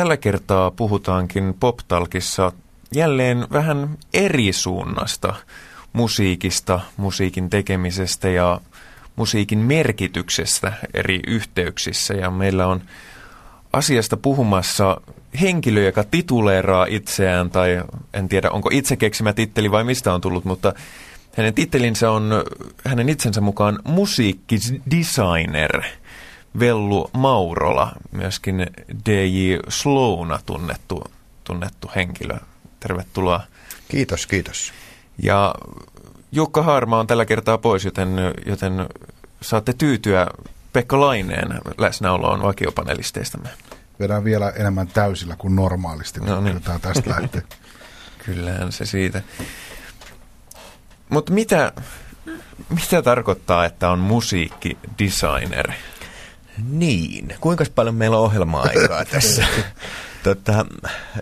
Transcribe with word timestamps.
tällä 0.00 0.16
kertaa 0.16 0.70
puhutaankin 0.70 1.54
PopTalkissa 1.60 2.52
jälleen 2.94 3.46
vähän 3.52 3.98
eri 4.14 4.52
suunnasta 4.52 5.34
musiikista, 5.92 6.80
musiikin 6.96 7.50
tekemisestä 7.50 8.28
ja 8.28 8.60
musiikin 9.16 9.58
merkityksestä 9.58 10.72
eri 10.94 11.20
yhteyksissä. 11.26 12.14
Ja 12.14 12.30
meillä 12.30 12.66
on 12.66 12.82
asiasta 13.72 14.16
puhumassa 14.16 15.00
henkilö, 15.40 15.82
joka 15.82 16.04
tituleeraa 16.04 16.86
itseään, 16.88 17.50
tai 17.50 17.82
en 18.14 18.28
tiedä 18.28 18.50
onko 18.50 18.70
itse 18.72 18.96
keksimä 18.96 19.32
titteli 19.32 19.70
vai 19.70 19.84
mistä 19.84 20.14
on 20.14 20.20
tullut, 20.20 20.44
mutta 20.44 20.72
hänen 21.36 21.54
tittelinsä 21.54 22.10
on 22.10 22.30
hänen 22.84 23.08
itsensä 23.08 23.40
mukaan 23.40 23.78
musiikkidesigner. 23.84 25.82
Vellu 26.58 27.10
Maurola, 27.12 27.92
myöskin 28.12 28.66
DJ 29.06 29.54
Slowna 29.68 30.38
tunnettu, 30.46 31.04
tunnettu 31.44 31.90
henkilö. 31.96 32.36
Tervetuloa. 32.80 33.40
Kiitos, 33.88 34.26
kiitos. 34.26 34.72
Ja 35.22 35.54
Jukka 36.32 36.62
Harma 36.62 37.00
on 37.00 37.06
tällä 37.06 37.24
kertaa 37.24 37.58
pois, 37.58 37.84
joten, 37.84 38.08
joten 38.46 38.86
saatte 39.42 39.72
tyytyä 39.72 40.26
Pekka 40.72 41.00
Laineen 41.00 41.60
läsnäoloon 41.78 42.42
vakiopanelisteistamme. 42.42 43.48
Vedään 44.00 44.24
vielä 44.24 44.50
enemmän 44.50 44.88
täysillä 44.88 45.36
kuin 45.36 45.56
normaalisti, 45.56 46.20
no 46.20 46.40
niin. 46.40 46.60
tästä 46.82 47.10
lähtee. 47.10 47.42
Kyllähän 48.24 48.72
se 48.72 48.84
siitä. 48.84 49.22
Mutta 51.08 51.32
mitä, 51.32 51.72
mitä 52.68 53.02
tarkoittaa, 53.02 53.64
että 53.64 53.90
on 53.90 53.98
musiikkidesigner? 53.98 55.72
Niin, 56.68 57.34
kuinka 57.40 57.64
paljon 57.74 57.94
meillä 57.94 58.18
on 58.18 58.24
ohjelma-aikaa 58.24 59.04
tässä? 59.12 59.44
tota, 60.22 60.66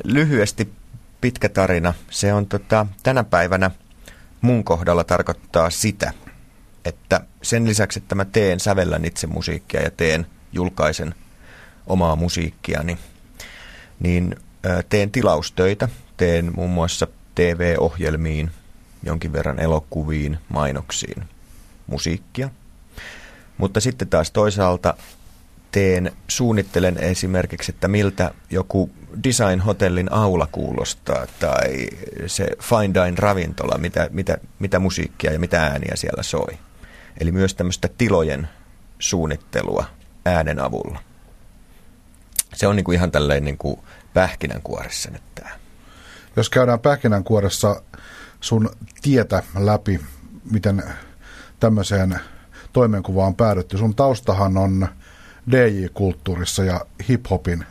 lyhyesti 0.04 0.72
pitkä 1.20 1.48
tarina. 1.48 1.94
Se 2.10 2.32
on 2.32 2.46
tota, 2.46 2.86
tänä 3.02 3.24
päivänä 3.24 3.70
mun 4.40 4.64
kohdalla 4.64 5.04
tarkoittaa 5.04 5.70
sitä, 5.70 6.12
että 6.84 7.20
sen 7.42 7.66
lisäksi, 7.66 7.98
että 7.98 8.14
mä 8.14 8.24
teen, 8.24 8.60
sävellän 8.60 9.04
itse 9.04 9.26
musiikkia 9.26 9.82
ja 9.82 9.90
teen, 9.90 10.26
julkaisen 10.52 11.14
omaa 11.86 12.16
musiikkia, 12.16 12.82
niin, 12.82 12.98
niin 14.00 14.36
teen 14.88 15.10
tilaustöitä. 15.10 15.88
Teen 16.16 16.52
muun 16.56 16.70
muassa 16.70 17.06
TV-ohjelmiin, 17.34 18.50
jonkin 19.02 19.32
verran 19.32 19.60
elokuviin, 19.60 20.38
mainoksiin, 20.48 21.24
musiikkia. 21.86 22.50
Mutta 23.58 23.80
sitten 23.80 24.08
taas 24.08 24.30
toisaalta 24.30 24.94
teen, 25.72 26.12
suunnittelen 26.28 26.98
esimerkiksi, 26.98 27.72
että 27.72 27.88
miltä 27.88 28.34
joku 28.50 28.90
design-hotellin 29.24 30.12
aula 30.12 30.48
kuulostaa 30.52 31.26
tai 31.40 31.88
se 32.26 32.46
fine 32.62 32.94
dine 32.94 33.16
ravintola, 33.16 33.78
mitä, 33.78 34.08
mitä, 34.12 34.38
mitä 34.58 34.78
musiikkia 34.78 35.32
ja 35.32 35.38
mitä 35.38 35.62
ääniä 35.62 35.92
siellä 35.96 36.22
soi. 36.22 36.58
Eli 37.20 37.32
myös 37.32 37.54
tämmöistä 37.54 37.88
tilojen 37.98 38.48
suunnittelua 38.98 39.84
äänen 40.24 40.60
avulla. 40.60 41.00
Se 42.54 42.66
on 42.66 42.76
niin 42.76 42.84
kuin 42.84 42.96
ihan 42.96 43.10
tälleen 43.10 43.44
niin 43.44 43.58
kuin 43.58 43.80
pähkinänkuoressa 44.14 45.10
nyt 45.10 45.22
tämä. 45.34 45.50
Jos 46.36 46.50
käydään 46.50 46.80
pähkinänkuoressa 46.80 47.82
sun 48.40 48.70
tietä 49.02 49.42
läpi, 49.58 50.00
miten 50.50 50.82
tämmöiseen 51.60 52.20
toimenkuvaan 52.72 53.34
päädytty. 53.34 53.78
Sun 53.78 53.94
taustahan 53.94 54.56
on 54.56 54.88
DJ-kulttuurissa 55.50 56.64
ja 56.64 56.80
hip-hopin 57.08 57.64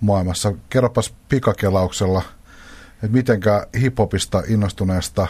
maailmassa. 0.00 0.52
Kerropas 0.70 1.14
pikakelauksella, 1.28 2.22
että 2.94 3.16
mitenkä 3.16 3.66
hip-hopista 3.80 4.42
innostuneesta 4.48 5.26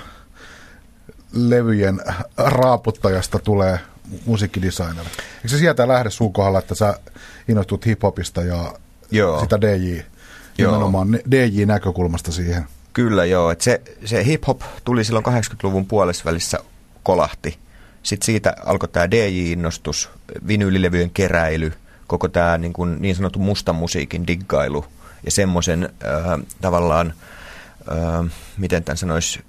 levyjen 1.32 2.00
raaputtajasta 2.36 3.38
tulee 3.38 3.78
musiikkidesigner. 4.26 5.04
Eikö 5.36 5.48
se 5.48 5.58
sieltä 5.58 5.88
lähde 5.88 6.10
sun 6.10 6.32
kohdalla, 6.32 6.58
että 6.58 6.74
sä 6.74 7.00
innostut 7.48 7.86
hip-hopista 7.86 8.42
ja 8.42 8.74
joo. 9.10 9.40
sitä 9.40 9.60
DJ, 9.60 10.00
joo. 10.58 10.72
nimenomaan 10.72 11.18
DJ-näkökulmasta 11.30 12.32
siihen? 12.32 12.64
Kyllä 12.92 13.24
joo, 13.24 13.50
että 13.50 13.64
se, 13.64 13.82
se 14.04 14.24
hip-hop 14.24 14.60
tuli 14.84 15.04
silloin 15.04 15.24
80-luvun 15.26 15.86
puolessa 15.86 16.24
välissä 16.24 16.58
kolahti. 17.02 17.58
Sitten 18.02 18.26
siitä 18.26 18.54
alkoi 18.64 18.88
tämä 18.88 19.10
DJ-innostus, 19.10 20.10
vinyylilevyjen 20.46 21.10
keräily, 21.10 21.72
koko 22.06 22.28
tämä 22.28 22.58
niin, 22.58 22.72
kuin 22.72 22.96
niin 23.02 23.16
sanottu 23.16 23.38
mustan 23.38 23.76
musiikin 23.76 24.26
diggailu 24.26 24.84
ja 25.24 25.30
semmoisen 25.30 25.84
äh, 25.84 26.46
tavallaan, 26.60 27.12
äh, 27.92 28.32
miten 28.56 28.84
tämän 28.84 28.96
sanoisi, 28.96 29.40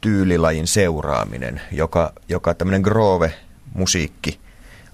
tyylilajin 0.00 0.66
seuraaminen, 0.66 1.60
joka, 1.72 2.12
joka 2.28 2.54
tämmöinen 2.54 2.82
groove-musiikki 2.82 4.40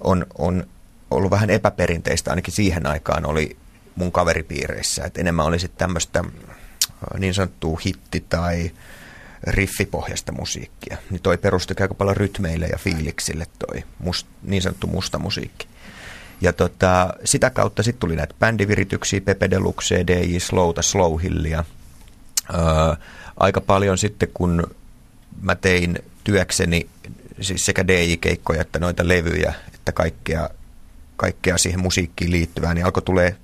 on, 0.00 0.26
on 0.38 0.66
ollut 1.10 1.30
vähän 1.30 1.50
epäperinteistä, 1.50 2.30
ainakin 2.30 2.54
siihen 2.54 2.86
aikaan 2.86 3.26
oli 3.26 3.56
mun 3.96 4.12
kaveripiireissä, 4.12 5.04
että 5.04 5.20
enemmän 5.20 5.46
oli 5.46 5.58
sitten 5.58 5.78
tämmöistä 5.78 6.24
niin 7.18 7.34
sanottua 7.34 7.78
hitti- 7.86 8.24
tai 8.28 8.70
riffipohjasta 9.46 10.32
musiikkia. 10.32 10.96
Niin 11.10 11.22
toi 11.22 11.38
perustui 11.38 11.76
aika 11.80 11.94
paljon 11.94 12.16
rytmeille 12.16 12.66
ja 12.66 12.78
fiiliksille 12.78 13.46
toi 13.58 13.84
must, 13.98 14.26
niin 14.42 14.62
sanottu 14.62 14.86
musta 14.86 15.18
musiikki. 15.18 15.68
Ja 16.40 16.52
tota, 16.52 17.14
sitä 17.24 17.50
kautta 17.50 17.82
sitten 17.82 18.00
tuli 18.00 18.16
näitä 18.16 18.34
bändivirityksiä, 18.40 19.20
Pepe 19.20 19.50
Deluxe, 19.50 20.06
DJ 20.06 20.38
Slowta, 20.38 20.82
Slowhillia. 20.82 21.64
Öö, 22.54 22.60
aika 23.36 23.60
paljon 23.60 23.98
sitten, 23.98 24.28
kun 24.34 24.74
mä 25.42 25.54
tein 25.54 25.98
työkseni 26.24 26.88
siis 27.40 27.66
sekä 27.66 27.86
DJ-keikkoja 27.86 28.60
että 28.60 28.78
noita 28.78 29.08
levyjä, 29.08 29.54
että 29.74 29.92
kaikkea, 29.92 30.50
kaikkea 31.16 31.58
siihen 31.58 31.80
musiikkiin 31.80 32.30
liittyvää, 32.30 32.74
niin 32.74 32.84
alkoi 32.84 33.02
tulee 33.02 33.36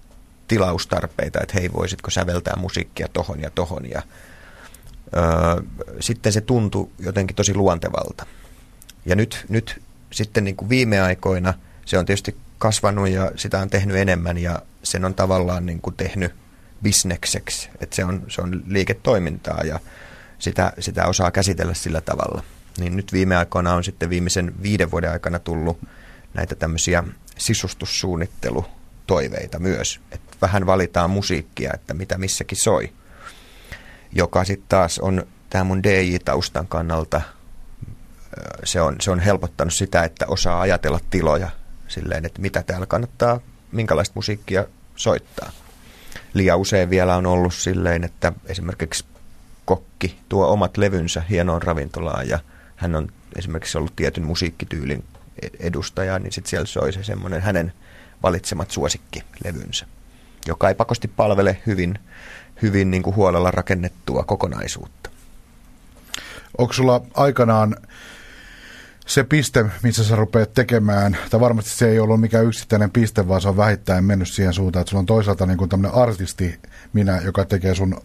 tilaustarpeita, 0.49 1.41
että 1.43 1.61
hei, 1.61 1.73
voisitko 1.73 2.11
säveltää 2.11 2.55
musiikkia 2.57 3.09
tohon 3.13 3.41
ja 3.41 3.51
tohon. 3.51 3.91
Ja, 3.91 4.03
sitten 6.01 6.33
se 6.33 6.41
tuntui 6.41 6.89
jotenkin 6.99 7.37
tosi 7.37 7.55
luontevalta. 7.55 8.27
Ja 9.07 9.17
nyt, 9.17 9.47
nyt 9.49 9.83
sitten 10.13 10.45
niin 10.45 10.57
kuin 10.57 10.69
viime 10.69 11.01
aikoina 11.01 11.55
se 11.85 11.99
on 11.99 12.07
tietysti 12.07 12.37
kasvanut 12.59 13.09
ja 13.09 13.33
sitä 13.37 13.59
on 13.59 13.71
tehnyt 13.71 13.97
enemmän 13.97 14.39
ja 14.39 14.63
sen 14.83 15.05
on 15.05 15.15
tavallaan 15.15 15.67
niin 15.67 15.81
kuin 15.81 15.97
tehnyt 15.97 16.33
bisnekseksi. 16.83 17.71
Että 17.81 17.97
se 17.97 18.05
on, 18.05 18.23
se 18.29 18.41
on 18.41 18.63
liiketoimintaa 18.67 19.65
ja 19.65 19.81
sitä, 20.39 20.73
sitä 20.79 21.07
osaa 21.07 21.31
käsitellä 21.31 21.75
sillä 21.75 22.01
tavalla. 22.01 22.43
Niin 22.79 22.97
nyt 22.97 23.13
viime 23.13 23.37
aikoina 23.37 23.75
on 23.75 23.85
sitten 23.85 24.11
viimeisen 24.11 24.55
viiden 24.63 24.91
vuoden 24.91 25.11
aikana 25.11 25.39
tullut 25.39 25.79
näitä 26.35 26.55
tämmöisiä 26.55 27.05
sisustussuunnittelutoiveita 27.39 29.59
myös. 29.59 30.01
Että 30.13 30.37
vähän 30.43 30.67
valitaan 30.67 31.11
musiikkia, 31.11 31.71
että 31.75 31.95
mitä 31.95 32.19
missäkin 32.19 32.59
soi. 32.59 32.93
Joka 34.13 34.45
sitten 34.45 34.69
taas 34.69 34.99
on 34.99 35.27
tämä 35.51 35.65
mun 35.65 35.83
DJ-taustan 35.83 36.67
kannalta, 36.67 37.21
se 38.65 38.81
on, 38.81 38.97
se 39.01 39.11
on 39.11 39.21
helpottanut 39.21 39.75
sitä, 39.75 40.05
että 40.05 40.27
osaa 40.27 40.61
ajatella 40.61 41.01
tiloja 41.11 41.49
silleen, 41.89 42.25
että 42.25 42.43
mitä 42.43 42.63
täällä 42.63 42.87
kannattaa, 42.87 43.41
minkälaista 43.73 44.13
musiikkia 44.15 44.65
soittaa. 44.97 45.51
Liian 46.35 46.59
usein 46.59 46.91
vielä 46.91 47.17
on 47.17 47.27
ollut 47.27 47.55
silleen, 47.55 48.05
että 48.05 48.33
esimerkiksi 48.47 49.05
kokki 49.65 50.19
tuo 50.29 50.47
omat 50.47 50.77
levynsä 50.77 51.23
hienoon 51.31 51.63
ravintolaan 51.63 52.29
ja 52.29 52.39
hän 52.77 52.95
on 52.95 53.09
esimerkiksi 53.37 53.79
ollut 53.79 53.97
tietyn 53.97 54.25
musiikkityylin 54.25 55.05
edustaja, 55.59 56.19
niin 56.19 56.33
sitten 56.33 56.51
siellä 56.51 56.67
soi 56.67 56.93
se 56.93 57.05
semmoinen 57.05 57.43
hänen 57.43 57.73
valitsemat 58.23 58.71
suosikkilevynsä, 58.71 59.87
joka 60.47 60.69
ei 60.69 60.75
pakosti 60.75 61.09
palvele 61.09 61.63
hyvin, 61.67 61.99
hyvin 62.63 62.91
niin 62.91 63.03
kuin 63.03 63.17
huolella 63.17 63.51
rakennettua 63.51 64.23
kokonaisuutta. 64.23 65.11
Onko 66.59 66.73
sulla 66.73 67.01
aikanaan 67.15 67.77
se 69.07 69.25
piste, 69.25 69.65
missä 69.83 70.05
sä 70.05 70.17
rupeat 70.17 70.55
tekemään, 70.55 71.17
tai 71.31 71.41
varmasti 71.41 71.71
se 71.71 71.89
ei 71.89 71.99
ollut 71.99 72.21
mikään 72.21 72.47
yksittäinen 72.47 72.91
piste, 72.91 73.29
vaan 73.29 73.41
se 73.41 73.49
on 73.49 73.57
vähittäin 73.57 74.05
mennyt 74.05 74.29
siihen 74.29 74.55
suuntaan, 74.55 74.81
että 74.81 74.91
sulla 74.91 75.01
on 75.01 75.07
toisaalta 75.07 75.47
niin 75.47 75.69
tämmöinen 75.69 75.99
artisti, 75.99 76.59
minä, 76.93 77.21
joka 77.25 77.45
tekee 77.45 77.75
sun 77.75 78.01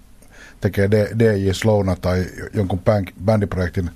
tekee 0.62 0.90
DJ 1.20 1.52
Slowna 1.52 1.96
tai 1.96 2.26
jonkun 2.54 2.82
bändiprojektin 3.26 3.90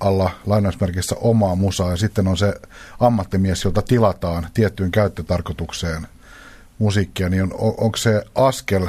alla 0.00 0.30
lainausmerkissä 0.46 1.16
omaa 1.20 1.54
musaa 1.54 1.90
ja 1.90 1.96
sitten 1.96 2.28
on 2.28 2.36
se 2.36 2.54
ammattimies, 3.00 3.64
jolta 3.64 3.82
tilataan 3.82 4.46
tiettyyn 4.54 4.90
käyttötarkoitukseen 4.90 6.06
musiikkia, 6.78 7.28
niin 7.28 7.42
on, 7.42 7.52
on, 7.52 7.74
onko 7.78 7.96
se 7.96 8.22
askel 8.34 8.86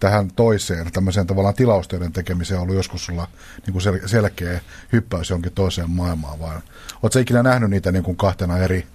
tähän 0.00 0.30
toiseen, 0.36 0.92
tämmöiseen 0.92 1.26
tavallaan 1.26 1.54
tilaustöiden 1.54 2.12
tekemiseen 2.12 2.60
ollut 2.60 2.76
joskus 2.76 3.06
sulla 3.06 3.28
niin 3.66 3.72
kuin 3.72 3.82
sel- 3.82 4.08
selkeä 4.08 4.60
hyppäys 4.92 5.30
jonkin 5.30 5.52
toiseen 5.52 5.90
maailmaan, 5.90 6.38
vai 6.38 6.56
oletko 7.02 7.18
ikinä 7.18 7.42
nähnyt 7.42 7.70
niitä 7.70 7.92
niin 7.92 8.04
kuin 8.04 8.16
kahtena 8.16 8.58
eri 8.58 8.86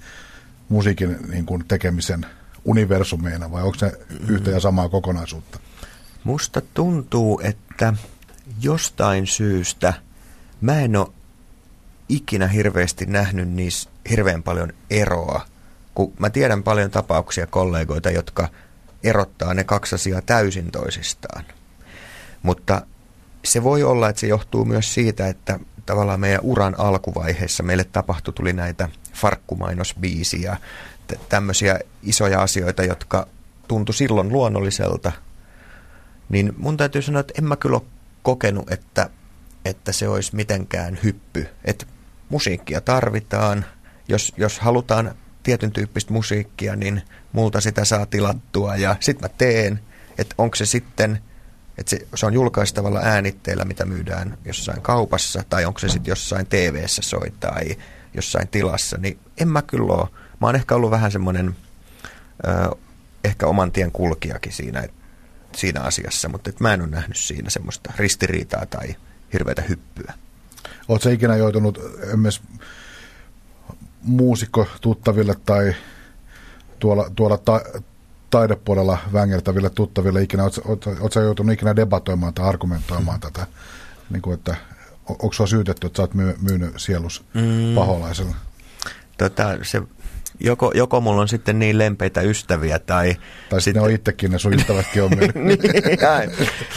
musiikin 0.69 1.17
niin 1.31 1.45
kuin 1.45 1.65
tekemisen 1.67 2.25
universumeina 2.65 3.51
vai 3.51 3.63
onko 3.63 3.77
se 3.77 3.91
yhtä 4.27 4.51
ja 4.51 4.59
samaa 4.59 4.89
kokonaisuutta? 4.89 5.59
Musta 6.23 6.61
tuntuu, 6.73 7.41
että 7.43 7.93
jostain 8.61 9.27
syystä 9.27 9.93
mä 10.61 10.79
en 10.79 10.95
ole 10.95 11.07
ikinä 12.09 12.47
hirveästi 12.47 13.05
nähnyt 13.05 13.49
niissä 13.49 13.89
hirveän 14.09 14.43
paljon 14.43 14.73
eroa. 14.89 15.41
Kun 15.95 16.13
mä 16.19 16.29
tiedän 16.29 16.63
paljon 16.63 16.91
tapauksia 16.91 17.47
kollegoita, 17.47 18.11
jotka 18.11 18.49
erottaa 19.03 19.53
ne 19.53 19.63
kaksi 19.63 19.95
asiaa 19.95 20.21
täysin 20.21 20.71
toisistaan. 20.71 21.45
Mutta 22.43 22.81
se 23.43 23.63
voi 23.63 23.83
olla, 23.83 24.09
että 24.09 24.19
se 24.19 24.27
johtuu 24.27 24.65
myös 24.65 24.93
siitä, 24.93 25.27
että 25.27 25.59
tavallaan 25.85 26.19
meidän 26.19 26.41
uran 26.43 26.75
alkuvaiheessa 26.77 27.63
meille 27.63 27.83
tapahtui, 27.83 28.33
tuli 28.33 28.53
näitä 28.53 28.89
farkkumainosbiisiä, 29.13 30.57
tämmöisiä 31.29 31.79
isoja 32.03 32.41
asioita, 32.41 32.83
jotka 32.83 33.27
tuntui 33.67 33.95
silloin 33.95 34.29
luonnolliselta, 34.29 35.11
niin 36.29 36.53
mun 36.57 36.77
täytyy 36.77 37.01
sanoa, 37.01 37.19
että 37.19 37.33
en 37.37 37.43
mä 37.43 37.55
kyllä 37.55 37.75
ole 37.75 37.85
kokenut, 38.23 38.71
että, 38.71 39.09
että 39.65 39.91
se 39.91 40.07
olisi 40.07 40.35
mitenkään 40.35 40.99
hyppy. 41.03 41.47
Että 41.65 41.85
musiikkia 42.29 42.81
tarvitaan. 42.81 43.65
Jos, 44.07 44.33
jos 44.37 44.59
halutaan 44.59 45.15
tietyn 45.43 45.71
tyyppistä 45.71 46.13
musiikkia, 46.13 46.75
niin 46.75 47.01
multa 47.31 47.61
sitä 47.61 47.85
saa 47.85 48.05
tilattua 48.05 48.75
ja 48.75 48.95
sit 48.99 49.21
mä 49.21 49.29
teen. 49.29 49.79
Että 50.17 50.35
onko 50.37 50.55
se 50.55 50.65
sitten, 50.65 51.19
että 51.77 51.89
se, 51.89 52.07
se 52.15 52.25
on 52.25 52.33
julkaistavalla 52.33 52.99
äänitteellä, 52.99 53.65
mitä 53.65 53.85
myydään 53.85 54.37
jossain 54.45 54.81
kaupassa, 54.81 55.43
tai 55.49 55.65
onko 55.65 55.79
se 55.79 55.89
sitten 55.89 56.11
jossain 56.11 56.45
TV-ssä 56.45 57.01
soi 57.01 57.33
tai 57.39 57.77
jossain 58.13 58.47
tilassa, 58.47 58.97
niin 58.97 59.19
en 59.37 59.47
mä 59.47 59.61
kyllä 59.61 59.93
ole. 59.93 60.09
Mä 60.41 60.47
oon 60.47 60.55
ehkä 60.55 60.75
ollut 60.75 60.91
vähän 60.91 61.11
semmoinen 61.11 61.55
ehkä 63.23 63.47
oman 63.47 63.71
tien 63.71 63.91
kulkijakin 63.91 64.53
siinä, 64.53 64.87
siinä 65.55 65.81
asiassa, 65.81 66.29
mutta 66.29 66.49
et 66.49 66.59
mä 66.59 66.73
en 66.73 66.81
ole 66.81 66.89
nähnyt 66.89 67.17
siinä 67.17 67.49
semmoista 67.49 67.93
ristiriitaa 67.97 68.65
tai 68.65 68.95
hirveätä 69.33 69.61
hyppyä. 69.61 70.13
Oletko 70.87 71.09
ikinä 71.09 71.35
joutunut 71.35 71.79
myös 72.15 72.41
muusikko 74.03 74.67
tuttaville 74.81 75.35
tai 75.45 75.75
tuolla, 76.79 77.11
tuolla 77.15 77.37
ta, 77.37 77.61
taidepuolella 78.29 78.97
vängeltäville 79.13 79.69
tuttaville 79.69 80.21
ikinä, 80.21 80.43
oletko 80.43 81.19
joutunut 81.21 81.53
ikinä 81.53 81.75
debatoimaan 81.75 82.33
tai 82.33 82.45
argumentoimaan 82.47 83.17
mm. 83.17 83.21
tätä, 83.21 83.47
niin 84.09 84.21
kuin, 84.21 84.33
että 84.33 84.55
onko 85.09 85.33
sinua 85.33 85.47
syytetty, 85.47 85.87
että 85.87 85.97
sä 85.97 86.03
oot 86.03 86.13
myy, 86.13 86.35
myynyt 86.41 86.73
sielus 86.77 87.23
mm. 87.33 87.75
paholaisella? 87.75 88.35
Tota, 89.17 89.57
se, 89.61 89.81
joko, 90.39 90.71
joko 90.75 91.01
mulla 91.01 91.21
on 91.21 91.27
sitten 91.27 91.59
niin 91.59 91.77
lempeitä 91.77 92.21
ystäviä 92.21 92.79
tai... 92.79 93.15
Tai 93.49 93.61
sitten 93.61 93.81
ne 93.81 93.87
on 93.87 93.93
itsekin, 93.93 94.31
ne 94.31 94.39
sun 94.39 94.53
ystävätkin 94.53 95.03
on 95.03 95.09
myynyt. 95.15 95.35
niin, 95.45 95.59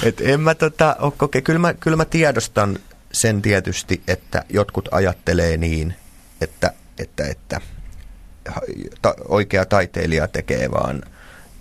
et 0.03 0.21
en 0.21 0.41
mä 0.41 0.55
tota, 0.55 0.97
okay, 0.99 1.43
kyllä, 1.43 1.59
mä, 1.59 1.75
kyllä 1.75 1.97
mä 1.97 2.05
tiedostan 2.05 2.79
sen 3.13 3.43
tietysti, 3.43 4.03
että 4.09 4.45
jotkut 4.49 4.89
ajattelee 4.91 5.57
niin, 5.57 5.95
että, 6.41 6.73
että, 6.99 7.27
että 7.27 7.61
ta, 9.03 9.15
oikea 9.29 9.65
taiteilija 9.65 10.29
tekee 10.29 10.71
vaan 10.71 11.03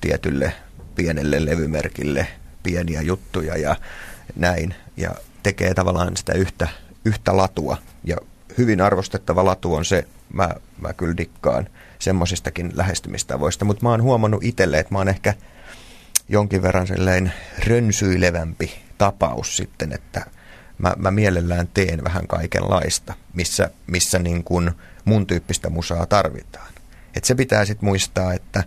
tietylle 0.01 0.53
pienelle 0.95 1.45
levymerkille 1.45 2.27
pieniä 2.63 3.01
juttuja 3.01 3.57
ja 3.57 3.75
näin. 4.35 4.75
Ja 4.97 5.11
tekee 5.43 5.73
tavallaan 5.73 6.17
sitä 6.17 6.33
yhtä, 6.33 6.67
yhtä 7.05 7.37
latua. 7.37 7.77
Ja 8.03 8.17
hyvin 8.57 8.81
arvostettava 8.81 9.45
latu 9.45 9.73
on 9.73 9.85
se, 9.85 10.07
mä, 10.33 10.49
mä 10.81 10.93
kyllä 10.93 11.17
dikkaan 11.17 11.69
semmoisistakin 11.99 12.71
lähestymistavoista. 12.75 13.65
Mutta 13.65 13.83
mä 13.83 13.89
oon 13.89 14.01
huomannut 14.01 14.43
itselle, 14.43 14.79
että 14.79 14.93
mä 14.93 14.97
oon 14.97 15.07
ehkä 15.07 15.33
jonkin 16.29 16.61
verran 16.61 16.87
sellainen 16.87 17.33
rönsyilevämpi 17.67 18.73
tapaus 18.97 19.57
sitten, 19.57 19.91
että 19.93 20.25
mä, 20.77 20.93
mä 20.97 21.11
mielellään 21.11 21.67
teen 21.73 22.03
vähän 22.03 22.27
kaikenlaista, 22.27 23.13
missä, 23.33 23.69
missä 23.87 24.19
niin 24.19 24.43
kuin 24.43 24.71
mun 25.05 25.27
tyyppistä 25.27 25.69
musaa 25.69 26.05
tarvitaan. 26.05 26.73
Et 27.15 27.23
se 27.23 27.35
pitää 27.35 27.65
sitten 27.65 27.89
muistaa, 27.89 28.33
että 28.33 28.63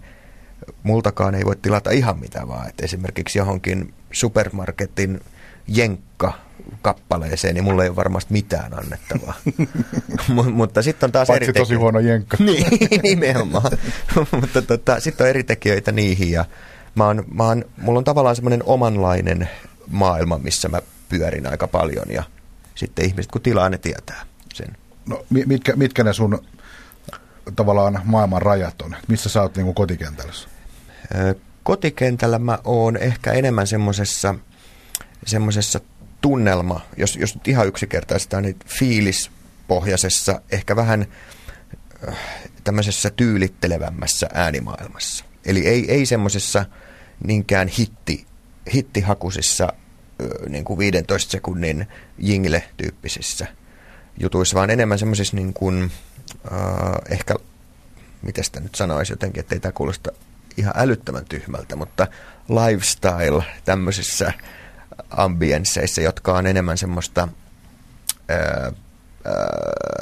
multakaan 0.82 1.34
ei 1.34 1.44
voi 1.44 1.56
tilata 1.56 1.90
ihan 1.90 2.18
mitä 2.18 2.48
vaan. 2.48 2.68
Et 2.68 2.80
esimerkiksi 2.80 3.38
johonkin 3.38 3.94
supermarketin 4.12 5.20
jenkka 5.68 6.32
kappaleeseen, 6.82 7.54
niin 7.54 7.64
mulla 7.64 7.82
ei 7.82 7.88
ole 7.88 7.96
varmasti 7.96 8.32
mitään 8.32 8.78
annettavaa. 8.78 9.34
M- 10.28 10.52
mutta 10.52 10.82
sitten 10.82 11.06
on 11.06 11.12
taas 11.12 11.28
Paitsi 11.28 11.44
eri 11.44 11.52
tosi 11.52 11.74
huono 11.74 11.98
jenkka. 11.98 12.36
niin, 12.44 12.66
nimenomaan. 13.02 13.72
mutta 14.40 14.62
tota, 14.62 15.00
sitten 15.00 15.24
on 15.24 15.30
eri 15.30 15.44
tekijöitä 15.44 15.92
niihin 15.92 16.30
ja 16.30 16.44
mä 16.94 17.06
oon, 17.06 17.24
mä 17.34 17.44
oon, 17.44 17.64
mulla 17.76 17.98
on 17.98 18.04
tavallaan 18.04 18.36
semmoinen 18.36 18.62
omanlainen 18.64 19.48
maailma, 19.90 20.38
missä 20.38 20.68
mä 20.68 20.82
pyörin 21.08 21.46
aika 21.46 21.68
paljon 21.68 22.06
ja 22.10 22.22
sitten 22.74 23.04
ihmiset 23.04 23.30
kun 23.32 23.42
tilaa, 23.42 23.68
ne 23.68 23.78
tietää 23.78 24.26
sen. 24.54 24.76
No 25.06 25.26
mitkä, 25.30 25.76
mitkä 25.76 26.04
ne 26.04 26.12
sun 26.12 26.44
tavallaan 27.56 28.00
maailman 28.04 28.42
rajat 28.42 28.82
on? 28.82 28.96
Missä 29.08 29.28
sä 29.28 29.42
oot 29.42 29.56
niin 29.56 29.74
kotikentällä? 29.74 30.32
Kotikentällä 31.62 32.38
mä 32.38 32.58
oon 32.64 32.96
ehkä 32.96 33.32
enemmän 33.32 33.66
semmoisessa 33.66 34.34
semmoisessa 35.26 35.80
tunnelma, 36.20 36.80
jos, 36.96 37.16
jos 37.16 37.34
nyt 37.34 37.48
ihan 37.48 37.66
yksinkertaista, 37.66 38.40
niin 38.40 38.56
fiilispohjaisessa, 38.66 40.40
ehkä 40.52 40.76
vähän 40.76 41.06
tämmöisessä 42.64 43.10
tyylittelevämmässä 43.10 44.28
äänimaailmassa. 44.34 45.24
Eli 45.46 45.66
ei, 45.66 45.92
ei 45.92 46.06
semmoisessa 46.06 46.64
niinkään 47.26 47.68
hitti, 47.68 48.26
hittihakusissa 48.74 49.72
niin 50.48 50.64
kuin 50.64 50.78
15 50.78 51.30
sekunnin 51.30 51.86
jingle-tyyppisissä 52.18 53.46
jutuissa, 54.20 54.56
vaan 54.56 54.70
enemmän 54.70 54.98
semmoisissa 54.98 55.36
niin 55.36 55.52
kuin, 55.52 55.90
äh, 56.52 56.58
ehkä, 57.10 57.34
miten 58.22 58.44
sitä 58.44 58.60
nyt 58.60 58.74
sanoisi 58.74 59.12
jotenkin, 59.12 59.40
ettei 59.40 59.60
tämä 59.60 59.72
kuulosta 59.72 60.10
ihan 60.56 60.74
älyttömän 60.76 61.24
tyhmältä, 61.24 61.76
mutta 61.76 62.06
lifestyle 62.48 63.44
tämmöisissä 63.64 64.32
ambiensseissa, 65.10 66.00
jotka 66.00 66.34
on 66.34 66.46
enemmän 66.46 66.78
semmoista 66.78 67.28
ää, 68.28 68.38
ää, 68.38 68.72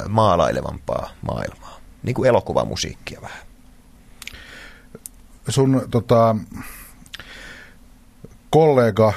maalailevampaa 0.09 1.09
maailmaa. 1.21 1.79
Niin 2.03 2.13
kuin 2.13 2.29
elokuvamusiikkia 2.29 3.21
vähän. 3.21 3.47
Sun 5.49 5.87
tota, 5.91 6.35
kollega 8.49 9.13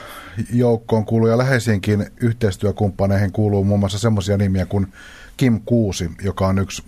joukkoon 0.52 1.04
kuuluu 1.04 1.28
ja 1.28 1.38
läheisiinkin 1.38 2.06
yhteistyökumppaneihin 2.20 3.32
kuuluu 3.32 3.64
muun 3.64 3.80
muassa 3.80 3.98
semmoisia 3.98 4.36
nimiä 4.36 4.66
kuin 4.66 4.92
Kim 5.36 5.60
Kuusi, 5.64 6.10
joka 6.22 6.46
on 6.46 6.58
yksi 6.58 6.82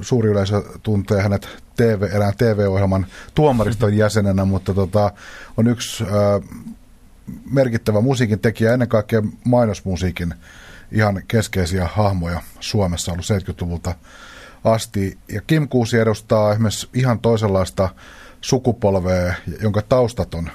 suuri 0.00 0.30
yleisö 0.30 0.62
tuntee 0.82 1.22
hänet 1.22 1.48
TV, 1.76 2.02
erään 2.02 2.36
TV-ohjelman 2.38 3.06
tuomariston 3.34 3.96
jäsenenä, 3.96 4.44
mutta 4.44 4.74
tota, 4.74 5.12
on 5.56 5.66
yksi 5.66 6.04
ö, 6.04 6.06
merkittävä 7.50 8.00
musiikin 8.00 8.40
tekijä, 8.40 8.72
ennen 8.72 8.88
kaikkea 8.88 9.22
mainosmusiikin 9.44 10.34
ihan 10.92 11.22
keskeisiä 11.28 11.88
hahmoja 11.92 12.42
Suomessa 12.60 13.12
ollut 13.12 13.24
70-luvulta 13.24 13.94
asti. 14.64 15.18
Ja 15.32 15.40
Kim 15.46 15.68
Kuusi 15.68 15.98
edustaa 15.98 16.52
esimerkiksi 16.52 16.88
ihan 16.94 17.18
toisenlaista 17.18 17.88
sukupolvea, 18.40 19.34
jonka 19.62 19.82
taustat 19.82 20.34
on 20.34 20.50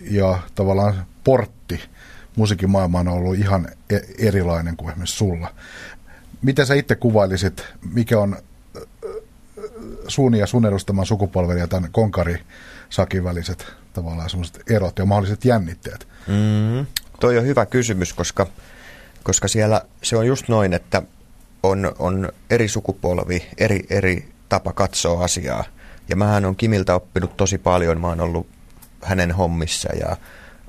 ja 0.00 0.38
tavallaan 0.54 1.06
portti 1.24 1.80
musiikin 2.36 2.70
maailmaan 2.70 3.08
on 3.08 3.14
ollut 3.14 3.38
ihan 3.38 3.68
e- 3.90 4.26
erilainen 4.26 4.76
kuin 4.76 4.90
esimerkiksi 4.90 5.16
sulla. 5.16 5.54
Miten 6.42 6.66
sä 6.66 6.74
itse 6.74 6.94
kuvailisit, 6.94 7.64
mikä 7.94 8.20
on 8.20 8.36
sun 10.08 10.34
ja 10.34 10.46
sun 10.46 10.66
edustaman 10.66 11.06
sukupolven 11.06 11.58
ja 11.58 11.68
tämän 11.68 11.92
konkari 11.92 12.40
sakin 12.90 13.24
väliset 13.24 13.66
tavallaan 13.92 14.30
sellaiset 14.30 14.62
erot 14.70 14.98
ja 14.98 15.04
mahdolliset 15.04 15.44
jännitteet? 15.44 16.08
Mm, 16.26 16.86
toi 17.20 17.38
on 17.38 17.44
hyvä 17.44 17.66
kysymys, 17.66 18.12
koska, 18.12 18.46
koska 19.22 19.48
siellä 19.48 19.82
se 20.02 20.16
on 20.16 20.26
just 20.26 20.48
noin, 20.48 20.72
että 20.72 21.02
on, 21.62 21.92
on 21.98 22.32
eri 22.50 22.68
sukupolvi, 22.68 23.48
eri, 23.58 23.86
eri 23.90 24.28
tapa 24.48 24.72
katsoa 24.72 25.24
asiaa. 25.24 25.64
Ja 26.08 26.16
mähän 26.16 26.44
on 26.44 26.56
Kimiltä 26.56 26.94
oppinut 26.94 27.36
tosi 27.36 27.58
paljon. 27.58 28.00
Mä 28.00 28.06
oon 28.06 28.20
ollut 28.20 28.46
hänen 29.02 29.32
hommissa 29.32 29.88
ja 30.00 30.16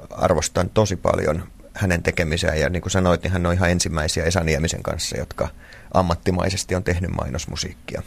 arvostan 0.10 0.70
tosi 0.70 0.96
paljon 0.96 1.44
hänen 1.74 2.04
tekemiseen. 2.04 2.60
Ja 2.60 2.70
niin 2.70 2.82
kuin 2.82 2.92
sanoit, 2.92 3.24
niin 3.24 3.32
hän 3.32 3.46
on 3.46 3.54
ihan 3.54 3.70
ensimmäisiä 3.70 4.24
Esa 4.24 4.44
Niemisen 4.44 4.84
kanssa, 4.84 5.18
jotka 5.18 5.48
ammattimaisesti 5.94 6.76
on 6.76 6.84
tehnyt 6.84 7.12
mainosmusiikkia. 7.12 8.02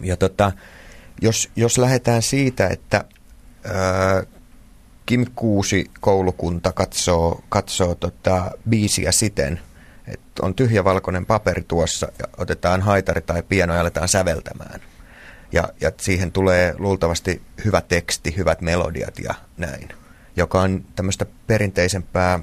Ja 0.00 0.16
tota, 0.16 0.52
jos, 1.22 1.50
jos 1.56 1.78
lähdetään 1.78 2.22
siitä, 2.22 2.68
että 2.68 3.04
ää, 3.64 4.22
Kim 5.06 5.26
Kuusi 5.34 5.90
koulukunta 6.00 6.72
katsoo, 6.72 7.44
katsoo 7.48 7.94
tota, 7.94 8.50
biisiä 8.68 9.12
siten, 9.12 9.60
että 10.06 10.46
on 10.46 10.54
tyhjä 10.54 10.84
valkoinen 10.84 11.26
paperi 11.26 11.64
tuossa 11.68 12.08
ja 12.18 12.24
otetaan 12.36 12.82
haitari 12.82 13.20
tai 13.20 13.42
pieno 13.42 13.74
ja 13.74 13.80
aletaan 13.80 14.08
säveltämään. 14.08 14.80
Ja, 15.54 15.68
ja 15.80 15.92
siihen 16.00 16.32
tulee 16.32 16.74
luultavasti 16.78 17.42
hyvä 17.64 17.80
teksti, 17.80 18.36
hyvät 18.36 18.60
melodiat 18.60 19.18
ja 19.18 19.34
näin, 19.56 19.88
joka 20.36 20.60
on 20.60 20.84
tämmöistä 20.96 21.26
perinteisempää 21.46 22.40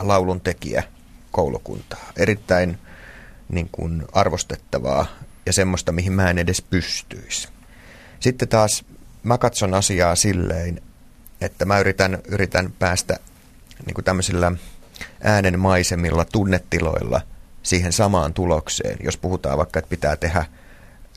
laulun 0.00 0.40
tekijä 0.40 0.82
koulukuntaa. 1.30 2.12
Erittäin 2.16 2.78
niin 3.48 3.68
kuin 3.72 4.02
arvostettavaa 4.12 5.06
ja 5.46 5.52
semmoista, 5.52 5.92
mihin 5.92 6.12
mä 6.12 6.30
en 6.30 6.38
edes 6.38 6.62
pystyisi. 6.62 7.48
Sitten 8.20 8.48
taas 8.48 8.84
mä 9.22 9.38
katson 9.38 9.74
asiaa 9.74 10.16
silleen, 10.16 10.82
että 11.40 11.64
mä 11.64 11.78
yritän, 11.78 12.18
yritän 12.28 12.72
päästä 12.78 13.18
niin 13.86 13.94
kuin 13.94 14.04
tämmöisillä 14.04 14.52
äänen 15.22 15.60
maisemilla, 15.60 16.24
tunnetiloilla 16.24 17.20
siihen 17.62 17.92
samaan 17.92 18.34
tulokseen, 18.34 18.98
jos 19.02 19.16
puhutaan 19.16 19.58
vaikka, 19.58 19.78
että 19.78 19.88
pitää 19.88 20.16
tehdä 20.16 20.44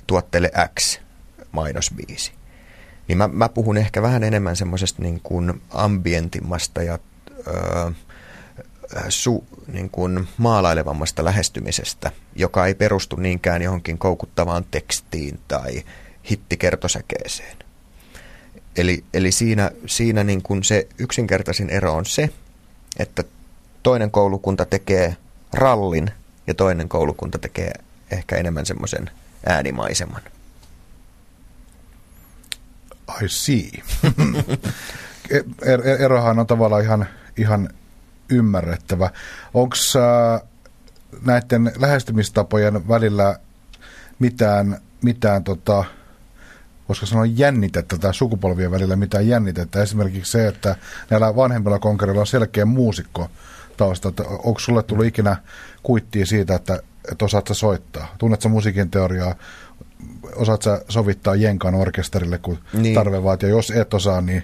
tuotteelle 0.08 0.52
X 0.80 1.07
mainosbiisi. 1.58 2.32
Niin 3.08 3.18
mä, 3.18 3.28
mä 3.28 3.50
puhun 3.50 3.78
ehkä 3.78 4.02
vähän 4.02 4.24
enemmän 4.24 4.56
semmoisesta 4.56 5.02
niin 5.02 5.20
kuin 5.24 5.62
ambientimmasta 5.70 6.84
ja 6.84 7.00
öö, 7.48 7.92
su, 9.10 9.46
niin 9.68 9.90
kuin 9.90 10.28
maalailevammasta 10.38 11.26
lähestymisestä, 11.26 12.12
joka 12.36 12.66
ei 12.66 12.76
perustu 12.76 13.16
niinkään 13.16 13.62
johonkin 13.62 13.98
koukuttavaan 13.98 14.66
tekstiin 14.72 15.40
tai 15.48 15.84
hittikertosäkeeseen. 16.32 17.58
Eli, 18.78 19.04
eli 19.14 19.32
siinä, 19.32 19.72
siinä 19.86 20.24
niin 20.24 20.42
kuin 20.42 20.64
se 20.64 20.88
yksinkertaisin 20.98 21.70
ero 21.70 21.94
on 21.94 22.06
se, 22.06 22.30
että 22.98 23.24
toinen 23.84 24.12
koulukunta 24.12 24.66
tekee 24.66 25.18
rallin 25.54 26.12
ja 26.48 26.54
toinen 26.54 26.90
koulukunta 26.90 27.38
tekee 27.38 27.74
ehkä 28.12 28.36
enemmän 28.36 28.66
semmoisen 28.66 29.10
äänimaiseman. 29.46 30.22
I 33.22 33.28
see. 33.28 33.72
Er, 35.32 35.44
er, 35.88 36.02
erohan 36.02 36.40
on 36.40 36.48
tavallaan 36.48 36.84
ihan, 36.84 37.08
ihan 37.38 37.70
ymmärrettävä. 38.30 39.10
Onko 39.54 39.76
äh, 39.96 40.42
näiden 41.26 41.72
lähestymistapojen 41.78 42.88
välillä 42.88 43.40
mitään, 44.20 44.82
mitään 45.02 45.44
tota, 45.44 45.84
voisiko 46.90 47.06
sanoa 47.06 47.26
jännitettä 47.26 47.98
tai 47.98 48.14
sukupolvien 48.14 48.72
välillä 48.72 48.96
mitään 48.96 49.28
jännitettä. 49.28 49.82
Esimerkiksi 49.82 50.32
se, 50.32 50.48
että 50.48 50.76
näillä 51.10 51.36
vanhemmilla 51.36 51.80
konkarilla 51.80 52.22
on 52.22 52.28
selkeä 52.28 52.66
muusikko 52.66 53.30
tausta. 53.78 54.14
Onko 54.28 54.60
sulle 54.60 54.84
tullut 54.84 55.06
ikinä 55.06 55.38
kuittia 55.84 56.26
siitä, 56.26 56.56
että, 56.56 56.80
että 57.12 57.26
osaat 57.26 57.50
soittaa? 57.52 58.16
Tunnetko 58.18 58.50
musiikin 58.50 58.92
teoriaa? 58.92 59.36
Osaat 60.36 60.62
sä 60.62 60.82
sovittaa 60.90 61.36
Jenkan 61.36 61.76
orkesterille, 61.76 62.38
kun 62.38 62.60
niin. 62.74 62.96
tarve 62.96 63.24
vaatii? 63.24 63.50
Ja 63.50 63.56
jos 63.56 63.72
et 63.72 63.94
osaa, 63.94 64.22
niin 64.22 64.44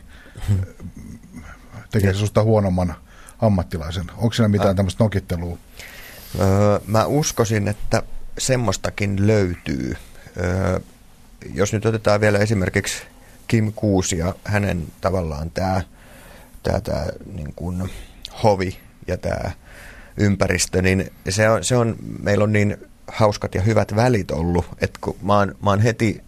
tekee 1.91 2.13
se 2.13 2.19
susta 2.19 2.43
huonomman 2.43 2.95
ammattilaisen? 3.39 4.05
Onko 4.17 4.33
siinä 4.33 4.47
mitään 4.47 4.75
tämmöistä 4.75 5.03
nokittelua? 5.03 5.57
Öö, 6.39 6.79
mä 6.87 7.05
uskoisin, 7.05 7.67
että 7.67 8.03
semmoistakin 8.37 9.27
löytyy. 9.27 9.95
Öö, 10.37 10.79
jos 11.53 11.73
nyt 11.73 11.85
otetaan 11.85 12.21
vielä 12.21 12.39
esimerkiksi 12.39 13.03
Kim 13.47 13.73
Kuusi 13.75 14.17
ja 14.17 14.35
hänen 14.43 14.87
tavallaan 15.01 15.51
tämä 15.51 15.81
tää, 16.63 16.81
tää, 16.81 17.05
niin 17.33 17.53
kuin 17.55 17.89
hovi 18.43 18.77
ja 19.07 19.17
tämä 19.17 19.51
ympäristö, 20.17 20.81
niin 20.81 21.11
se 21.29 21.49
on, 21.49 21.63
se 21.63 21.77
on, 21.77 21.95
meillä 22.23 22.43
on 22.43 22.53
niin 22.53 22.77
hauskat 23.13 23.55
ja 23.55 23.61
hyvät 23.61 23.95
välit 23.95 24.31
ollut, 24.31 24.65
että 24.81 24.99
kun 25.01 25.15
mä 25.21 25.37
oon, 25.37 25.55
mä 25.63 25.69
oon 25.69 25.79
heti 25.79 26.21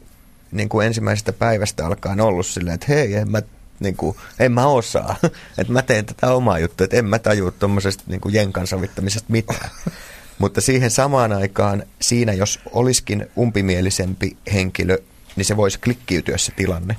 niin 0.52 0.70
kuin 0.70 0.88
ensimmäisestä 0.88 1.34
päivästä 1.34 1.86
alkaen 1.86 2.22
ollut 2.22 2.46
silleen, 2.46 2.76
että 2.76 2.86
hei, 2.90 3.16
en 3.16 3.32
mä, 3.32 3.42
niin 3.80 3.96
kuin, 3.96 4.18
en 4.40 4.52
mä 4.52 4.68
osaa, 4.68 5.16
että 5.58 5.74
mä 5.74 5.82
teen 5.82 6.06
tätä 6.06 6.34
omaa 6.34 6.60
juttua, 6.60 6.86
että 6.86 6.98
en 6.98 7.06
mä 7.06 7.20
tajua 7.20 7.52
tuommoisesta 7.52 8.04
niin 8.08 8.22
jenkan 8.32 8.68
sovittamisesta 8.68 9.32
mitään. 9.32 9.70
Mutta 10.40 10.62
siihen 10.62 10.92
samaan 10.92 11.32
aikaan 11.32 11.84
siinä, 12.02 12.34
jos 12.34 12.60
olisikin 12.72 13.28
umpimielisempi 13.38 14.38
henkilö, 14.54 14.98
niin 15.36 15.46
se 15.46 15.58
voisi 15.58 15.80
klikkiytyä 15.80 16.38
se 16.38 16.52
tilanne. 16.52 16.96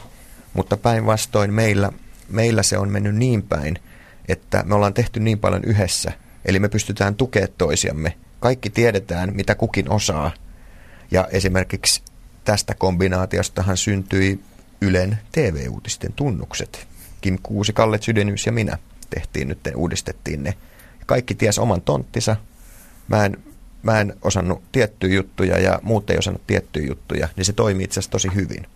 Mutta 0.54 0.76
päinvastoin 0.76 1.54
meillä, 1.54 1.92
meillä 2.28 2.62
se 2.62 2.78
on 2.78 2.92
mennyt 2.92 3.14
niin 3.14 3.42
päin, 3.42 3.78
että 4.28 4.62
me 4.66 4.74
ollaan 4.74 4.94
tehty 4.94 5.20
niin 5.20 5.38
paljon 5.38 5.64
yhdessä, 5.64 6.12
eli 6.44 6.58
me 6.58 6.68
pystytään 6.68 7.14
tukemaan 7.14 7.52
toisiamme. 7.58 8.16
Kaikki 8.46 8.70
tiedetään, 8.70 9.34
mitä 9.34 9.54
kukin 9.54 9.90
osaa. 9.90 10.30
Ja 11.10 11.28
esimerkiksi 11.30 12.02
tästä 12.44 12.74
kombinaatiostahan 12.74 13.76
syntyi 13.76 14.40
Ylen 14.80 15.18
TV-uutisten 15.32 16.12
tunnukset. 16.12 16.86
Kim 17.20 17.38
Kuusi, 17.42 17.72
Kalle 17.72 17.98
Sydenius 18.00 18.46
ja 18.46 18.52
minä 18.52 18.78
tehtiin 19.10 19.48
nyt, 19.48 19.58
uudistettiin 19.74 20.42
ne. 20.42 20.54
Kaikki 21.06 21.34
ties 21.34 21.58
oman 21.58 21.82
tonttinsa. 21.82 22.36
Mä 23.08 23.24
en, 23.24 23.36
mä 23.82 24.00
en 24.00 24.14
osannut 24.22 24.62
tiettyjä 24.72 25.14
juttuja 25.14 25.58
ja 25.58 25.80
muut 25.82 26.10
ei 26.10 26.18
osannut 26.18 26.46
tiettyjä 26.46 26.86
juttuja, 26.86 27.28
niin 27.36 27.44
se 27.44 27.52
toimii 27.52 27.84
itse 27.84 28.00
asiassa 28.00 28.10
tosi 28.10 28.28
hyvin. 28.34 28.66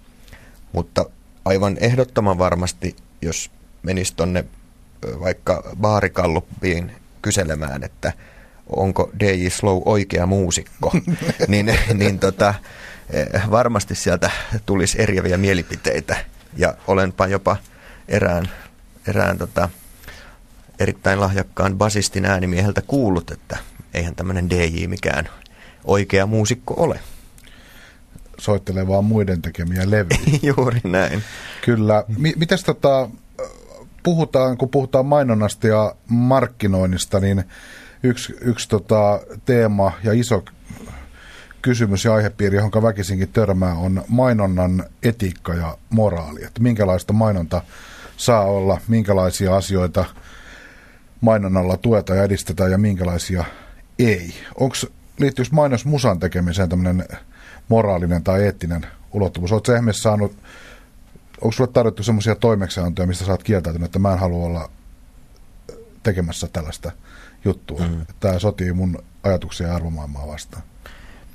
Mutta 0.73 1.05
aivan 1.45 1.77
ehdottoman 1.81 2.39
varmasti, 2.39 2.97
jos 3.23 3.51
menisi 3.83 4.15
tonne 4.17 4.45
vaikka 5.21 5.77
baarikalluppiin 5.81 6.93
kyselemään, 7.23 7.85
että 7.85 8.13
onko 8.67 9.11
DJ 9.21 9.49
Slow 9.49 9.83
oikea 9.85 10.27
muusikko, 10.27 10.93
niin, 11.49 11.75
niin 11.95 12.19
tota, 12.19 12.55
eh, 13.11 13.51
varmasti 13.51 13.95
sieltä 13.95 14.31
tulisi 14.67 15.03
eriäviä 15.03 15.37
mielipiteitä. 15.37 16.17
Ja 16.57 16.75
olenpa 16.87 17.27
jopa 17.27 17.57
erään, 18.09 18.51
erään 19.09 19.39
tota, 19.39 19.69
erittäin 20.79 21.21
lahjakkaan 21.21 21.79
basistin 21.79 22.25
äänimieheltä 22.25 22.83
kuullut, 22.83 23.31
että 23.31 23.59
eihän 23.95 24.15
tämmöinen 24.15 24.51
DJ 24.51 24.87
mikään 24.87 25.29
oikea 25.85 26.27
muusikko 26.27 26.75
ole. 26.77 27.01
Soittelee 28.39 28.89
vaan 28.89 29.05
muiden 29.05 29.43
tekemiä 29.43 29.91
levyjä. 29.91 30.39
Juuri 30.57 30.81
näin. 30.85 31.23
Kyllä. 31.65 32.05
M- 32.09 32.39
mites 32.39 32.65
tota, 32.65 33.11
puhutaan, 34.03 34.57
kun 34.57 34.69
puhutaan 34.69 35.07
mainonnasta 35.07 35.67
ja 35.67 35.95
markkinoinnista, 36.09 37.21
niin 37.21 37.45
yksi, 38.03 38.35
yksi 38.41 38.69
tota, 38.69 39.21
teema 39.45 39.93
ja 40.05 40.13
iso 40.13 40.45
kysymys 41.63 42.05
ja 42.05 42.15
aihepiiri, 42.15 42.57
johon 42.57 42.83
väkisinkin 42.83 43.29
törmää, 43.33 43.75
on 43.75 44.05
mainonnan 44.09 44.85
etiikka 45.03 45.55
ja 45.55 45.79
moraali. 45.91 46.45
Että 46.45 46.63
minkälaista 46.63 47.13
mainonta 47.13 47.63
saa 48.17 48.45
olla, 48.45 48.81
minkälaisia 48.89 49.57
asioita 49.57 50.05
mainonnalla 51.21 51.77
tuetaan 51.77 52.17
ja 52.17 52.25
edistetään 52.25 52.71
ja 52.71 52.79
minkälaisia 52.79 53.45
ei. 53.99 54.35
Onko 54.55 54.75
liittyykö 55.19 55.51
mainos 55.53 55.85
musan 55.85 56.19
tekemiseen 56.19 56.69
tämmöinen 56.69 57.09
moraalinen 57.69 58.25
tai 58.25 58.45
eettinen 58.45 58.87
ulottuvuus? 59.13 59.53
Oletko 59.53 59.73
esimerkiksi 59.73 60.03
saanut 60.03 60.37
onko 61.41 61.53
sulle 61.53 61.71
tarjottu 61.73 62.03
semmoisia 62.03 62.35
toimeksiantoja, 62.35 63.07
mistä 63.07 63.25
sä 63.25 63.33
oot 63.33 63.43
kieltäytynyt, 63.43 63.87
että 63.87 63.99
mä 63.99 64.13
en 64.13 64.19
halua 64.19 64.47
olla 64.47 64.71
tekemässä 66.03 66.49
tällaista 66.53 66.93
juttua. 67.45 67.87
Mm. 67.87 68.07
Tämä 68.21 68.39
sotii 68.39 68.73
mun 68.73 68.99
ajatuksia 69.23 69.67
ja 69.67 69.75
arvomaailmaa 69.75 70.27
vastaan. 70.27 70.63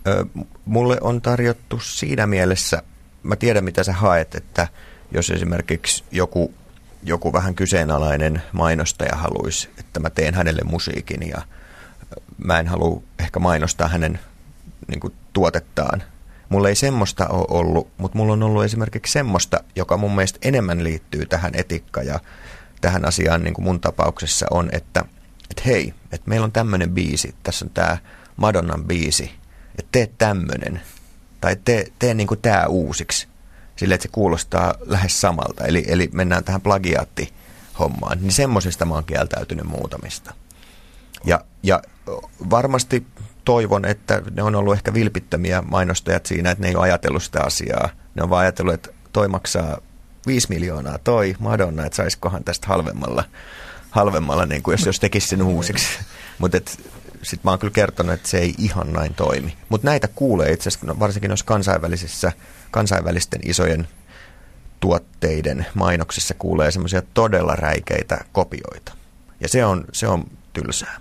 Ö, 0.07 0.25
mulle 0.65 0.97
on 1.01 1.21
tarjottu 1.21 1.79
siinä 1.79 2.27
mielessä, 2.27 2.83
mä 3.23 3.35
tiedän 3.35 3.63
mitä 3.63 3.83
sä 3.83 3.93
haet, 3.93 4.35
että 4.35 4.67
jos 5.11 5.29
esimerkiksi 5.29 6.03
joku, 6.11 6.53
joku 7.03 7.33
vähän 7.33 7.55
kyseenalainen 7.55 8.41
mainostaja 8.51 9.15
haluaisi, 9.15 9.69
että 9.79 9.99
mä 9.99 10.09
teen 10.09 10.33
hänelle 10.33 10.61
musiikin 10.65 11.29
ja 11.29 11.41
mä 12.45 12.59
en 12.59 12.67
halua 12.67 13.03
ehkä 13.19 13.39
mainostaa 13.39 13.87
hänen 13.87 14.19
niin 14.87 14.99
kuin, 14.99 15.13
tuotettaan, 15.33 16.03
Mulla 16.49 16.69
ei 16.69 16.75
semmoista 16.75 17.27
ole 17.27 17.45
ollut, 17.49 17.87
mutta 17.97 18.17
mulla 18.17 18.33
on 18.33 18.43
ollut 18.43 18.63
esimerkiksi 18.63 19.13
semmoista, 19.13 19.59
joka 19.75 19.97
mun 19.97 20.15
mielestä 20.15 20.39
enemmän 20.41 20.83
liittyy 20.83 21.25
tähän 21.25 21.51
etiikkaan 21.55 22.05
ja 22.05 22.19
tähän 22.81 23.05
asiaan 23.05 23.43
niin 23.43 23.53
kuin 23.53 23.65
mun 23.65 23.79
tapauksessa 23.79 24.45
on, 24.51 24.69
että, 24.71 25.05
että 25.49 25.61
hei, 25.65 25.93
että 26.11 26.29
meillä 26.29 26.45
on 26.45 26.51
tämmöinen 26.51 26.91
biisi, 26.91 27.35
tässä 27.43 27.65
on 27.65 27.71
tämä 27.73 27.97
Madonnan 28.37 28.83
biisi, 28.83 29.31
että 29.79 29.89
tee 29.91 30.11
tämmöinen, 30.17 30.81
tai 31.41 31.55
tee, 31.65 31.85
tee 31.99 32.13
niin 32.13 32.27
kuin 32.27 32.41
tämä 32.41 32.65
uusiksi, 32.65 33.27
sille 33.75 33.95
että 33.95 34.03
se 34.03 34.09
kuulostaa 34.11 34.73
lähes 34.85 35.21
samalta, 35.21 35.65
eli, 35.65 35.85
eli 35.87 36.09
mennään 36.13 36.43
tähän 36.43 36.61
plagiaattihommaan, 36.61 38.17
niin 38.21 38.31
semmoisesta 38.31 38.85
mä 38.85 38.93
oon 38.93 39.05
kieltäytynyt 39.05 39.65
muutamista. 39.65 40.33
Ja, 41.25 41.45
ja 41.63 41.81
varmasti 42.49 43.07
toivon, 43.45 43.85
että 43.85 44.21
ne 44.31 44.43
on 44.43 44.55
ollut 44.55 44.73
ehkä 44.73 44.93
vilpittömiä 44.93 45.61
mainostajat 45.61 46.25
siinä, 46.25 46.51
että 46.51 46.61
ne 46.61 46.67
ei 46.67 46.75
ole 46.75 46.83
ajatellut 46.83 47.23
sitä 47.23 47.41
asiaa. 47.43 47.89
Ne 48.15 48.23
on 48.23 48.29
vaan 48.29 48.41
ajatellut, 48.41 48.73
että 48.73 48.89
toi 49.13 49.27
maksaa 49.27 49.77
5 50.27 50.49
miljoonaa 50.49 50.97
toi 50.97 51.35
Madonna, 51.39 51.85
että 51.85 51.95
saisikohan 51.95 52.43
tästä 52.43 52.67
halvemmalla, 52.67 53.23
halvemmalla 53.95 54.45
niin 54.45 54.63
kuin 54.63 54.73
jos, 54.73 54.85
jos 54.85 54.99
tekisi 54.99 55.27
sen 55.27 55.41
uusiksi. 55.41 55.87
Mutta 56.39 56.57
sitten 57.21 57.39
mä 57.43 57.51
oon 57.51 57.59
kyllä 57.59 57.73
kertonut, 57.73 58.13
että 58.13 58.29
se 58.29 58.37
ei 58.37 58.53
ihan 58.57 58.93
näin 58.93 59.13
toimi. 59.13 59.57
Mutta 59.69 59.87
näitä 59.87 60.07
kuulee 60.07 60.51
itse 60.51 60.69
asiassa, 60.69 60.99
varsinkin 60.99 61.29
noissa 61.29 61.45
kansainvälisissä 61.45 62.31
kansainvälisten 62.71 63.41
isojen 63.43 63.87
tuotteiden 64.79 65.65
mainoksissa 65.73 66.33
kuulee 66.39 66.71
semmoisia 66.71 67.01
todella 67.13 67.55
räikeitä 67.55 68.25
kopioita. 68.31 68.93
Ja 69.39 69.47
se 69.47 69.65
on, 69.65 69.85
se 69.91 70.07
on 70.07 70.23
tylsää. 70.53 70.99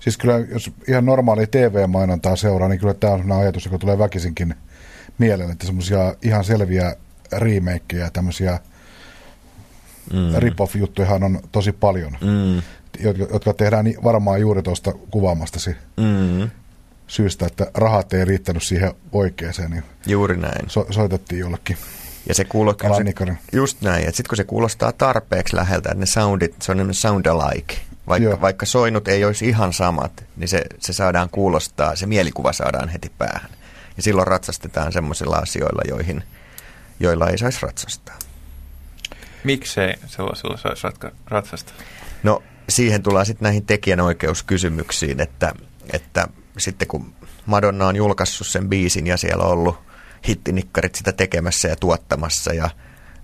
Siis 0.00 0.16
kyllä, 0.16 0.38
jos 0.38 0.70
ihan 0.88 1.06
normaali 1.06 1.46
TV-mainontaa 1.46 2.36
seuraa, 2.36 2.68
niin 2.68 2.80
kyllä 2.80 2.94
tämä 2.94 3.12
on 3.12 3.32
ajatus, 3.32 3.64
joka 3.64 3.78
tulee 3.78 3.98
väkisinkin 3.98 4.54
mieleen, 5.18 5.50
että 5.50 5.66
semmoisia 5.66 6.14
ihan 6.22 6.44
selviä 6.44 6.96
remakeja, 7.32 8.10
tämmöisiä 8.10 8.58
mm. 10.12 10.34
rip-off-juttujahan 10.38 11.22
on 11.22 11.40
tosi 11.52 11.72
paljon, 11.72 12.16
mm. 12.20 12.62
jotka, 13.00 13.26
jotka 13.32 13.54
tehdään 13.54 13.86
varmaan 14.04 14.40
juuri 14.40 14.62
tuosta 14.62 14.92
kuvaamastasi 15.10 15.70
mm. 15.96 16.50
syystä, 17.06 17.46
että 17.46 17.70
rahat 17.74 18.12
ei 18.12 18.24
riittänyt 18.24 18.62
siihen 18.62 18.92
oikeeseen. 19.12 19.70
Niin 19.70 19.84
juuri 20.06 20.36
näin. 20.36 20.70
So, 20.70 20.86
soitettiin 20.90 21.38
jollekin. 21.38 21.76
Ja 22.28 22.34
se 22.34 22.44
kuulostaa, 22.44 22.96
se, 22.96 23.04
just 23.52 23.80
näin, 23.80 24.00
että 24.00 24.16
sitten 24.16 24.28
kun 24.28 24.36
se 24.36 24.44
kuulostaa 24.44 24.92
tarpeeksi 24.92 25.56
läheltä, 25.56 25.88
että 25.88 26.00
ne 26.00 26.06
soundit, 26.06 26.62
se 26.62 26.72
on 26.72 26.94
sound 26.94 27.26
alike, 27.26 27.74
vaikka, 28.08 28.40
vaikka 28.40 28.66
soinut 28.66 29.08
ei 29.08 29.24
olisi 29.24 29.48
ihan 29.48 29.72
samat, 29.72 30.24
niin 30.36 30.48
se, 30.48 30.64
se 30.78 30.92
saadaan 30.92 31.28
kuulostaa, 31.30 31.96
se 31.96 32.06
mielikuva 32.06 32.52
saadaan 32.52 32.88
heti 32.88 33.12
päähän. 33.18 33.50
Ja 33.96 34.02
silloin 34.02 34.26
ratsastetaan 34.26 34.92
semmoisilla 34.92 35.36
asioilla, 35.36 35.82
joihin, 35.88 36.22
joilla 37.00 37.28
ei 37.28 37.38
saisi 37.38 37.58
ratsastaa. 37.62 38.18
Miksei 39.44 39.94
sellaisella 40.06 40.56
saisi 40.56 40.82
ratka- 40.82 41.12
ratsastaa? 41.28 41.74
No 42.22 42.42
siihen 42.68 43.02
tullaan 43.02 43.26
sitten 43.26 43.44
näihin 43.44 43.66
tekijänoikeuskysymyksiin, 43.66 45.20
että, 45.20 45.52
että 45.92 46.28
sitten 46.58 46.88
kun 46.88 47.14
Madonna 47.46 47.86
on 47.86 47.96
julkaissut 47.96 48.46
sen 48.46 48.68
biisin 48.68 49.06
ja 49.06 49.16
siellä 49.16 49.44
on 49.44 49.50
ollut 49.50 49.78
hittinikkarit 50.28 50.94
sitä 50.94 51.12
tekemässä 51.12 51.68
ja 51.68 51.76
tuottamassa 51.76 52.54
ja 52.54 52.70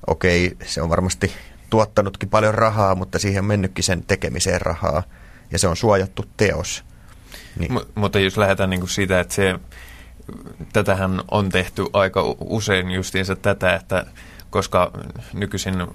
okei, 0.07 0.57
se 0.65 0.83
on 0.83 0.91
varmasti 0.91 1.33
tuottanutkin 1.71 2.29
paljon 2.29 2.55
rahaa, 2.55 2.95
mutta 2.95 3.19
siihen 3.19 3.41
on 3.41 3.47
mennytkin 3.47 3.85
sen 3.85 4.05
tekemiseen 4.07 4.61
rahaa 4.61 5.03
ja 5.51 5.59
se 5.59 5.69
on 5.69 5.77
suojattu 5.77 6.25
teos. 6.37 6.85
Niin. 7.59 7.73
M- 7.73 7.87
mutta 7.95 8.19
jos 8.19 8.37
lähdetään 8.37 8.71
niin 8.71 8.89
siitä, 8.89 9.21
että 9.21 9.35
se, 9.35 9.59
tätähän 10.73 11.21
on 11.31 11.49
tehty 11.49 11.87
aika 11.93 12.37
usein 12.41 12.91
justiinsa 12.91 13.37
tätä, 13.37 13.75
että 13.75 14.07
koska 14.51 14.91
nykyisin 15.33 15.87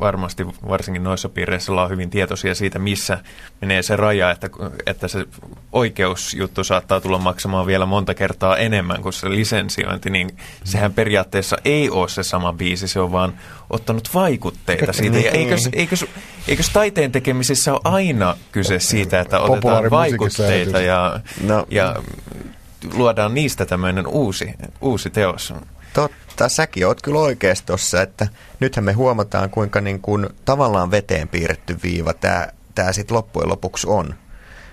varmasti 0.00 0.46
varsinkin 0.68 1.04
noissa 1.04 1.28
piireissä 1.28 1.72
ollaan 1.72 1.90
hyvin 1.90 2.10
tietoisia 2.10 2.54
siitä, 2.54 2.78
missä 2.78 3.18
menee 3.60 3.82
se 3.82 3.96
raja, 3.96 4.30
että, 4.30 4.50
että 4.86 5.08
se 5.08 5.26
oikeusjuttu 5.72 6.64
saattaa 6.64 7.00
tulla 7.00 7.18
maksamaan 7.18 7.66
vielä 7.66 7.86
monta 7.86 8.14
kertaa 8.14 8.56
enemmän 8.56 9.02
kuin 9.02 9.12
se 9.12 9.30
lisensiointi, 9.30 10.10
niin 10.10 10.36
sehän 10.64 10.92
periaatteessa 10.92 11.56
ei 11.64 11.90
ole 11.90 12.08
se 12.08 12.22
sama 12.22 12.52
biisi, 12.52 12.88
se 12.88 13.00
on 13.00 13.12
vaan 13.12 13.38
ottanut 13.70 14.08
vaikutteita 14.14 14.92
siitä. 14.92 15.18
Ja 15.18 15.30
eikös, 15.30 15.68
eikös, 15.72 16.06
eikös 16.48 16.70
taiteen 16.70 17.12
tekemisessä 17.12 17.72
ole 17.72 17.80
aina 17.84 18.36
kyse 18.52 18.78
siitä, 18.78 19.20
että 19.20 19.40
otetaan 19.40 19.90
vaikutteita 19.90 20.80
ja, 20.80 21.20
no. 21.44 21.66
ja 21.70 21.96
luodaan 22.94 23.34
niistä 23.34 23.66
tämmöinen 23.66 24.06
uusi, 24.06 24.54
uusi 24.80 25.10
teos? 25.10 25.54
Totta, 25.92 26.25
säkin 26.48 26.86
oot 26.86 27.02
kyllä 27.02 27.18
oikeassa 27.18 27.66
tossa, 27.66 28.02
että 28.02 28.28
nythän 28.60 28.84
me 28.84 28.92
huomataan, 28.92 29.50
kuinka 29.50 29.80
niin 29.80 30.00
kuin 30.00 30.28
tavallaan 30.44 30.90
veteen 30.90 31.28
piirretty 31.28 31.78
viiva 31.82 32.12
tämä 32.12 32.48
tää 32.74 32.92
sitten 32.92 33.16
loppujen 33.16 33.48
lopuksi 33.48 33.86
on. 33.86 34.14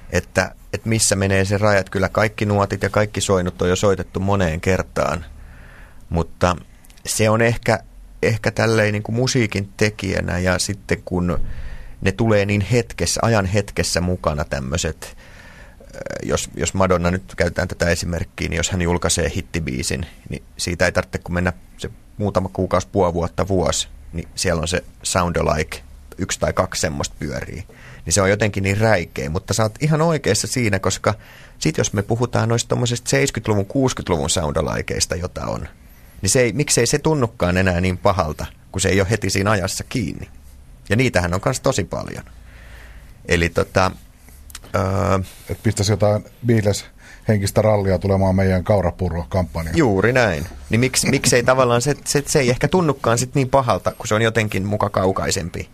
Että, 0.09 0.55
että 0.73 0.89
missä 0.89 1.15
menee 1.15 1.45
se 1.45 1.57
rajat. 1.57 1.89
Kyllä 1.89 2.09
kaikki 2.09 2.45
nuotit 2.45 2.83
ja 2.83 2.89
kaikki 2.89 3.21
soinut 3.21 3.61
on 3.61 3.69
jo 3.69 3.75
soitettu 3.75 4.19
moneen 4.19 4.61
kertaan. 4.61 5.25
Mutta 6.09 6.55
se 7.05 7.29
on 7.29 7.41
ehkä, 7.41 7.79
ehkä 8.23 8.51
tälleen 8.51 8.93
niin 8.93 9.03
kuin 9.03 9.15
musiikin 9.15 9.69
tekijänä 9.77 10.39
ja 10.39 10.59
sitten 10.59 11.01
kun 11.05 11.39
ne 12.01 12.11
tulee 12.11 12.45
niin 12.45 12.61
hetkessä, 12.61 13.19
ajan 13.23 13.45
hetkessä 13.45 14.01
mukana 14.01 14.45
tämmöiset 14.45 15.17
jos, 16.23 16.49
jos 16.55 16.73
Madonna 16.73 17.11
nyt 17.11 17.23
käytetään 17.37 17.67
tätä 17.67 17.89
esimerkkiä, 17.89 18.49
niin 18.49 18.57
jos 18.57 18.69
hän 18.69 18.81
julkaisee 18.81 19.31
hittibiisin, 19.35 20.05
niin 20.29 20.43
siitä 20.57 20.85
ei 20.85 20.91
tarvitse 20.91 21.17
kun 21.17 21.33
mennä 21.33 21.53
se 21.77 21.89
muutama 22.17 22.49
kuukausi, 22.53 22.87
puoli 22.91 23.13
vuotta, 23.13 23.47
vuosi, 23.47 23.87
niin 24.13 24.27
siellä 24.35 24.61
on 24.61 24.67
se 24.67 24.83
sound 25.03 25.35
alike, 25.35 25.83
yksi 26.17 26.39
tai 26.39 26.53
kaksi 26.53 26.81
semmoista 26.81 27.15
pyörii. 27.19 27.63
Niin 28.05 28.13
se 28.13 28.21
on 28.21 28.29
jotenkin 28.29 28.63
niin 28.63 28.77
räikeä, 28.77 29.29
mutta 29.29 29.53
sä 29.53 29.63
oot 29.63 29.75
ihan 29.79 30.01
oikeassa 30.01 30.47
siinä, 30.47 30.79
koska 30.79 31.13
sit 31.59 31.77
jos 31.77 31.93
me 31.93 32.01
puhutaan 32.01 32.49
noista 32.49 32.75
70-luvun, 32.75 33.65
60-luvun 33.65 34.29
sound 34.29 34.57
alikeista, 34.57 35.15
jota 35.15 35.45
on, 35.45 35.67
niin 36.21 36.29
se 36.29 36.41
ei, 36.41 36.53
miksei 36.53 36.85
se 36.85 36.99
tunnukaan 36.99 37.57
enää 37.57 37.81
niin 37.81 37.97
pahalta, 37.97 38.45
kun 38.71 38.81
se 38.81 38.89
ei 38.89 39.01
ole 39.01 39.09
heti 39.09 39.29
siinä 39.29 39.51
ajassa 39.51 39.83
kiinni. 39.83 40.29
Ja 40.89 40.95
niitähän 40.95 41.33
on 41.33 41.41
myös 41.45 41.59
tosi 41.59 41.83
paljon. 41.83 42.23
Eli 43.25 43.49
tota, 43.49 43.91
Öö, 44.75 45.19
että 45.49 45.63
pistäisi 45.63 45.91
jotain 45.91 46.25
Beatles 46.45 46.85
henkistä 47.27 47.61
rallia 47.61 47.99
tulemaan 47.99 48.35
meidän 48.35 48.63
kaurapurro-kampanjaan. 48.63 49.77
Juuri 49.77 50.13
näin. 50.13 50.45
Niin 50.69 50.79
miksi, 50.79 51.09
miksei 51.09 51.43
tavallaan 51.43 51.81
se, 51.81 51.95
se, 52.05 52.23
se 52.27 52.39
ei 52.39 52.49
ehkä 52.49 52.67
tunnukaan 52.67 53.17
sit 53.17 53.35
niin 53.35 53.49
pahalta, 53.49 53.91
kun 53.91 54.07
se 54.07 54.15
on 54.15 54.21
jotenkin 54.21 54.65
muka 54.65 54.89
kaukaisempi 54.89 55.69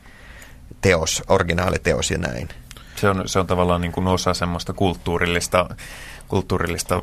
teos, 0.82 1.24
originaaliteos 1.28 2.12
ja 2.12 2.18
näin. 2.18 2.50
Se 2.96 3.10
on, 3.10 3.24
se 3.26 3.40
on 3.40 3.48
tavallaan 3.48 3.82
niin 3.82 3.92
kuin 3.92 4.08
osa 4.08 4.34
semmoista 4.34 4.74
kulttuurillista, 4.74 5.76
kulttuurillista 6.28 7.02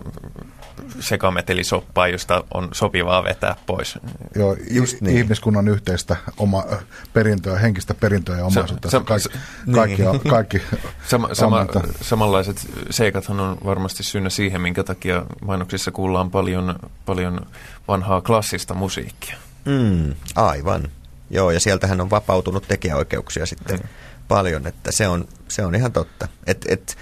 sekametelisoppaa, 1.01 2.09
josta 2.09 2.45
on 2.55 2.69
sopivaa 2.73 3.25
vetää 3.25 3.57
pois. 3.67 3.99
Joo, 4.35 4.57
Just 4.71 5.01
niin. 5.01 5.17
ihmiskunnan 5.17 5.69
yhteistä 5.69 6.17
oma 6.37 6.65
perintöä, 7.13 7.59
henkistä 7.59 7.95
perintöä 7.95 8.37
ja 8.37 8.45
omaisuutta. 8.45 8.91
Sa, 8.91 9.01
kaikki, 9.01 9.29
sa, 9.29 9.39
kaikki, 9.75 10.03
niin. 10.03 10.21
kaikki 10.31 10.63
sama, 11.07 11.35
sama, 11.35 11.67
samanlaiset 12.01 12.69
seikathan 12.91 13.41
on 13.41 13.59
varmasti 13.65 14.03
syynä 14.03 14.31
siihen, 14.31 14.61
minkä 14.61 14.85
takia 14.85 15.27
mainoksissa 15.45 15.91
kuullaan 15.91 16.31
paljon, 16.31 16.79
paljon 17.07 17.47
vanhaa 17.89 18.21
klassista 18.21 18.75
musiikkia. 18.75 19.37
Mm, 19.65 20.15
aivan. 20.37 20.89
Joo, 21.31 21.51
ja 21.51 21.61
sieltähän 21.61 22.01
on 22.01 22.11
vapautunut 22.11 22.69
tekijäoikeuksia 22.69 23.47
sitten 23.47 23.79
mm. 23.79 23.89
paljon, 24.29 24.67
että 24.67 24.93
se 24.93 25.09
on, 25.09 25.29
se 25.49 25.65
on 25.65 25.75
ihan 25.75 25.93
totta. 25.93 26.29
Et, 26.47 26.65
et, 26.69 26.97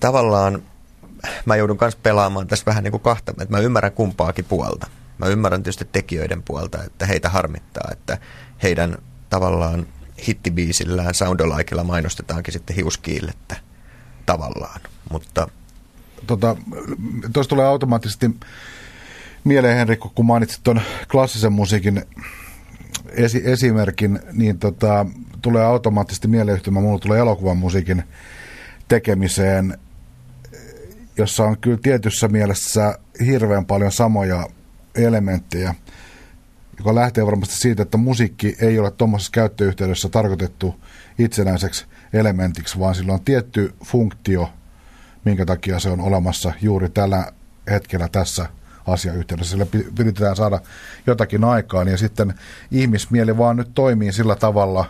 tavallaan 0.00 0.62
mä 1.44 1.56
joudun 1.56 1.78
myös 1.80 1.96
pelaamaan 1.96 2.46
tässä 2.46 2.66
vähän 2.66 2.84
niin 2.84 2.92
kuin 2.92 3.00
kahta, 3.00 3.32
että 3.32 3.56
mä 3.56 3.58
ymmärrän 3.58 3.92
kumpaakin 3.92 4.44
puolta. 4.44 4.86
Mä 5.18 5.26
ymmärrän 5.26 5.62
tietysti 5.62 5.88
tekijöiden 5.92 6.42
puolta, 6.42 6.84
että 6.84 7.06
heitä 7.06 7.28
harmittaa, 7.28 7.88
että 7.92 8.18
heidän 8.62 8.98
tavallaan 9.30 9.86
hittibiisillään 10.28 11.14
soundolaikilla 11.14 11.84
mainostetaankin 11.84 12.52
sitten 12.52 12.76
hiuskiillettä 12.76 13.56
tavallaan, 14.26 14.80
mutta... 15.10 15.48
Tota, 16.26 16.56
tuossa 17.32 17.50
tulee 17.50 17.66
automaattisesti 17.66 18.30
mieleen, 19.44 19.76
Henrikko, 19.76 20.12
kun 20.14 20.26
mainitsit 20.26 20.60
tuon 20.62 20.80
klassisen 21.10 21.52
musiikin 21.52 22.02
esi- 23.08 23.42
esimerkin, 23.44 24.18
niin 24.32 24.58
tota, 24.58 25.06
tulee 25.42 25.64
automaattisesti 25.64 26.28
mieleyhtymä, 26.28 26.80
mulla 26.80 26.98
tulee 26.98 27.20
elokuvan 27.20 27.56
musiikin 27.56 28.02
tekemiseen 28.88 29.78
jossa 31.18 31.44
on 31.44 31.58
kyllä 31.58 31.78
tietyssä 31.82 32.28
mielessä 32.28 32.98
hirveän 33.26 33.66
paljon 33.66 33.92
samoja 33.92 34.46
elementtejä, 34.94 35.74
joka 36.78 36.94
lähtee 36.94 37.26
varmasti 37.26 37.54
siitä, 37.54 37.82
että 37.82 37.96
musiikki 37.96 38.56
ei 38.60 38.78
ole 38.78 38.90
tuommoisessa 38.90 39.32
käyttöyhteydessä 39.32 40.08
tarkoitettu 40.08 40.80
itsenäiseksi 41.18 41.86
elementiksi, 42.12 42.78
vaan 42.78 42.94
sillä 42.94 43.12
on 43.12 43.24
tietty 43.24 43.74
funktio, 43.84 44.52
minkä 45.24 45.46
takia 45.46 45.80
se 45.80 45.90
on 45.90 46.00
olemassa 46.00 46.52
juuri 46.62 46.88
tällä 46.88 47.32
hetkellä 47.70 48.08
tässä 48.08 48.46
asiayhteydessä. 48.86 49.50
Sillä 49.50 49.66
pyritään 49.94 50.36
saada 50.36 50.60
jotakin 51.06 51.44
aikaan 51.44 51.88
ja 51.88 51.96
sitten 51.96 52.34
ihmismieli 52.70 53.38
vaan 53.38 53.56
nyt 53.56 53.70
toimii 53.74 54.12
sillä 54.12 54.36
tavalla, 54.36 54.84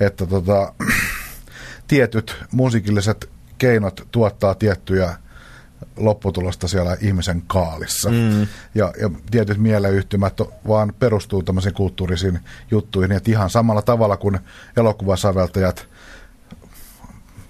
että 0.00 0.26
tota, 0.26 0.74
tietyt 1.88 2.36
musiikilliset 2.52 3.30
keinot 3.58 4.08
tuottaa 4.10 4.54
tiettyjä 4.54 5.14
lopputulosta 5.96 6.68
siellä 6.68 6.96
ihmisen 7.00 7.42
kaalissa. 7.46 8.10
Mm. 8.10 8.46
Ja, 8.74 8.92
ja 9.00 9.10
tietyt 9.30 9.58
mieleyhtymät 9.58 10.40
vaan 10.68 10.92
perustuu 10.98 11.42
tämmöisiin 11.42 11.74
kulttuurisiin 11.74 12.40
juttuihin, 12.70 13.12
että 13.12 13.30
ihan 13.30 13.50
samalla 13.50 13.82
tavalla 13.82 14.16
kuin 14.16 14.38
elokuvasäveltäjät 14.76 15.88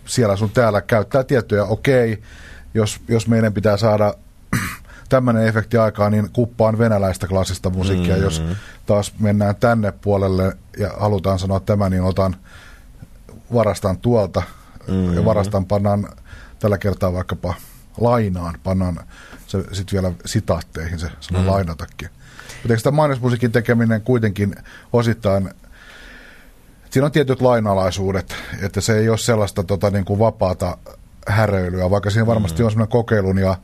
siellä 0.07 0.37
sun 0.37 0.51
täällä 0.51 0.81
käyttää 0.81 1.25
tiettyjä, 1.25 1.65
okei, 1.65 2.13
okay, 2.13 2.25
jos, 2.75 3.01
jos 3.09 3.29
meidän 3.29 3.53
pitää 3.53 3.77
saada 3.77 4.15
tämmöinen 5.09 5.47
efekti 5.47 5.79
aikaa, 5.79 6.11
niin 6.11 6.31
kuppaan 6.33 6.79
venäläistä 6.79 7.27
klassista 7.27 7.71
musiikkia. 7.71 8.17
Mm. 8.17 8.23
Jos 8.23 8.43
taas 8.87 9.13
mennään 9.19 9.57
tänne 9.57 9.93
puolelle 9.93 10.57
ja 10.79 10.91
halutaan 10.99 11.39
sanoa 11.39 11.61
tämä, 11.61 11.91
niin 11.91 12.03
otan, 12.03 12.37
varastan 13.55 13.99
tuolta 13.99 14.43
mm. 14.89 15.15
ja 15.15 15.25
varastan, 15.25 15.67
pannaan 15.67 16.09
tällä 16.59 16.79
kertaa 16.79 17.13
vaikkapa 17.13 17.55
lainaan, 18.01 18.59
pannaan 18.63 19.01
se 19.47 19.59
sitten 19.73 19.93
vielä 19.93 20.13
sitaatteihin 20.27 20.99
se 20.99 21.11
sana 21.21 21.41
mm. 21.41 21.47
lainatakin. 21.47 22.09
Mutta 22.63 22.73
eikö 22.73 22.83
tämä 22.83 22.97
mainosmusiikin 22.97 23.53
tekeminen 23.53 24.03
kuitenkin 24.03 24.55
osittain, 24.93 25.51
siinä 26.91 27.07
on 27.07 27.13
tietyt 27.13 27.41
lainalaisuudet, 27.41 28.35
että 28.63 28.81
se 28.81 28.99
ei 28.99 29.09
ole 29.09 29.19
sellaista 29.19 29.63
tota, 29.65 29.91
niin 29.91 30.05
kuin 30.05 30.19
vapaata 30.19 30.79
häröilyä, 31.29 31.91
vaikka 31.91 32.11
siinä 32.11 32.27
varmasti 32.27 32.57
mm-hmm. 32.57 32.67
on 32.67 32.71
sellainen 32.71 32.93
kokeilun 32.93 33.39
ja 33.39 33.57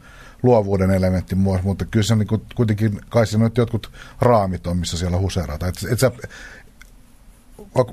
luovuuden 0.43 0.90
elementti 0.90 1.35
myös, 1.35 1.62
mutta 1.62 1.85
kyllä 1.85 2.05
se 2.05 2.12
on 2.12 2.19
niin 2.19 2.27
kuin, 2.27 2.43
kuitenkin, 2.55 3.01
kai 3.09 3.27
siinä 3.27 3.45
on 3.45 3.51
jotkut 3.57 3.90
raamit 4.21 4.66
on, 4.66 4.77
missä 4.77 4.99
siellä 4.99 5.19
huseerataan. 5.19 5.69
Et, 5.69 5.93
et 5.93 5.99
sä, 5.99 6.11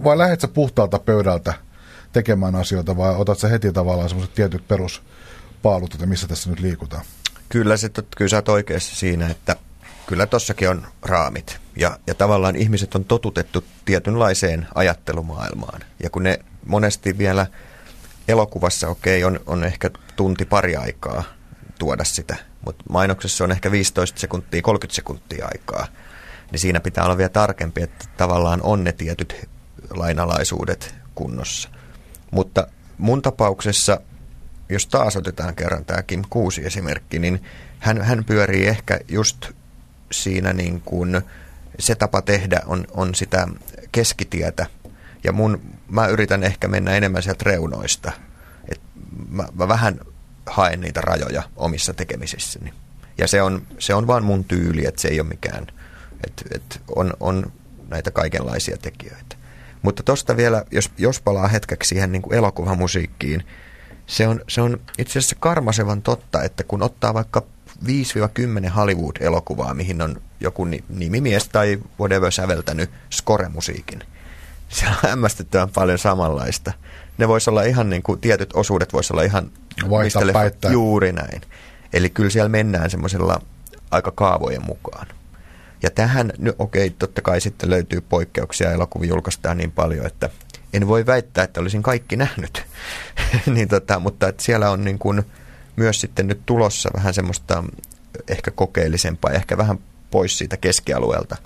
vai 0.04 0.18
lähdet 0.18 0.42
sä 0.42 0.48
puhtaalta 0.48 1.00
pöydältä 1.00 1.54
tekemään 2.14 2.56
asioita 2.56 2.98
vai 2.98 3.16
otat 3.16 3.40
sä 3.40 3.48
heti 3.48 3.74
tavallaan 3.74 4.10
semmoiset 4.10 4.36
tietyt 4.36 4.68
peruspaalut, 5.62 5.94
että 5.94 6.06
missä 6.06 6.28
tässä 6.28 6.50
nyt 6.50 6.60
liikutaan? 6.60 7.06
Kyllä, 7.50 7.78
se, 7.78 7.90
kyllä 8.18 8.30
sä 8.30 8.38
oot 8.38 8.50
oikeassa 8.50 8.96
siinä, 8.96 9.30
että 9.30 9.56
kyllä 10.08 10.26
tossakin 10.26 10.70
on 10.70 10.88
raamit. 11.02 11.60
Ja, 11.76 12.00
ja 12.08 12.16
tavallaan 12.16 12.56
ihmiset 12.56 12.96
on 12.96 13.06
totutettu 13.06 13.64
tietynlaiseen 13.86 14.68
ajattelumaailmaan. 14.76 15.82
Ja 16.04 16.10
kun 16.10 16.24
ne 16.24 16.40
monesti 16.66 17.18
vielä 17.18 17.48
elokuvassa, 18.28 18.88
okei, 18.88 19.24
okay, 19.24 19.36
on, 19.36 19.44
on 19.46 19.64
ehkä 19.64 19.90
tunti 20.16 20.46
pari 20.46 20.76
aikaa 20.76 21.24
tuoda 21.80 22.04
sitä, 22.04 22.36
mutta 22.66 22.84
mainoksessa 22.90 23.44
on 23.44 23.52
ehkä 23.52 23.72
15 23.72 24.20
sekuntia, 24.20 24.62
30 24.62 24.96
sekuntia 24.96 25.48
aikaa, 25.52 25.88
niin 26.52 26.60
siinä 26.60 26.80
pitää 26.80 27.04
olla 27.06 27.18
vielä 27.18 27.30
tarkempi, 27.30 27.82
että 27.82 28.06
tavallaan 28.18 28.62
on 28.62 28.84
ne 28.84 28.92
tietyt 28.92 29.50
lainalaisuudet 29.90 30.96
kunnossa. 31.16 31.70
Mutta 32.32 32.68
mun 32.98 33.22
tapauksessa, 33.22 34.02
jos 34.70 34.88
taas 34.88 35.16
otetaan 35.16 35.56
kerran 35.56 35.86
tämä 35.86 36.04
Kim 36.04 36.24
Kuusi 36.30 36.66
esimerkki, 36.66 37.20
niin 37.20 37.44
hän, 37.80 38.02
hän 38.02 38.26
pyörii 38.26 38.68
ehkä 38.68 39.00
just 39.08 39.52
siinä 40.12 40.54
niin 40.54 40.82
kuin 40.82 41.22
se 41.80 41.96
tapa 41.96 42.22
tehdä 42.22 42.62
on, 42.66 42.88
on 42.92 43.16
sitä 43.16 43.48
keskitietä. 43.92 44.66
Ja 45.24 45.32
mun, 45.32 45.62
mä 45.88 46.08
yritän 46.08 46.44
ehkä 46.44 46.68
mennä 46.68 46.92
enemmän 46.92 47.24
sieltä 47.24 47.44
reunoista. 47.46 48.12
Et 48.72 48.82
mä, 49.30 49.48
mä 49.54 49.68
vähän 49.68 50.00
haen 50.46 50.82
niitä 50.82 51.02
rajoja 51.02 51.44
omissa 51.56 51.94
tekemisissäni. 51.94 52.74
Ja 53.18 53.28
se 53.28 53.42
on, 53.42 53.68
se 53.80 53.94
on 53.94 54.08
vaan 54.08 54.24
mun 54.24 54.44
tyyli, 54.44 54.86
että 54.86 55.02
se 55.02 55.08
ei 55.08 55.20
ole 55.20 55.30
mikään, 55.30 55.68
että 56.28 56.44
et 56.52 56.82
on, 56.96 57.14
on 57.20 57.52
näitä 57.90 58.12
kaikenlaisia 58.12 58.78
tekijöitä. 58.78 59.36
Mutta 59.82 60.04
tuosta 60.04 60.38
vielä, 60.38 60.64
jos, 60.72 60.92
jos 60.98 61.22
palaa 61.22 61.48
hetkeksi 61.48 61.88
siihen 61.88 62.12
niin 62.12 62.22
kuin 62.22 62.38
elokuvamusiikkiin, 62.38 63.44
se 64.08 64.28
on, 64.28 64.42
se 64.48 64.62
on 64.62 64.80
itse 64.98 65.20
asiassa 65.20 65.36
karmasevan 65.40 66.02
totta, 66.02 66.44
että 66.44 66.64
kun 66.64 66.84
ottaa 66.84 67.14
vaikka 67.14 67.44
5-10 67.86 67.90
Hollywood-elokuvaa, 68.76 69.74
mihin 69.74 70.02
on 70.02 70.22
joku 70.40 70.68
nimimies 70.90 71.50
tai 71.50 71.80
whatever 72.00 72.32
säveltänyt 72.32 72.90
score-musiikin, 73.10 74.04
siellä 74.70 74.96
on 75.04 75.10
hämmästyttävän 75.10 75.70
paljon 75.70 75.98
samanlaista. 75.98 76.74
Ne 77.18 77.28
voisi 77.28 77.50
olla 77.50 77.64
ihan 77.64 77.90
niin 77.90 78.04
kuin, 78.04 78.22
tietyt 78.22 78.50
osuudet 78.54 78.94
voisi 78.94 79.14
olla 79.14 79.24
ihan 79.24 79.52
mistä 80.04 80.70
juuri 80.70 81.12
näin. 81.12 81.42
Eli 81.94 82.10
kyllä 82.10 82.30
siellä 82.30 82.50
mennään 82.50 82.90
semmoisella 82.90 83.42
aika 83.92 84.12
kaavojen 84.12 84.66
mukaan. 84.66 85.08
Ja 85.84 85.90
tähän, 85.90 86.32
no 86.38 86.54
okei, 86.60 86.90
totta 86.90 87.22
kai 87.22 87.42
sitten 87.42 87.70
löytyy 87.70 88.02
poikkeuksia, 88.02 88.72
elokuvia 88.72 89.10
julkaistaan 89.10 89.58
niin 89.58 89.72
paljon, 89.72 90.06
että 90.06 90.30
en 90.78 90.88
voi 90.88 91.06
väittää, 91.06 91.44
että 91.44 91.62
olisin 91.62 91.84
kaikki 91.84 92.16
nähnyt. 92.16 92.66
niin 93.56 93.68
tota, 93.68 94.00
mutta 94.00 94.28
että 94.28 94.44
siellä 94.44 94.72
on 94.72 94.84
niin 94.84 95.00
kuin 95.00 95.24
myös 95.76 96.02
sitten 96.02 96.28
nyt 96.28 96.42
tulossa 96.46 96.90
vähän 96.96 97.14
semmoista 97.14 97.64
ehkä 98.28 98.52
kokeellisempaa, 98.52 99.32
ehkä 99.32 99.58
vähän 99.58 99.80
pois 100.12 100.38
siitä 100.38 100.58
keskialueelta. 100.58 101.38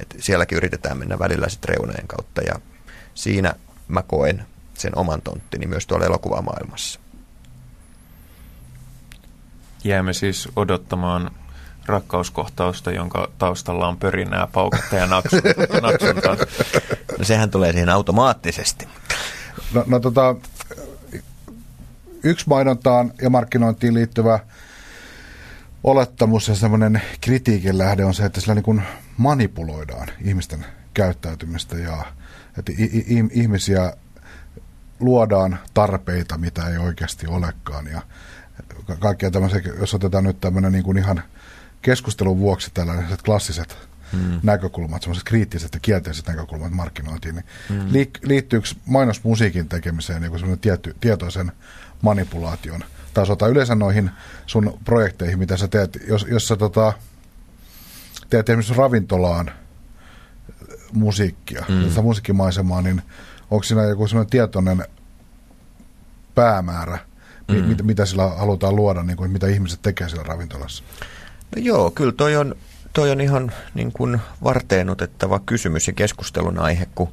Et 0.00 0.16
sielläkin 0.18 0.56
yritetään 0.56 0.98
mennä 0.98 1.18
välillä 1.18 1.48
sitten 1.48 1.68
reunojen 1.68 2.08
kautta 2.08 2.42
ja 2.42 2.54
siinä 3.14 3.54
mä 3.88 4.02
koen 4.02 4.46
sen 4.74 4.98
oman 4.98 5.22
tonttini 5.22 5.66
myös 5.66 5.86
tuolla 5.86 6.06
elokuvamaailmassa. 6.06 7.00
Jäämme 9.84 10.12
siis 10.12 10.48
odottamaan 10.56 11.30
rakkauskohtausta, 11.90 12.90
jonka 12.90 13.30
taustalla 13.38 13.88
on 13.88 13.96
pörinää, 13.96 14.48
pauketta 14.52 14.96
ja 14.96 15.06
naksuntaa. 15.06 16.36
No 17.18 17.24
sehän 17.24 17.50
tulee 17.50 17.72
siihen 17.72 17.88
automaattisesti. 17.88 18.88
No, 19.74 19.84
no 19.86 20.00
tota, 20.00 20.34
yksi 22.22 22.48
mainontaan 22.48 23.12
ja 23.22 23.30
markkinointiin 23.30 23.94
liittyvä 23.94 24.38
olettamus 25.84 26.48
ja 26.48 26.54
semmoinen 26.54 27.02
kritiikin 27.20 27.78
lähde 27.78 28.04
on 28.04 28.14
se, 28.14 28.24
että 28.24 28.40
sillä 28.40 28.54
niin 28.54 28.62
kuin 28.62 28.82
manipuloidaan 29.16 30.08
ihmisten 30.24 30.66
käyttäytymistä 30.94 31.76
ja 31.76 32.04
että 32.58 32.72
ihmisiä 33.32 33.92
luodaan 35.00 35.58
tarpeita, 35.74 36.38
mitä 36.38 36.68
ei 36.68 36.78
oikeasti 36.78 37.26
olekaan 37.26 37.86
ja 37.86 38.02
kaikkia 38.98 39.30
tämmöisiä, 39.30 39.60
jos 39.80 39.94
otetaan 39.94 40.24
nyt 40.24 40.40
tämmöinen 40.40 40.72
niin 40.72 40.84
kuin 40.84 40.98
ihan 40.98 41.22
keskustelun 41.82 42.38
vuoksi 42.38 42.70
tällaiset 42.74 43.22
klassiset 43.22 43.78
hmm. 44.12 44.40
näkökulmat, 44.42 45.02
semmoiset 45.02 45.24
kriittiset 45.24 45.74
ja 45.74 45.80
kielteiset 45.80 46.26
näkökulmat 46.26 46.72
markkinointiin, 46.72 47.34
niin 47.34 47.44
hmm. 47.68 47.92
liittyykö 48.22 48.68
mainosmusiikin 48.86 49.68
tekemiseen 49.68 50.22
niin 50.22 50.32
semmoinen 50.32 50.58
tietty, 50.58 50.96
tietoisen 51.00 51.52
manipulaation 52.02 52.84
tasota 53.14 53.48
yleensä 53.48 53.74
noihin 53.74 54.10
sun 54.46 54.78
projekteihin, 54.84 55.38
mitä 55.38 55.56
sä 55.56 55.68
teet, 55.68 55.98
jos, 56.08 56.26
jos 56.30 56.48
sä 56.48 56.56
tota, 56.56 56.92
teet 58.30 58.48
esimerkiksi 58.48 58.74
ravintolaan 58.74 59.50
musiikkia, 60.92 61.64
mm. 61.68 62.02
musiikkimaisemaa, 62.02 62.82
niin 62.82 63.02
onko 63.50 63.62
siinä 63.62 63.82
joku 63.82 64.06
semmoinen 64.06 64.30
tietoinen 64.30 64.84
päämäärä, 66.34 66.98
mm. 67.48 67.56
mit, 67.56 67.82
mitä 67.82 68.06
sillä 68.06 68.28
halutaan 68.28 68.76
luoda, 68.76 69.02
niin 69.02 69.16
kuin, 69.16 69.30
mitä 69.30 69.46
ihmiset 69.46 69.82
tekee 69.82 70.08
siellä 70.08 70.24
ravintolassa? 70.24 70.84
No 71.56 71.62
joo, 71.62 71.90
kyllä 71.90 72.12
toi 72.12 72.36
on, 72.36 72.54
toi 72.92 73.10
on 73.10 73.20
ihan 73.20 73.52
niin 73.74 73.92
kuin 73.92 74.20
varteenutettava 74.44 75.38
kysymys 75.38 75.86
ja 75.86 75.92
keskustelun 75.92 76.58
aihe, 76.58 76.86
kun 76.94 77.12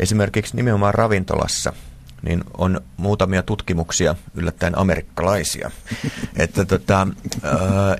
esimerkiksi 0.00 0.56
nimenomaan 0.56 0.94
ravintolassa 0.94 1.72
niin 2.22 2.44
on 2.58 2.80
muutamia 2.96 3.42
tutkimuksia, 3.42 4.14
yllättäen 4.34 4.78
amerikkalaisia, 4.78 5.70
että 6.36 6.64
tota, 6.64 7.08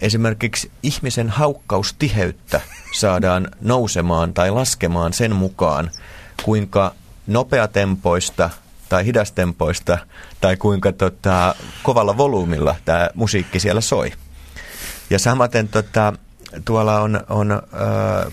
esimerkiksi 0.01 0.71
ihmisen 0.83 1.29
haukkaustiheyttä 1.29 2.61
saadaan 2.95 3.49
nousemaan 3.61 4.35
tai 4.35 4.51
laskemaan 4.51 5.13
sen 5.13 5.37
mukaan, 5.37 5.91
kuinka 6.43 6.95
nopeatempoista 7.27 8.51
tai 8.89 9.05
hidastempoista 9.05 9.99
tai 10.41 10.57
kuinka 10.57 10.93
tota, 10.93 11.55
kovalla 11.83 12.17
volyymilla 12.17 12.77
tämä 12.85 13.11
musiikki 13.15 13.61
siellä 13.61 13.81
soi. 13.81 14.13
Ja 15.13 15.19
samaten 15.19 15.69
tota, 15.69 16.13
tuolla 16.65 17.01
on, 17.01 17.21
on 17.29 17.53
ö, 17.53 17.61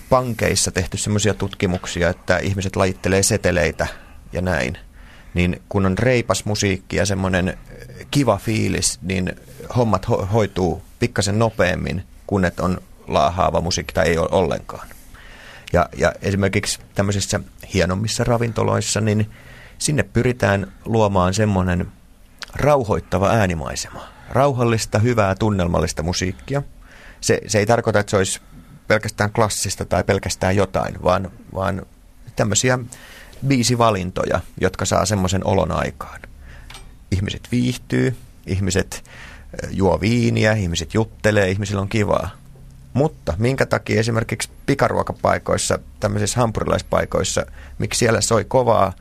pankeissa 0.09 0.71
tehty 0.71 0.97
semmoisia 0.97 1.33
tutkimuksia, 1.33 2.09
että 2.09 2.37
ihmiset 2.37 2.75
lajittelee 2.75 3.23
seteleitä 3.23 3.87
ja 4.33 4.41
näin. 4.41 4.77
Niin 5.33 5.61
kun 5.69 5.85
on 5.85 5.97
reipas 5.97 6.45
musiikki 6.45 6.95
ja 6.95 7.05
semmoinen 7.05 7.57
kiva 8.11 8.37
fiilis, 8.37 8.99
niin 9.01 9.35
hommat 9.75 10.05
ho- 10.05 10.25
hoituu 10.25 10.83
pikkasen 10.99 11.39
nopeammin, 11.39 12.03
kun 12.27 12.45
et 12.45 12.59
on 12.59 12.81
laahaava 13.07 13.61
musiikki 13.61 13.93
tai 13.93 14.07
ei 14.07 14.17
ole 14.17 14.29
ollenkaan. 14.31 14.87
Ja, 15.73 15.89
ja 15.97 16.13
esimerkiksi 16.21 16.79
tämmöisissä 16.95 17.39
hienommissa 17.73 18.23
ravintoloissa, 18.23 19.01
niin 19.01 19.29
sinne 19.77 20.03
pyritään 20.03 20.71
luomaan 20.85 21.33
semmoinen 21.33 21.87
rauhoittava 22.55 23.29
äänimaisema 23.29 24.18
rauhallista, 24.29 24.99
hyvää, 24.99 25.35
tunnelmallista 25.35 26.03
musiikkia. 26.03 26.63
Se, 27.21 27.41
se 27.47 27.59
ei 27.59 27.65
tarkoita, 27.65 27.99
että 27.99 28.09
se 28.09 28.17
olisi 28.17 28.41
pelkästään 28.87 29.31
klassista 29.31 29.85
tai 29.85 30.03
pelkästään 30.03 30.55
jotain, 30.55 31.03
vaan, 31.03 31.31
vaan 31.53 31.85
tämmöisiä 32.35 32.79
biisivalintoja, 33.47 34.39
jotka 34.61 34.85
saa 34.85 35.05
semmoisen 35.05 35.47
olon 35.47 35.71
aikaan. 35.71 36.21
Ihmiset 37.11 37.47
viihtyy, 37.51 38.15
ihmiset 38.47 39.03
juo 39.69 40.01
viiniä, 40.01 40.53
ihmiset 40.53 40.93
juttelee, 40.93 41.49
ihmisillä 41.49 41.81
on 41.81 41.89
kivaa. 41.89 42.29
Mutta 42.93 43.33
minkä 43.37 43.65
takia 43.65 43.99
esimerkiksi 43.99 44.49
pikaruokapaikoissa, 44.65 45.79
tämmöisissä 45.99 46.39
hampurilaispaikoissa, 46.39 47.45
miksi 47.79 47.97
siellä 47.97 48.21
soi 48.21 48.45
kovaa, 48.45 48.93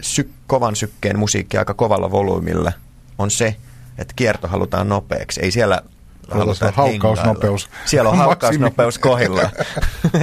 sy- 0.00 0.30
kovan 0.46 0.76
sykkeen 0.76 1.18
musiikki 1.18 1.58
aika 1.58 1.74
kovalla 1.74 2.10
volyymilla– 2.10 2.72
on 3.20 3.30
se, 3.30 3.56
että 3.98 4.14
kierto 4.16 4.48
halutaan 4.48 4.88
nopeaksi. 4.88 5.40
Ei 5.40 5.50
siellä 5.50 5.82
haluta 6.30 6.72
haukkausnopeus. 6.76 7.68
Siellä 7.84 8.10
on 8.10 8.18
haukkausnopeus 8.26 8.98
kohilla. 8.98 9.42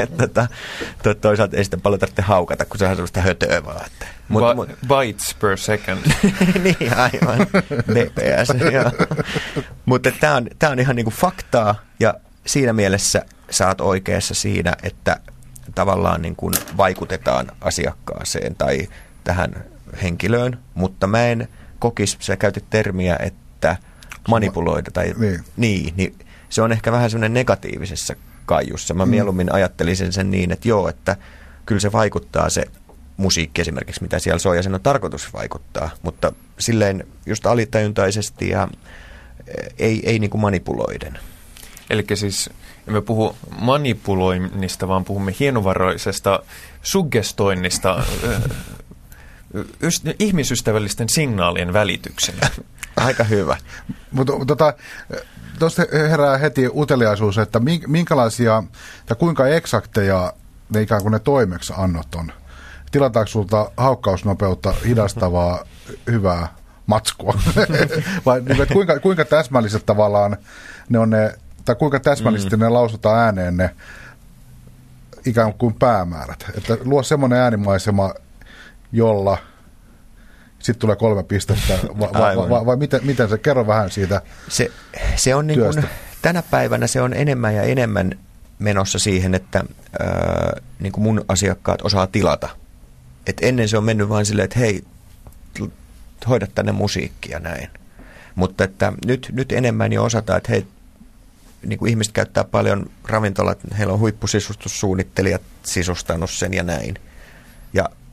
että 0.04 0.28
tota, 0.28 0.48
to, 1.04 1.14
toisaalta 1.14 1.58
ei 1.58 1.64
sitä 1.64 1.78
paljon 1.78 2.00
tarvitse 2.00 2.22
haukata, 2.22 2.66
kun 2.66 2.78
se 2.78 2.86
on 2.88 2.96
sellaista 2.96 3.22
hötöä 3.22 3.66
vaan. 3.66 3.86
Että. 3.86 4.08
Mut, 4.30 4.44
Ba- 4.44 4.56
mut, 4.56 4.70
bites 4.70 5.36
per 5.42 5.58
second. 5.58 6.00
niin, 6.64 6.98
aivan. 6.98 7.48
BPS. 7.92 8.50
Mutta 9.86 10.12
tämä 10.20 10.36
on, 10.36 10.48
tää 10.60 10.70
on 10.70 10.80
ihan 10.80 10.96
niinku 10.96 11.12
faktaa 11.12 11.76
ja 12.00 12.14
siinä 12.46 12.74
mielessä 12.74 13.26
sä 13.50 13.68
oot 13.68 13.82
oikeassa 13.82 14.34
siinä, 14.34 14.74
että 14.84 15.20
tavallaan 15.76 16.22
niin 16.22 16.36
kuin 16.36 16.54
vaikutetaan 16.78 17.52
asiakkaaseen 17.62 18.56
tai 18.56 18.88
tähän 19.24 19.66
henkilöön, 20.02 20.60
mutta 20.74 21.08
mä 21.08 21.28
en 21.28 21.48
kokisi, 21.80 22.18
sä 22.20 22.36
käytit 22.36 22.70
termiä, 22.70 23.18
että 23.20 23.78
manipuloida 24.28 24.92
tai 24.92 25.14
Niin. 25.18 25.44
niin, 25.58 25.94
niin 25.98 26.16
se 26.50 26.62
on 26.62 26.72
ehkä 26.72 26.92
vähän 26.92 27.10
semmoinen 27.10 27.34
negatiivisessa 27.34 28.16
kaijussa. 28.46 28.94
Mä 28.94 29.06
mieluummin 29.06 29.54
ajattelisin 29.54 30.14
sen 30.14 30.32
niin, 30.32 30.52
että 30.52 30.68
joo, 30.68 30.90
että 30.90 31.18
kyllä 31.66 31.82
se 31.82 31.92
vaikuttaa 31.92 32.50
se 32.50 32.66
musiikki 33.18 33.62
esimerkiksi, 33.62 34.02
mitä 34.02 34.20
siellä 34.20 34.40
soi, 34.40 34.58
ja 34.58 34.64
sen 34.64 34.76
on 34.76 34.82
tarkoitus 34.82 35.34
vaikuttaa, 35.34 35.90
mutta 36.02 36.34
silleen 36.60 37.08
just 37.26 37.46
alitajuntaisesti 37.46 38.50
ja 38.50 38.68
eh, 39.48 39.74
ei, 39.80 40.02
ei 40.06 40.20
niin 40.20 40.30
kuin 40.30 40.42
manipuloiden. 40.42 41.20
Eli 41.90 42.06
siis 42.14 42.50
emme 42.88 43.02
puhu 43.02 43.36
manipuloinnista, 43.60 44.88
vaan 44.88 45.06
puhumme 45.06 45.34
hienovaroisesta 45.40 46.40
suggestoinnista 46.82 48.04
yst- 49.84 50.16
ihmisystävällisten 50.20 51.10
signaalien 51.10 51.74
välityksellä. 51.74 52.50
Aika 52.98 53.24
hyvä. 53.24 53.58
Mutta 54.12 54.34
tota, 54.48 54.74
tuosta 55.60 55.84
herää 56.10 56.38
heti 56.38 56.70
uteliaisuus, 56.76 57.38
että 57.38 57.60
mink- 57.60 57.88
minkälaisia 57.88 58.64
tai 59.06 59.18
kuinka 59.20 59.48
eksakteja 59.48 60.34
ne 60.74 60.82
ikään 60.82 61.02
kuin 61.02 61.12
ne 61.12 61.20
toimeksiannot 61.20 62.16
on. 62.16 62.32
Tilataanko 62.92 63.28
sulta 63.28 63.72
haukkausnopeutta 63.78 64.74
hidastavaa 64.86 65.66
hyvää 66.12 66.56
matskua? 66.86 67.34
Vai 68.26 68.42
niin, 68.42 68.62
että 68.62 68.74
kuinka, 68.74 69.00
kuinka 69.00 69.26
täsmälliset 69.26 69.86
tavallaan 69.86 70.38
ne 70.90 71.00
on 71.00 71.10
ne, 71.10 71.36
tai 71.66 71.76
kuinka 71.76 72.00
täsmällisesti 72.00 72.56
mm. 72.56 72.64
ne 72.64 72.70
lausutaan 72.70 73.20
ääneen 73.20 73.58
ne 73.58 73.76
ikään 75.26 75.54
kuin 75.54 75.74
päämäärät. 75.74 76.46
Että 76.58 76.78
luo 76.84 77.04
semmoinen 77.04 77.40
äänimaisema, 77.40 78.14
jolla 78.92 79.38
sitten 80.60 80.80
tulee 80.80 80.96
kolme 80.96 81.24
pistettä, 81.24 81.80
vai, 82.00 82.10
vai, 82.14 82.50
vai, 82.50 82.66
vai 82.66 82.78
miten, 82.78 83.00
miten 83.04 83.30
se, 83.30 83.38
kerro 83.38 83.68
vähän 83.68 83.92
siitä. 83.92 84.22
Se, 84.50 84.72
se 85.16 85.36
on 85.36 85.48
niin 85.48 85.60
kuin, 85.60 85.84
tänä 86.22 86.44
päivänä 86.52 86.88
se 86.88 87.02
on 87.02 87.14
enemmän 87.14 87.56
ja 87.56 87.64
enemmän 87.64 88.20
menossa 88.60 89.00
siihen, 89.00 89.36
että 89.36 89.64
ää, 90.00 90.62
niin 90.80 90.92
kuin 90.92 91.04
mun 91.04 91.26
asiakkaat 91.28 91.82
osaa 91.82 92.08
tilata. 92.08 92.50
Et 93.28 93.38
ennen 93.42 93.70
se 93.70 93.78
on 93.78 93.84
mennyt 93.84 94.10
vain 94.10 94.26
silleen, 94.26 94.46
että 94.46 94.60
hei, 94.60 94.84
hoida 96.30 96.48
tänne 96.56 96.72
musiikkia 96.72 97.40
näin. 97.40 97.70
Mutta 98.36 98.64
että 98.64 98.94
nyt, 99.06 99.30
nyt 99.32 99.52
enemmän 99.52 99.94
jo 99.94 100.04
osataan, 100.04 100.38
että 100.38 100.52
hei, 100.52 100.68
niin 101.66 101.80
kuin 101.80 101.90
ihmiset 101.90 102.14
käyttää 102.14 102.44
paljon 102.44 102.90
ravintolat, 103.08 103.60
heillä 103.78 103.94
on 103.94 104.00
huippusisustussuunnittelijat 104.00 105.42
sisustanut 105.64 106.30
sen 106.30 106.54
ja 106.54 106.64
näin. 106.64 107.00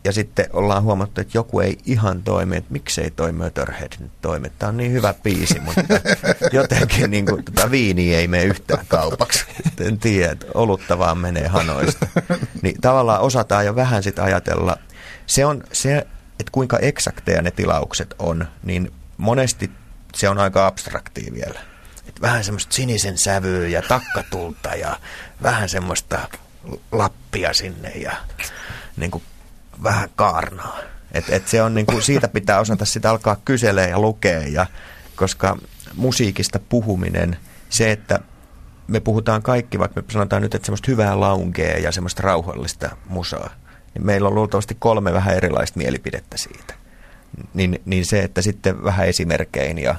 Ja, 0.04 0.12
sitten 0.12 0.46
ollaan 0.52 0.82
huomattu, 0.82 1.20
että 1.20 1.38
joku 1.38 1.60
ei 1.60 1.78
ihan 1.86 2.22
toimi, 2.22 2.56
että 2.56 2.72
miksei 2.72 3.10
toi 3.10 3.32
Motorhead 3.32 3.92
nyt 3.98 4.12
toimi. 4.20 4.52
Tämä 4.58 4.68
on 4.68 4.76
niin 4.76 4.92
hyvä 4.92 5.14
biisi, 5.22 5.60
mutta 5.60 5.80
jotenkin 6.52 7.10
niin 7.10 7.26
kuin, 7.26 7.44
tota, 7.44 7.70
viini 7.70 8.14
ei 8.14 8.28
mene 8.28 8.44
yhtään 8.44 8.86
kaupaksi. 8.88 9.44
En 9.80 9.98
tiedä, 9.98 10.32
että 10.32 10.46
olutta 10.54 10.98
vaan 10.98 11.18
menee 11.18 11.48
hanoista. 11.48 12.06
Niin 12.62 12.80
tavallaan 12.80 13.20
osataan 13.20 13.66
jo 13.66 13.76
vähän 13.76 14.02
sitä 14.02 14.24
ajatella. 14.24 14.76
Se 15.26 15.46
on 15.46 15.64
se, 15.72 16.06
että 16.40 16.52
kuinka 16.52 16.78
eksakteja 16.78 17.42
ne 17.42 17.50
tilaukset 17.50 18.14
on, 18.18 18.48
niin 18.62 18.92
monesti 19.16 19.70
se 20.14 20.28
on 20.28 20.38
aika 20.38 20.66
abstraktia 20.66 21.34
vielä. 21.34 21.60
Et 22.08 22.20
vähän 22.20 22.44
semmoista 22.44 22.74
sinisen 22.74 23.18
sävyä 23.18 23.68
ja 23.68 23.82
takkatulta 23.82 24.74
ja 24.74 25.00
vähän 25.42 25.68
semmoista 25.68 26.28
lappia 26.92 27.52
sinne 27.52 27.88
ja 27.90 28.12
niin 28.96 29.10
kuin 29.10 29.24
vähän 29.82 30.08
kaarnaa. 30.16 30.78
Et, 31.12 31.24
et 31.28 31.48
se 31.48 31.62
on 31.62 31.74
niin 31.74 31.87
kuin, 31.87 32.02
siitä 32.02 32.28
pitää 32.28 32.60
osata 32.60 32.84
sitä 32.84 33.10
alkaa 33.10 33.37
kyselee 33.44 33.88
ja 33.88 33.98
lukea, 33.98 34.40
ja, 34.40 34.66
koska 35.16 35.58
musiikista 35.96 36.58
puhuminen, 36.68 37.37
se, 37.68 37.92
että 37.92 38.18
me 38.88 39.00
puhutaan 39.00 39.42
kaikki, 39.42 39.78
vaikka 39.78 40.00
me 40.00 40.06
sanotaan 40.12 40.42
nyt, 40.42 40.54
että 40.54 40.66
semmoista 40.66 40.90
hyvää 40.90 41.20
laungea 41.20 41.78
ja 41.78 41.92
semmoista 41.92 42.22
rauhallista 42.22 42.96
musaa, 43.08 43.50
niin 43.94 44.06
meillä 44.06 44.28
on 44.28 44.34
luultavasti 44.34 44.76
kolme 44.78 45.12
vähän 45.12 45.37
erilaista 45.37 45.78
mielipidettä 45.78 46.37
siitä. 46.37 46.74
Niin, 47.54 47.82
niin 47.84 48.06
se, 48.06 48.22
että 48.22 48.42
sitten 48.42 48.84
vähän 48.84 49.06
esimerkkein 49.08 49.78
ja 49.78 49.94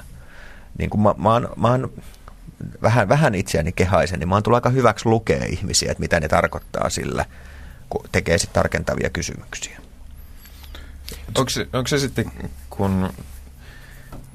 niin 0.78 0.90
kuin 0.90 1.00
mä, 1.00 1.14
mä, 1.18 1.32
oon, 1.32 1.48
mä 1.56 1.70
oon 1.70 1.92
vähän, 2.82 3.08
vähän 3.08 3.34
itseäni 3.34 3.72
kehaisen, 3.72 4.18
niin 4.18 4.28
mä 4.28 4.34
oon 4.34 4.42
tullut 4.42 4.56
aika 4.56 4.70
hyväksi 4.70 5.08
lukea 5.08 5.44
ihmisiä, 5.44 5.90
että 5.90 6.00
mitä 6.00 6.20
ne 6.20 6.28
tarkoittaa 6.28 6.90
sillä, 6.90 7.24
tekee 8.12 8.38
sitten 8.38 8.54
tarkentavia 8.54 9.10
kysymyksiä. 9.10 9.80
Onko 11.34 11.50
se, 11.50 11.68
onko 11.72 11.88
se 11.88 11.98
sitten, 11.98 12.32
kun 12.70 13.10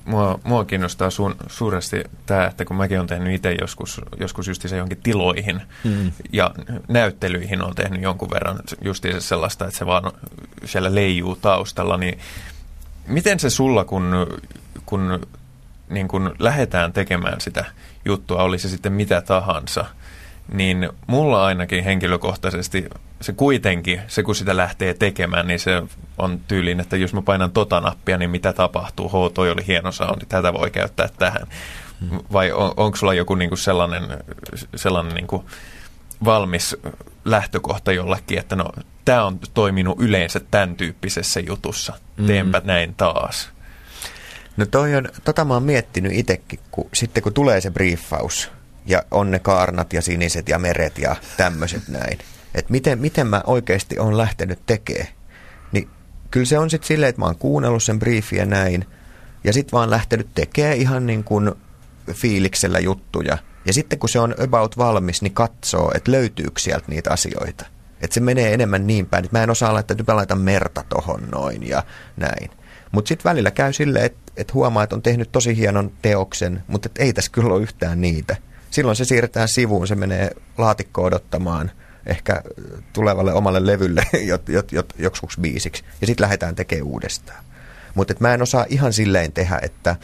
mua, 0.05 0.39
mua 0.43 0.65
kiinnostaa 0.65 1.09
su, 1.09 1.35
suuresti 1.47 2.03
tämä, 2.25 2.45
että 2.45 2.65
kun 2.65 2.75
mäkin 2.75 2.97
olen 2.97 3.07
tehnyt 3.07 3.33
itse 3.33 3.55
joskus, 3.61 4.01
joskus 4.19 4.47
justiinsa 4.47 4.75
johonkin 4.75 5.01
tiloihin 5.03 5.61
Mm. 5.83 6.11
ja 6.33 6.51
näyttelyihin 6.87 7.61
on 7.61 7.75
tehnyt 7.75 8.01
jonkun 8.01 8.29
verran 8.29 8.59
justiinsa 8.81 9.27
sellaista, 9.27 9.65
että 9.65 9.77
se 9.77 9.85
vaan 9.85 10.11
siellä 10.65 10.95
leijuu 10.95 11.35
taustalla, 11.35 11.97
niin 11.97 12.19
miten 13.07 13.39
se 13.39 13.49
sulla, 13.49 13.85
kun, 13.85 14.27
kun 14.85 15.27
niin 15.89 16.07
kun 16.07 16.35
lähdetään 16.39 16.93
tekemään 16.93 17.41
sitä 17.41 17.65
juttua, 18.05 18.43
oli 18.43 18.59
se 18.59 18.69
sitten 18.69 18.93
mitä 18.93 19.21
tahansa, 19.21 19.85
niin 20.53 20.89
mulla 21.07 21.45
ainakin 21.45 21.83
henkilökohtaisesti 21.83 22.89
se 23.21 23.33
kuitenkin, 23.33 24.01
se 24.07 24.23
kun 24.23 24.35
sitä 24.35 24.57
lähtee 24.57 24.93
tekemään, 24.93 25.47
niin 25.47 25.59
se 25.59 25.83
on 26.17 26.39
tyyliin, 26.47 26.79
että 26.79 26.97
jos 26.97 27.13
mä 27.13 27.21
painan 27.21 27.51
tota 27.51 27.79
nappia, 27.79 28.17
niin 28.17 28.29
mitä 28.29 28.53
tapahtuu? 28.53 29.09
Ho, 29.09 29.29
toi 29.29 29.51
oli 29.51 29.67
hieno 29.67 29.91
soundi, 29.91 30.25
tätä 30.25 30.53
voi 30.53 30.71
käyttää 30.71 31.09
tähän. 31.19 31.47
Vai 32.33 32.51
on, 32.51 32.73
onko 32.77 32.97
sulla 32.97 33.13
joku 33.13 33.35
niinku 33.35 33.55
sellainen, 33.55 34.03
sellainen 34.75 35.13
niinku 35.13 35.45
valmis 36.25 36.77
lähtökohta 37.25 37.91
jollekin, 37.91 38.39
että 38.39 38.55
no, 38.55 38.65
tämä 39.05 39.25
on 39.25 39.39
toiminut 39.53 39.99
yleensä 39.99 40.39
tämän 40.39 40.75
tyyppisessä 40.75 41.39
jutussa, 41.39 41.93
teenpä 42.27 42.61
näin 42.65 42.93
taas. 42.95 43.49
No 44.57 44.65
toi 44.65 44.95
on, 44.95 45.09
tota 45.23 45.45
mä 45.45 45.53
oon 45.53 45.63
miettinyt 45.63 46.11
itsekin, 46.15 46.59
kun, 46.71 46.89
sitten 46.93 47.23
kun 47.23 47.33
tulee 47.33 47.61
se 47.61 47.71
briefaus 47.71 48.51
ja 48.85 49.03
on 49.11 49.31
ne 49.31 49.39
kaarnat 49.39 49.93
ja 49.93 50.01
siniset 50.01 50.49
ja 50.49 50.59
meret 50.59 50.97
ja 50.97 51.15
tämmöiset 51.37 51.87
näin, 51.87 52.19
että 52.55 52.71
miten, 52.71 52.99
miten 52.99 53.27
mä 53.27 53.41
oikeasti 53.47 53.99
on 53.99 54.17
lähtenyt 54.17 54.59
tekemään, 54.65 55.07
niin 55.71 55.89
kyllä 56.31 56.45
se 56.45 56.59
on 56.59 56.69
sitten 56.69 56.87
silleen, 56.87 57.09
että 57.09 57.21
mä 57.21 57.25
oon 57.25 57.37
kuunnellut 57.37 57.83
sen 57.83 57.99
briefin 57.99 58.39
ja 58.39 58.45
näin, 58.45 58.85
ja 59.43 59.53
sitten 59.53 59.71
vaan 59.71 59.89
lähtenyt 59.89 60.27
tekemään 60.35 60.77
ihan 60.77 61.05
niin 61.05 61.23
kuin 61.23 61.51
fiiliksellä 62.13 62.79
juttuja. 62.79 63.37
Ja 63.65 63.73
sitten 63.73 63.99
kun 63.99 64.09
se 64.09 64.19
on 64.19 64.35
about 64.43 64.77
valmis, 64.77 65.21
niin 65.21 65.33
katsoo, 65.33 65.91
että 65.95 66.11
löytyykö 66.11 66.59
sieltä 66.59 66.85
niitä 66.87 67.11
asioita. 67.11 67.65
Että 68.01 68.13
se 68.13 68.19
menee 68.19 68.53
enemmän 68.53 68.87
niin 68.87 69.05
päin, 69.05 69.25
että 69.25 69.37
mä 69.37 69.43
en 69.43 69.49
osaa 69.49 69.73
laittaa, 69.73 69.93
että 69.99 70.11
mä 70.11 70.15
laitan 70.15 70.41
merta 70.41 70.83
tohon 70.89 71.27
noin 71.31 71.67
ja 71.67 71.83
näin. 72.17 72.49
Mutta 72.91 73.07
sitten 73.09 73.29
välillä 73.29 73.51
käy 73.51 73.73
silleen, 73.73 74.05
että 74.05 74.31
et 74.37 74.53
huomaa, 74.53 74.83
että 74.83 74.95
on 74.95 75.01
tehnyt 75.01 75.31
tosi 75.31 75.57
hienon 75.57 75.91
teoksen, 76.01 76.63
mutta 76.67 76.89
et 76.89 76.97
ei 76.99 77.13
tässä 77.13 77.31
kyllä 77.31 77.53
ole 77.53 77.61
yhtään 77.61 78.01
niitä. 78.01 78.35
Silloin 78.71 78.95
se 78.95 79.05
siirretään 79.05 79.47
sivuun, 79.47 79.87
se 79.87 79.95
menee 79.95 80.31
laatikkoon 80.57 81.07
odottamaan 81.07 81.71
ehkä 82.05 82.41
tulevalle 82.93 83.33
omalle 83.33 83.65
levylle 83.65 84.03
jot, 84.31 84.49
jot, 84.49 84.71
jot, 84.71 84.93
joksikuksi 84.97 85.41
biisiksi. 85.41 85.83
Ja 86.01 86.07
sitten 86.07 86.23
lähdetään 86.23 86.55
tekemään 86.55 86.87
uudestaan. 86.87 87.43
Mutta 87.95 88.13
mä 88.19 88.33
en 88.33 88.41
osaa 88.41 88.65
ihan 88.69 88.93
silleen 88.93 89.31
tehdä, 89.31 89.59
että 89.61 89.95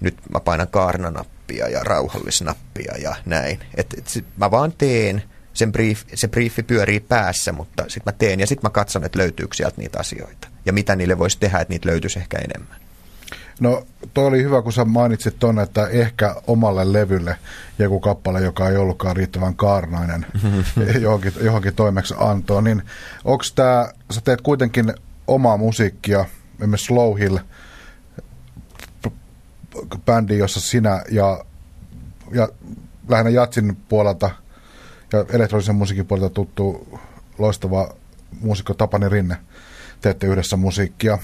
nyt 0.00 0.16
mä 0.32 0.40
painan 0.40 0.68
kaarnanappia 0.68 1.68
ja 1.68 1.84
rauhallisnappia 1.84 2.94
ja 3.02 3.16
näin. 3.26 3.60
Et, 3.74 3.94
et 3.98 4.24
mä 4.36 4.50
vaan 4.50 4.72
teen, 4.78 5.22
sen 5.52 5.72
brief, 5.72 6.02
se 6.14 6.28
briefi 6.28 6.62
pyörii 6.62 7.00
päässä, 7.00 7.52
mutta 7.52 7.84
sitten 7.88 8.12
mä 8.12 8.18
teen 8.18 8.40
ja 8.40 8.46
sitten 8.46 8.68
mä 8.68 8.70
katson, 8.70 9.04
että 9.04 9.18
löytyykö 9.18 9.56
sieltä 9.56 9.80
niitä 9.80 9.98
asioita. 10.00 10.48
Ja 10.66 10.72
mitä 10.72 10.96
niille 10.96 11.18
voisi 11.18 11.38
tehdä, 11.38 11.58
että 11.58 11.72
niitä 11.74 11.88
löytyisi 11.88 12.18
ehkä 12.18 12.38
enemmän. 12.38 12.87
No 13.60 13.86
toi 14.14 14.26
oli 14.26 14.42
hyvä, 14.42 14.62
kun 14.62 14.72
sä 14.72 14.84
mainitsit 14.84 15.38
tuonne, 15.38 15.62
että 15.62 15.86
ehkä 15.86 16.34
omalle 16.46 16.92
levylle 16.92 17.36
joku 17.78 18.00
kappale, 18.00 18.40
joka 18.40 18.68
ei 18.68 18.76
ollutkaan 18.76 19.16
riittävän 19.16 19.56
kaarnainen 19.56 20.26
johonkin, 21.00 21.32
johonkin 21.40 21.74
toimeksi 21.74 22.14
antoon. 22.18 22.64
Niin 22.64 22.82
onko 23.24 23.44
tämä, 23.54 23.88
sä 24.10 24.20
teet 24.20 24.40
kuitenkin 24.40 24.94
omaa 25.26 25.56
musiikkia, 25.56 26.24
esimerkiksi 26.58 26.86
Slow 26.86 27.18
Hill, 27.18 27.38
bändi, 30.06 30.38
jossa 30.38 30.60
sinä 30.60 31.02
ja, 31.10 31.44
ja 32.32 32.48
lähinnä 33.08 33.30
Jatsin 33.30 33.76
puolelta 33.88 34.30
ja 35.12 35.24
elektronisen 35.32 35.74
musiikin 35.74 36.06
puolelta 36.06 36.34
tuttu 36.34 36.98
loistava 37.38 37.94
muusikko 38.40 38.74
Tapani 38.74 39.08
Rinne 39.08 39.36
teette 40.00 40.26
yhdessä 40.26 40.56
musiikkia 40.56 41.18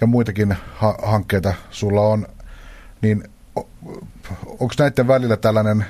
ja 0.00 0.06
muitakin 0.06 0.56
ha- 0.74 0.98
hankkeita 1.02 1.54
sulla 1.70 2.00
on, 2.00 2.26
niin 3.02 3.24
onko 4.46 4.74
näiden 4.78 5.08
välillä 5.08 5.36
tällainen 5.36 5.86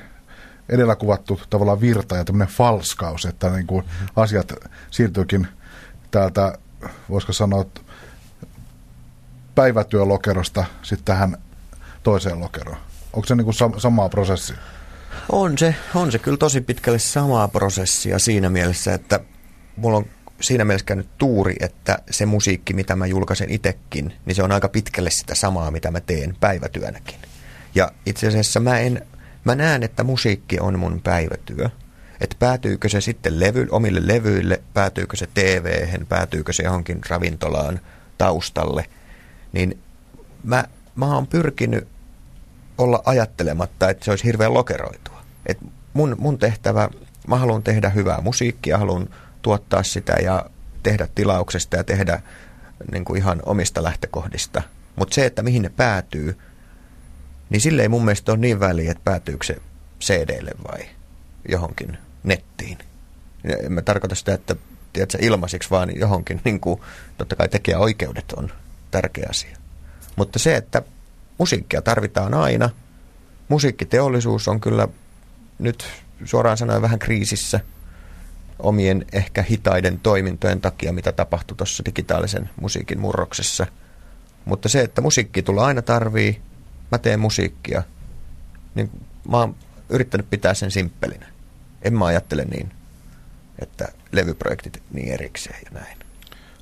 edellä 0.68 0.96
kuvattu 0.96 1.40
tavallaan 1.50 1.80
virta 1.80 2.16
ja 2.16 2.24
tämmöinen 2.24 2.54
falskaus, 2.54 3.24
että 3.24 3.50
niin 3.50 3.66
kuin 3.66 3.84
asiat 4.16 4.52
siirtyykin 4.90 5.48
täältä, 6.10 6.58
voisiko 7.10 7.32
sanoa, 7.32 7.64
päivätyölokerosta 9.54 10.64
sitten 10.82 11.04
tähän 11.04 11.36
toiseen 12.02 12.40
lokeroon. 12.40 12.78
Onko 13.12 13.26
se 13.26 13.34
niin 13.34 13.44
kuin 13.44 13.54
sam- 13.54 13.80
samaa 13.80 14.08
prosessia? 14.08 14.56
On 15.32 15.58
se, 15.58 15.74
on 15.94 16.12
se 16.12 16.18
kyllä 16.18 16.36
tosi 16.36 16.60
pitkälle 16.60 16.98
samaa 16.98 17.48
prosessia 17.48 18.18
siinä 18.18 18.50
mielessä, 18.50 18.94
että 18.94 19.20
mulla 19.76 19.96
on 19.96 20.06
siinä 20.40 20.64
mielessä 20.64 20.86
käynyt 20.86 21.08
tuuri, 21.18 21.56
että 21.60 21.98
se 22.10 22.26
musiikki, 22.26 22.74
mitä 22.74 22.96
mä 22.96 23.06
julkaisen 23.06 23.50
itekin, 23.50 24.14
niin 24.26 24.34
se 24.34 24.42
on 24.42 24.52
aika 24.52 24.68
pitkälle 24.68 25.10
sitä 25.10 25.34
samaa, 25.34 25.70
mitä 25.70 25.90
mä 25.90 26.00
teen 26.00 26.36
päivätyönäkin. 26.40 27.16
Ja 27.74 27.92
itse 28.06 28.26
asiassa 28.26 28.60
mä, 28.60 28.78
en, 28.78 29.06
mä 29.44 29.54
näen, 29.54 29.82
että 29.82 30.04
musiikki 30.04 30.60
on 30.60 30.78
mun 30.78 31.00
päivätyö. 31.04 31.68
Että 32.20 32.36
päätyykö 32.38 32.88
se 32.88 33.00
sitten 33.00 33.40
levy, 33.40 33.66
omille 33.70 34.00
levyille, 34.04 34.62
päätyykö 34.74 35.16
se 35.16 35.28
tv 35.34 35.86
päätyykö 36.08 36.52
se 36.52 36.62
johonkin 36.62 37.00
ravintolaan 37.08 37.80
taustalle, 38.18 38.86
niin 39.52 39.78
mä, 40.44 40.64
mä 40.94 41.14
oon 41.14 41.26
pyrkinyt 41.26 41.88
olla 42.78 43.02
ajattelematta, 43.04 43.90
että 43.90 44.04
se 44.04 44.10
olisi 44.10 44.24
hirveän 44.24 44.54
lokeroitua. 44.54 45.22
Et 45.46 45.58
mun, 45.92 46.16
mun 46.18 46.38
tehtävä, 46.38 46.88
mä 47.28 47.36
haluan 47.36 47.62
tehdä 47.62 47.90
hyvää 47.90 48.20
musiikkia, 48.20 48.78
haluan 48.78 49.08
tuottaa 49.42 49.82
sitä 49.82 50.12
ja 50.12 50.50
tehdä 50.82 51.08
tilauksesta 51.14 51.76
ja 51.76 51.84
tehdä 51.84 52.22
niin 52.92 53.04
kuin 53.04 53.18
ihan 53.18 53.42
omista 53.46 53.82
lähtökohdista. 53.82 54.62
Mutta 54.96 55.14
se, 55.14 55.26
että 55.26 55.42
mihin 55.42 55.62
ne 55.62 55.68
päätyy, 55.68 56.38
niin 57.50 57.60
sille 57.60 57.82
ei 57.82 57.88
mun 57.88 58.04
mielestä 58.04 58.32
ole 58.32 58.38
niin 58.38 58.60
väliä, 58.60 58.90
että 58.90 59.04
päätyykö 59.04 59.44
se 59.44 59.56
CDlle 60.00 60.50
vai 60.68 60.88
johonkin 61.48 61.98
nettiin. 62.22 62.78
En 63.64 63.72
mä 63.72 63.82
tarkoita 63.82 64.14
sitä, 64.14 64.34
että 64.34 64.56
tiedätkö, 64.92 65.18
ilmaisiksi, 65.20 65.70
vaan 65.70 65.96
johonkin, 65.96 66.40
niin 66.44 66.60
kuin, 66.60 66.80
totta 67.18 67.36
kai 67.36 67.48
tekijäoikeudet 67.48 68.32
on 68.32 68.52
tärkeä 68.90 69.26
asia. 69.30 69.56
Mutta 70.16 70.38
se, 70.38 70.56
että 70.56 70.82
musiikkia 71.38 71.82
tarvitaan 71.82 72.34
aina, 72.34 72.70
musiikkiteollisuus 73.48 74.48
on 74.48 74.60
kyllä 74.60 74.88
nyt 75.58 75.84
suoraan 76.24 76.56
sanoen 76.56 76.82
vähän 76.82 76.98
kriisissä– 76.98 77.60
omien 78.62 79.04
ehkä 79.12 79.42
hitaiden 79.42 80.00
toimintojen 80.00 80.60
takia, 80.60 80.92
mitä 80.92 81.12
tapahtui 81.12 81.56
tuossa 81.56 81.84
digitaalisen 81.84 82.50
musiikin 82.60 83.00
murroksessa. 83.00 83.66
Mutta 84.44 84.68
se, 84.68 84.80
että 84.80 85.00
musiikki 85.00 85.42
tulee 85.42 85.64
aina 85.64 85.82
tarvii, 85.82 86.42
mä 86.92 86.98
teen 86.98 87.20
musiikkia, 87.20 87.82
niin 88.74 88.90
mä 89.28 89.36
oon 89.36 89.56
yrittänyt 89.88 90.30
pitää 90.30 90.54
sen 90.54 90.70
simppelinä. 90.70 91.26
En 91.82 91.98
mä 91.98 92.04
ajattele 92.04 92.44
niin, 92.44 92.72
että 93.58 93.88
levyprojektit 94.12 94.82
niin 94.92 95.12
erikseen 95.12 95.60
ja 95.64 95.80
näin. 95.80 95.98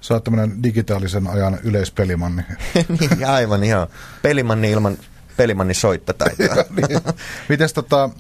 Sä 0.01 0.15
oot 0.15 0.25
tämmöinen 0.25 0.63
digitaalisen 0.63 1.27
ajan 1.27 1.59
yleispelimanni. 1.65 2.43
niin, 3.01 3.27
aivan 3.27 3.65
joo. 3.65 3.89
Pelimanni 4.23 4.71
ilman 4.71 4.99
pelimanni 5.39 5.75
soittataitoa. 5.75 6.55
niin. 6.77 7.01
Mites 7.49 7.73
tota, 7.73 8.11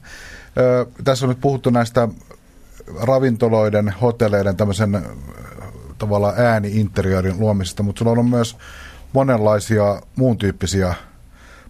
tässä 1.05 1.25
on 1.25 1.29
nyt 1.29 1.41
puhuttu 1.41 1.71
näistä 1.71 2.09
ravintoloiden, 3.03 3.95
hotelleiden 4.01 4.57
tämmöisen 4.57 5.03
tavallaan 5.99 6.35
ääni-interiörin 6.37 7.41
luomisesta, 7.41 7.83
mutta 7.83 7.99
sulla 7.99 8.21
on 8.21 8.31
myös 8.31 8.57
monenlaisia 9.13 10.03
muun 10.17 10.39
tyyppisiä 10.39 10.95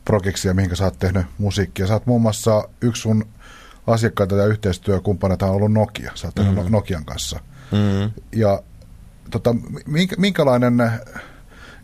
projekteja, 0.05 0.55
mihinkä 0.55 0.77
sä 0.77 0.85
oot 0.85 0.99
tehnyt 0.99 1.27
musiikkia. 1.39 1.87
Sä 1.87 1.93
oot 1.93 2.07
muun 2.07 2.23
muassa 2.23 2.69
yksi 2.81 3.03
sun 3.03 3.25
asiakkaita 3.87 4.35
ja 4.35 4.47
yhteistyökumppaneita 4.47 5.47
on 5.47 5.55
ollut 5.55 5.73
Nokia. 5.73 6.13
Sä 6.15 6.27
oot 6.27 6.35
tehnyt 6.35 6.55
mm-hmm. 6.55 6.73
Nokian 6.73 7.05
kanssa. 7.05 7.41
Mm-hmm. 7.73 8.11
Ja 8.33 8.63
tota, 9.31 9.55
minkä, 9.87 10.17
minkälainen 10.19 10.91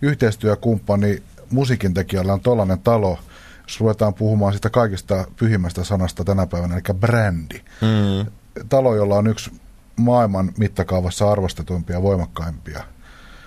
yhteistyökumppani 0.02 1.22
musiikin 1.50 1.94
tekijällä 1.94 2.32
on 2.32 2.40
tollainen 2.40 2.78
talo, 2.78 3.18
jos 3.62 3.80
ruvetaan 3.80 4.14
puhumaan 4.14 4.52
sitä 4.52 4.70
kaikista 4.70 5.24
pyhimmästä 5.36 5.84
sanasta 5.84 6.24
tänä 6.24 6.46
päivänä, 6.46 6.74
eli 6.74 6.98
brändi. 6.98 7.60
Mm 7.80 8.32
talo, 8.68 8.96
jolla 8.96 9.16
on 9.16 9.26
yksi 9.26 9.50
maailman 9.96 10.52
mittakaavassa 10.56 11.32
arvostetuimpia 11.32 12.02
voimakkaimpia 12.02 12.84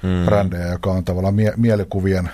mm. 0.03 0.25
brändejä, 0.25 0.67
joka 0.67 0.91
on 0.91 1.03
tavallaan 1.03 1.35
mie- 1.35 1.53
mielikuvien 1.57 2.29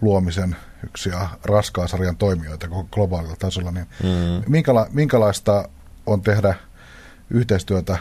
luomisen 0.00 0.56
yksi 0.84 1.08
ja 1.08 1.28
raskaan 1.44 1.88
sarjan 1.88 2.16
toimijoita 2.16 2.68
koko 2.68 2.88
globaalilla 2.92 3.36
tasolla, 3.36 3.70
niin 3.70 3.86
mm. 4.02 4.42
minkäla- 4.48 4.86
minkälaista 4.92 5.68
on 6.06 6.22
tehdä 6.22 6.54
yhteistyötä? 7.30 7.98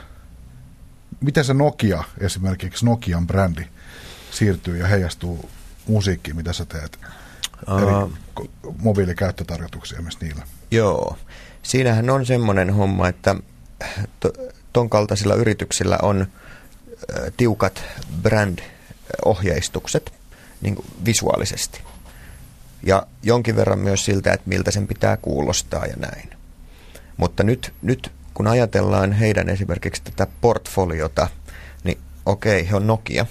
Miten 1.22 1.46
se 1.46 1.54
Nokia, 1.54 2.04
esimerkiksi 2.18 2.86
Nokian 2.86 3.28
brändi, 3.28 3.66
siirtyy 4.32 4.78
ja 4.78 4.88
heijastuu 4.88 5.50
musiikkiin, 5.88 6.36
mitä 6.36 6.54
sä 6.54 6.66
teet? 6.66 7.00
Uh, 7.68 7.82
Eri 7.82 8.12
mobiilikäyttötarjoituksia 8.78 10.02
myös 10.02 10.22
niillä. 10.22 10.44
Joo. 10.72 11.18
Siinähän 11.64 12.10
on 12.10 12.26
semmoinen 12.26 12.74
homma, 12.74 13.08
että 13.08 13.36
ton 14.74 14.90
kaltaisilla 14.90 15.36
yrityksillä 15.36 15.98
on 16.02 16.28
tiukat 17.38 17.84
brand-ohjeistukset 18.22 20.14
niin 20.62 20.76
visuaalisesti. 21.06 21.82
Ja 22.84 23.08
jonkin 23.24 23.56
verran 23.56 23.80
myös 23.80 24.06
siltä, 24.06 24.34
että 24.34 24.50
miltä 24.50 24.72
sen 24.72 24.88
pitää 24.88 25.18
kuulostaa 25.18 25.86
ja 25.86 25.96
näin. 25.98 26.30
Mutta 27.18 27.44
nyt, 27.44 27.74
nyt 27.82 28.12
kun 28.34 28.48
ajatellaan 28.48 29.12
heidän 29.12 29.50
esimerkiksi 29.50 30.04
tätä 30.04 30.28
portfoliota, 30.42 31.28
niin 31.84 31.98
okei, 32.26 32.70
he 32.70 32.76
on 32.76 32.88
Nokia, 32.88 33.26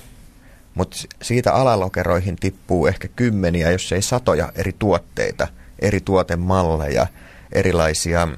mutta 0.74 0.96
siitä 1.22 1.52
alalokeroihin 1.52 2.36
tippuu 2.36 2.86
ehkä 2.86 3.08
kymmeniä, 3.08 3.70
jos 3.70 3.92
ei 3.92 4.02
satoja 4.02 4.52
eri 4.54 4.72
tuotteita, 4.78 5.48
eri 5.78 6.00
tuotemalleja, 6.00 7.06
erilaisia 7.52 8.28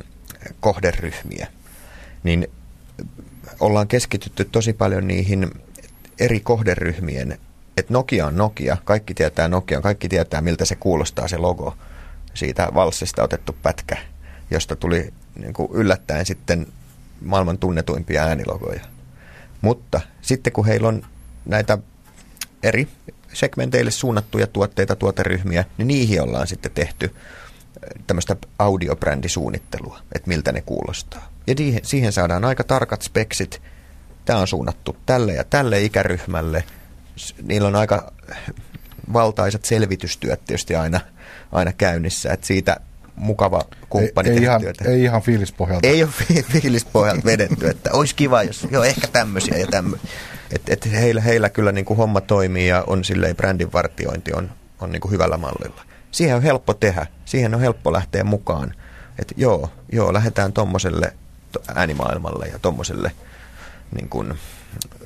kohderyhmiä– 0.60 1.46
niin 2.22 2.48
ollaan 3.60 3.88
keskitytty 3.88 4.44
tosi 4.44 4.72
paljon 4.72 5.08
niihin 5.08 5.50
eri 6.20 6.40
kohderyhmien, 6.40 7.38
että 7.76 7.92
Nokia 7.92 8.26
on 8.26 8.36
Nokia, 8.36 8.76
kaikki 8.84 9.14
tietää 9.14 9.48
Nokia, 9.48 9.80
kaikki 9.80 10.08
tietää 10.08 10.40
miltä 10.40 10.64
se 10.64 10.74
kuulostaa 10.74 11.28
se 11.28 11.36
logo, 11.36 11.76
siitä 12.34 12.68
valssista 12.74 13.22
otettu 13.22 13.56
pätkä, 13.62 13.96
josta 14.50 14.76
tuli 14.76 15.12
niin 15.38 15.52
kuin 15.52 15.68
yllättäen 15.72 16.26
sitten 16.26 16.66
maailman 17.20 17.58
tunnetuimpia 17.58 18.22
äänilogoja. 18.22 18.80
Mutta 19.60 20.00
sitten 20.22 20.52
kun 20.52 20.66
heillä 20.66 20.88
on 20.88 21.02
näitä 21.44 21.78
eri 22.62 22.88
segmenteille 23.32 23.90
suunnattuja 23.90 24.46
tuotteita, 24.46 24.96
tuoteryhmiä, 24.96 25.64
niin 25.78 25.88
niihin 25.88 26.22
ollaan 26.22 26.46
sitten 26.46 26.72
tehty 26.72 27.14
tämmöistä 28.06 28.36
audiobrändisuunnittelua, 28.58 30.00
että 30.14 30.28
miltä 30.28 30.52
ne 30.52 30.60
kuulostaa. 30.60 31.31
Ja 31.46 31.54
siihen 31.82 32.12
saadaan 32.12 32.44
aika 32.44 32.64
tarkat 32.64 33.02
speksit. 33.02 33.62
Tämä 34.24 34.38
on 34.38 34.48
suunnattu 34.48 34.96
tälle 35.06 35.32
ja 35.34 35.44
tälle 35.44 35.82
ikäryhmälle. 35.82 36.64
Niillä 37.42 37.68
on 37.68 37.76
aika 37.76 38.12
valtaisat 39.12 39.64
selvitystyöt 39.64 40.44
tietysti 40.44 40.76
aina, 40.76 41.00
aina 41.52 41.72
käynnissä, 41.72 42.32
että 42.32 42.46
siitä 42.46 42.76
mukava 43.16 43.62
kumppani 43.88 44.28
ei, 44.28 44.36
ei, 44.36 44.42
ihan, 44.42 44.62
ei 44.84 45.02
ihan 45.02 45.22
fiilispohjalta. 45.22 45.88
Ei 45.88 46.02
ole 46.02 46.10
fi- 46.12 46.42
fiilispohjalta 46.42 47.24
vedetty, 47.24 47.68
että 47.68 47.90
olisi 47.92 48.14
kiva, 48.14 48.42
jos 48.42 48.66
joo, 48.70 48.84
ehkä 48.84 49.06
tämmöisiä 49.06 49.58
ja 49.58 49.66
tämmöisiä. 49.66 50.10
Et, 50.50 50.62
et 50.68 50.92
heillä, 50.92 51.20
heillä 51.20 51.48
kyllä 51.48 51.72
niin 51.72 51.84
kuin 51.84 51.96
homma 51.96 52.20
toimii 52.20 52.68
ja 52.68 52.84
on 52.86 53.04
silleen 53.04 53.36
brändin 53.36 53.72
vartiointi 53.72 54.32
on, 54.32 54.50
on 54.80 54.92
niin 54.92 55.00
kuin 55.00 55.12
hyvällä 55.12 55.36
mallilla. 55.36 55.82
Siihen 56.10 56.36
on 56.36 56.42
helppo 56.42 56.74
tehdä, 56.74 57.06
siihen 57.24 57.54
on 57.54 57.60
helppo 57.60 57.92
lähteä 57.92 58.24
mukaan. 58.24 58.74
Että 59.18 59.34
joo, 59.36 59.70
joo, 59.92 60.12
lähdetään 60.12 60.52
tuommoiselle 60.52 61.12
äänimaailmalle 61.74 62.46
ja 62.46 62.58
tuommoiselle 62.58 63.12
niin 63.94 64.08
kuin, 64.08 64.34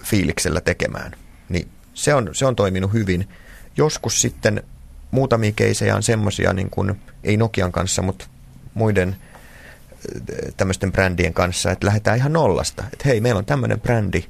fiiliksellä 0.03 0.61
tekemään. 0.61 1.13
Niin 1.49 1.69
se 1.95 2.15
on, 2.15 2.31
se 2.33 2.47
on 2.47 2.57
toiminut 2.57 2.93
hyvin. 2.93 3.29
Joskus 3.77 4.21
sitten 4.21 4.63
muutamia 5.11 5.53
keisejä 5.53 5.97
on 5.97 6.03
semmoisia, 6.03 6.53
niin 6.53 6.71
kuin, 6.71 7.01
ei 7.25 7.37
Nokian 7.37 7.73
kanssa, 7.73 8.03
mutta 8.03 8.27
muiden 8.75 9.09
äh, 9.09 10.53
tämmöisten 10.57 10.93
brändien 10.93 11.35
kanssa, 11.35 11.71
että 11.71 11.87
lähdetään 11.87 12.17
ihan 12.17 12.33
nollasta. 12.33 12.85
Että 12.93 13.09
hei, 13.09 13.21
meillä 13.21 13.39
on 13.39 13.45
tämmöinen 13.45 13.81
brändi 13.81 14.25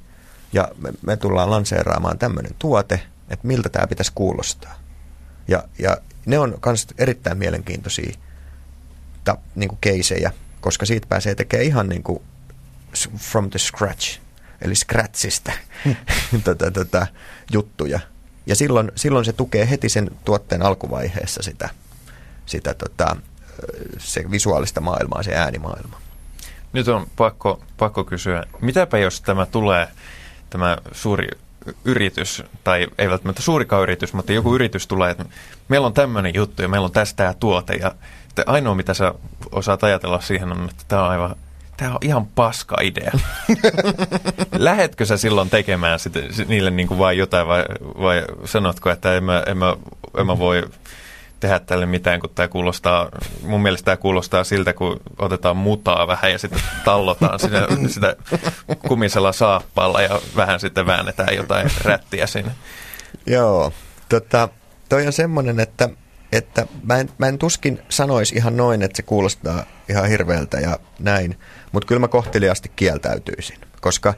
ja 0.53 0.69
me, 0.79 0.93
me 1.03 1.17
tullaan 1.17 1.51
lanseeraamaan 1.51 2.19
tämmöinen 2.19 2.53
tuote, 2.59 3.01
että 3.31 3.47
miltä 3.47 3.69
tämä 3.69 3.87
pitäisi 3.87 4.13
kuulostaa. 4.15 4.75
Ja, 5.49 5.65
ja 5.79 5.97
ne 6.27 6.39
on 6.39 6.59
myös 6.67 6.87
erittäin 6.99 7.39
mielenkiintoisia 7.39 8.17
ta, 9.25 9.39
niin 9.55 9.69
kuin 9.69 9.79
keisejä, 9.81 10.33
koska 10.67 10.87
siitä 10.87 11.07
pääsee 11.07 11.35
tekemään 11.35 11.67
ihan 11.67 11.89
niin 11.89 12.03
kuin 12.03 12.23
from 13.19 13.51
the 13.51 13.59
scratch, 13.59 14.21
eli 14.63 14.75
scratchista 14.75 15.53
hmm. 15.85 15.97
tota, 16.45 16.71
tota, 16.71 17.07
juttuja. 17.53 18.01
Ja 18.47 18.57
silloin, 18.57 18.93
silloin 18.95 19.25
se 19.25 19.33
tukee 19.33 19.71
heti 19.71 19.89
sen 19.89 20.11
tuotteen 20.25 20.63
alkuvaiheessa 20.63 21.43
sitä, 21.43 21.69
sitä 22.47 22.75
tota, 22.75 23.17
se 23.99 24.31
visuaalista 24.31 24.81
maailmaa, 24.81 25.23
se 25.23 25.35
äänimaailma. 25.35 26.01
Nyt 26.73 26.89
on 26.89 27.07
pakko, 27.17 27.63
pakko 27.77 28.05
kysyä, 28.05 28.45
mitäpä 28.61 28.99
jos 28.99 29.21
tämä 29.21 29.47
tulee, 29.47 29.89
tämä 30.51 30.79
suuri 30.93 31.29
yritys, 31.85 32.43
tai 32.65 32.87
ei 32.99 33.09
välttämättä 33.11 33.43
suurikaan 33.43 33.83
yritys, 33.83 34.13
mutta 34.13 34.33
joku 34.33 34.55
yritys 34.55 34.87
tulee, 34.87 35.11
että 35.11 35.25
meillä 35.69 35.87
on 35.87 35.95
tämmöinen 35.95 36.35
juttu 36.35 36.63
ja 36.63 36.69
meillä 36.69 36.85
on 36.85 36.93
tästä 36.93 37.17
tämä 37.17 37.35
tuote, 37.35 37.75
ja 37.75 37.95
ainoa 38.47 38.75
mitä 38.75 38.95
sä 38.95 39.15
osaat 39.53 39.85
ajatella 39.85 40.21
siihen 40.21 40.53
on, 40.53 40.69
että 40.71 40.85
tämä 40.89 41.03
on 41.03 41.11
aivan 41.11 41.37
tämä 41.77 41.91
on 41.91 41.99
ihan 42.03 42.27
paska 42.27 42.77
idea. 42.83 43.13
Lähetkö 44.59 45.07
sä 45.07 45.17
silloin 45.17 45.51
tekemään 45.51 45.99
sit, 45.99 46.13
niille 46.49 46.71
niin 46.71 46.89
kuin 46.89 46.99
vain 46.99 47.19
jotain 47.19 47.47
vai, 47.47 47.65
vai 47.81 48.25
sanotko, 48.45 48.91
että 48.91 49.17
en 49.17 49.25
mä, 49.25 49.43
en 49.47 49.59
mä, 49.59 49.77
en 50.19 50.27
mä 50.27 50.39
voi 50.39 50.63
tehdä 51.41 51.59
tälle 51.59 51.87
mitään, 51.87 52.21
kun 52.21 52.31
tämä 52.35 52.49
kuulostaa, 52.49 53.09
mun 53.43 53.63
mielestä 53.63 53.85
tämä 53.85 53.97
kuulostaa 53.97 54.45
siltä, 54.45 54.73
kun 54.73 55.01
otetaan 55.19 55.57
mutaa 55.57 56.07
vähän 56.07 56.33
ja 56.33 56.39
sitten 56.39 56.63
tallotaan 56.85 57.39
sitä, 57.41 57.67
sitä 57.89 58.17
kumisella 58.89 59.33
saappaalla 59.33 60.03
ja 60.03 60.21
vähän 60.37 60.61
sitten 60.61 60.87
väännetään 60.87 61.37
jotain 61.37 61.71
rättiä 61.85 62.27
sinne. 62.27 62.53
Joo, 63.27 63.73
tota, 64.09 64.49
toi 64.89 65.07
on 65.07 65.13
semmoinen, 65.13 65.61
että, 65.61 65.89
että 66.33 66.67
mä, 66.83 66.97
en, 66.99 67.11
mä 67.19 67.29
en 67.29 67.39
tuskin 67.39 67.81
sanoisi 67.89 68.35
ihan 68.35 68.57
noin, 68.57 68.83
että 68.83 68.97
se 68.97 69.03
kuulostaa 69.03 69.65
ihan 69.89 70.09
hirveältä 70.09 70.61
ja 70.61 70.79
näin, 70.99 71.39
mutta 71.73 71.87
kyllä 71.87 71.99
mä 71.99 72.09
kohteliaasti 72.09 72.73
kieltäytyisin, 72.77 73.59
koska 73.81 74.15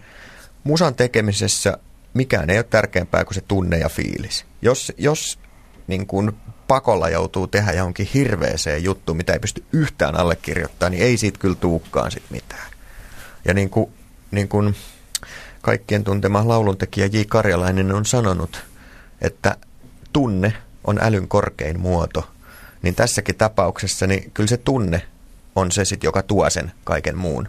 musan 0.64 0.94
tekemisessä 0.94 1.78
mikään 2.14 2.50
ei 2.50 2.58
ole 2.58 2.66
tärkeämpää 2.70 3.24
kuin 3.24 3.34
se 3.34 3.40
tunne 3.40 3.78
ja 3.78 3.88
fiilis. 3.88 4.44
Jos, 4.62 4.92
jos 4.98 5.38
niin 5.86 6.06
kun 6.06 6.36
pakolla 6.68 7.08
joutuu 7.08 7.46
tehdä 7.46 7.72
johonkin 7.72 8.08
hirveeseen 8.14 8.84
juttuun, 8.84 9.16
mitä 9.16 9.32
ei 9.32 9.38
pysty 9.38 9.64
yhtään 9.72 10.16
allekirjoittamaan, 10.16 10.92
niin 10.92 11.04
ei 11.04 11.16
siitä 11.16 11.38
kyllä 11.38 11.54
tuukkaan 11.54 12.10
sit 12.10 12.30
mitään. 12.30 12.70
Ja 13.44 13.54
niin 13.54 13.70
kuin, 13.70 13.92
niin 14.30 14.48
kuin 14.48 14.74
kaikkien 15.62 16.04
tuntema 16.04 16.48
lauluntekijä 16.48 17.06
J. 17.06 17.18
Karjalainen 17.28 17.92
on 17.92 18.06
sanonut, 18.06 18.64
että 19.20 19.56
tunne 20.12 20.52
on 20.84 20.98
älyn 21.02 21.28
korkein 21.28 21.80
muoto, 21.80 22.30
niin 22.82 22.94
tässäkin 22.94 23.34
tapauksessa 23.34 24.06
niin 24.06 24.30
kyllä 24.34 24.48
se 24.48 24.56
tunne 24.56 25.02
on 25.56 25.72
se 25.72 25.84
sitten, 25.84 26.08
joka 26.08 26.22
tuo 26.22 26.50
sen 26.50 26.72
kaiken 26.84 27.16
muun 27.16 27.48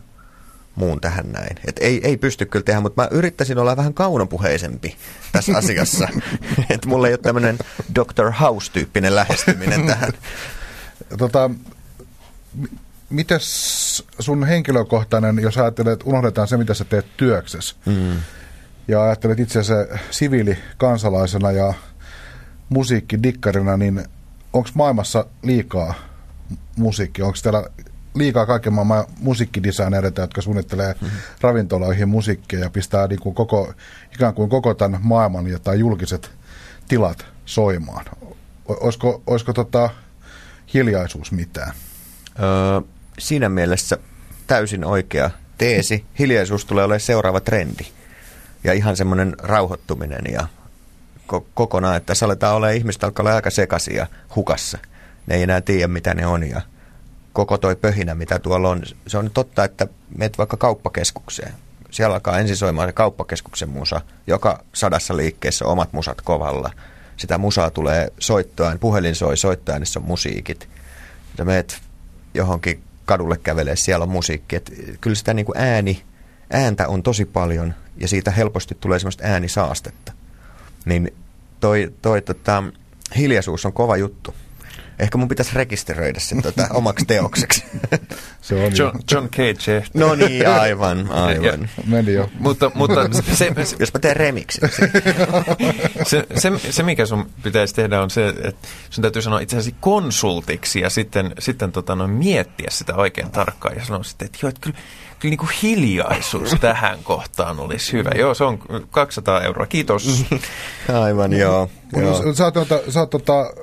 muun 0.80 1.02
tähän 1.02 1.32
näin. 1.32 1.58
Et 1.68 1.76
ei, 1.80 2.02
ei 2.04 2.18
pysty 2.18 2.46
kyllä 2.46 2.64
tehdä, 2.64 2.82
mutta 2.82 3.02
mä 3.02 3.08
yrittäisin 3.12 3.58
olla 3.58 3.78
vähän 3.78 3.94
kaunopuheisempi 3.94 4.96
tässä 5.32 5.58
asiassa. 5.58 6.08
että 6.70 6.88
mulla 6.88 7.08
ei 7.08 7.14
ole 7.14 7.18
tämmöinen 7.18 7.58
Dr. 7.96 8.32
House-tyyppinen 8.32 9.16
lähestyminen 9.16 9.88
tähän. 9.88 10.14
Tota, 11.18 11.50
mites 13.10 14.04
sun 14.20 14.48
henkilökohtainen, 14.48 15.40
jos 15.40 15.58
ajattelet, 15.58 16.00
unohdetaan 16.04 16.48
se, 16.48 16.58
mitä 16.58 16.74
sä 16.74 16.86
teet 16.86 17.06
työksessä, 17.18 17.76
mm. 17.86 18.18
ja 18.88 19.04
ajattelet 19.04 19.40
itse 19.40 19.60
asiassa 19.60 19.98
siviilikansalaisena 20.12 21.52
ja 21.52 21.74
musiikkidikkarina, 22.70 23.78
niin 23.78 24.04
onko 24.54 24.70
maailmassa 24.74 25.26
liikaa 25.44 25.94
musiikkia? 26.76 27.26
Onko 27.26 27.38
täällä 27.44 27.64
liikaa 28.16 28.46
kaiken 28.46 28.74
maailman 28.74 29.06
musiikkidesignereita, 29.20 30.22
jotka 30.22 30.42
suunnittelee 30.42 30.96
mm-hmm. 31.02 31.18
ravintoloihin 31.42 32.10
musiikkia 32.10 32.60
ja 32.60 32.70
pistää 32.70 33.08
niin 33.08 33.20
kuin 33.20 33.36
koko, 33.36 33.74
ikään 34.14 34.34
kuin 34.34 34.50
koko 34.50 34.74
tämän 34.74 35.00
maailman 35.04 35.48
ja 35.48 35.60
tai 35.60 35.80
julkiset 35.80 36.32
tilat 36.88 37.26
soimaan. 37.46 38.06
Olisiko, 38.68 39.24
olisiko 39.28 39.54
tota 39.54 39.90
hiljaisuus 40.74 41.32
mitään? 41.32 41.72
Öö, 42.40 42.82
siinä 43.20 43.50
mielessä 43.50 43.98
täysin 44.48 44.86
oikea 44.86 45.32
teesi. 45.58 46.06
Hiljaisuus 46.20 46.66
tulee 46.66 46.86
olemaan 46.86 47.00
seuraava 47.00 47.40
trendi. 47.40 47.84
Ja 48.64 48.74
ihan 48.74 48.98
semmoinen 48.98 49.36
rauhoittuminen 49.40 50.22
ja 50.32 50.48
ko- 51.34 51.46
kokonaan, 51.54 51.98
että 51.98 52.08
tässä 52.08 52.26
aletaan 52.26 52.56
olemaan, 52.56 52.78
ihmiset 52.78 53.04
alkaa 53.04 53.24
olla 53.24 53.36
aika 53.36 53.50
sekaisia 53.50 54.08
hukassa. 54.36 54.78
Ne 55.28 55.36
ei 55.36 55.44
enää 55.44 55.62
tiedä, 55.62 55.88
mitä 55.88 56.14
ne 56.14 56.28
on 56.28 56.50
ja 56.50 56.62
koko 57.34 57.58
toi 57.58 57.76
pöhinä, 57.76 58.16
mitä 58.16 58.40
tuolla 58.40 58.70
on. 58.70 58.84
Se 59.08 59.18
on 59.18 59.32
totta, 59.34 59.64
että 59.64 59.88
meet 60.18 60.38
vaikka 60.38 60.58
kauppakeskukseen. 60.58 61.54
Siellä 61.92 62.14
alkaa 62.14 62.40
ensin 62.40 62.58
soimaan 62.58 62.88
se 62.88 62.94
kauppakeskuksen 62.94 63.70
musa. 63.70 64.02
Joka 64.28 64.64
sadassa 64.74 65.18
liikkeessä 65.18 65.66
omat 65.66 65.94
musat 65.94 66.22
kovalla. 66.22 66.72
Sitä 67.18 67.38
musaa 67.38 67.70
tulee 67.70 68.14
soittoään, 68.20 68.80
puhelin 68.80 69.16
soi 69.16 69.38
soittoään, 69.38 69.84
on 69.96 70.04
musiikit. 70.04 70.70
Ja 71.38 71.46
meet 71.46 71.82
johonkin 72.34 72.84
kadulle 73.06 73.38
kävelee, 73.38 73.76
siellä 73.76 74.04
on 74.04 74.10
musiikki. 74.10 74.56
Et 74.56 74.74
kyllä 75.02 75.16
sitä 75.16 75.34
niin 75.34 75.46
kuin 75.46 75.58
ääni, 75.58 76.04
ääntä 76.54 76.88
on 76.88 77.04
tosi 77.04 77.26
paljon 77.26 77.74
ja 77.98 78.08
siitä 78.08 78.32
helposti 78.32 78.78
tulee 78.80 79.00
semmoista 79.00 79.24
äänisaastetta. 79.26 80.12
Niin 80.90 81.14
toi, 81.60 81.94
toi 82.02 82.22
tota, 82.22 82.64
hiljaisuus 83.18 83.66
on 83.66 83.74
kova 83.74 83.98
juttu. 83.98 84.36
Ehkä 85.00 85.18
mun 85.18 85.28
pitäisi 85.28 85.56
rekisteröidä 85.56 86.20
sen 86.20 86.42
tota, 86.42 86.68
omaksi 86.74 87.06
teokseksi. 87.06 87.64
Se 88.42 88.56
on 88.56 88.72
John, 88.78 89.00
John 89.12 89.30
Cage. 89.30 89.84
No 89.94 90.16
niin, 90.16 90.48
aivan, 90.48 91.12
aivan. 91.26 91.70
Meni 91.86 92.14
jo. 92.14 92.30
Mutta, 92.40 92.72
mutta 92.76 93.10
se, 93.12 93.36
se, 93.36 93.76
Jos 93.80 93.94
mä 93.94 94.00
teen 94.00 94.16
remixin. 94.16 94.70
se, 96.06 96.28
se, 96.36 96.52
se, 96.72 96.84
mikä 96.84 97.06
sun 97.06 97.30
pitäisi 97.44 97.76
tehdä 97.76 98.02
on 98.02 98.10
se, 98.10 98.28
että 98.28 98.68
sun 98.90 99.02
täytyy 99.02 99.22
sanoa 99.22 99.40
itse 99.40 99.58
asiassa 99.58 99.80
konsultiksi 99.82 100.80
ja 100.80 100.90
sitten, 100.90 101.34
sitten 101.40 101.72
tota, 101.72 101.96
noin 101.96 102.12
miettiä 102.12 102.68
sitä 102.70 102.96
oikein 102.96 103.32
tarkkaan 103.32 103.76
ja 103.76 103.86
sanoa 103.86 104.04
sitten, 104.04 104.26
että 104.26 104.38
joo, 104.42 104.50
että 104.50 104.62
kyllä, 104.62 104.78
kyllä 105.20 105.30
niin 105.32 105.38
kuin 105.38 105.50
hiljaisuus 105.64 106.56
tähän 106.62 107.00
kohtaan 107.04 107.60
olisi 107.60 107.94
hyvä. 107.94 108.10
Joo, 108.16 108.34
se 108.34 108.44
on 108.44 108.60
200 108.92 109.42
euroa. 109.42 109.66
Kiitos. 109.66 110.26
Aivan, 111.04 111.34
joo. 111.34 111.70
joo. 111.96 112.34
Sä 112.34 112.44
oot, 112.44 112.54
tota, 112.54 112.80
sä 112.90 113.00
oot 113.00 113.10
tota, 113.10 113.54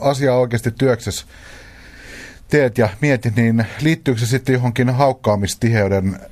asiaa 0.00 0.36
oikeasti 0.36 0.70
työksessä 0.70 1.26
teet 2.48 2.78
ja 2.78 2.88
mietit, 3.00 3.36
niin 3.36 3.66
liittyykö 3.80 4.20
se 4.20 4.26
sitten 4.26 4.52
johonkin 4.52 4.90
haukkaamistiheyden 4.90 6.14
äh, 6.14 6.30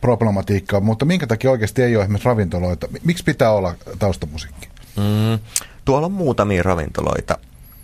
problematiikkaan, 0.00 0.84
mutta 0.84 1.04
minkä 1.04 1.26
takia 1.26 1.50
oikeasti 1.50 1.82
ei 1.82 1.96
ole 1.96 2.04
esimerkiksi 2.04 2.28
ravintoloita? 2.28 2.88
Miksi 3.04 3.24
pitää 3.24 3.52
olla 3.52 3.74
taustamusiikki? 3.98 4.68
Mm, 4.96 5.38
tuolla 5.84 6.06
on 6.06 6.12
muutamia 6.12 6.62
ravintoloita, 6.62 7.38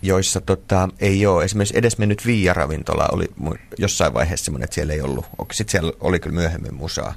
joissa 0.07 0.41
tota, 0.41 0.89
ei 0.99 1.25
ole. 1.25 1.43
Esimerkiksi 1.43 1.77
edes 1.77 1.97
mennyt 1.97 2.25
Viia-ravintola 2.25 3.07
oli 3.11 3.25
jossain 3.77 4.13
vaiheessa 4.13 4.45
semmoinen, 4.45 4.63
että 4.63 4.75
siellä 4.75 4.93
ei 4.93 5.01
ollut. 5.01 5.25
Sitten 5.53 5.71
siellä 5.71 5.91
oli 5.99 6.19
kyllä 6.19 6.35
myöhemmin 6.35 6.73
musaa. 6.73 7.13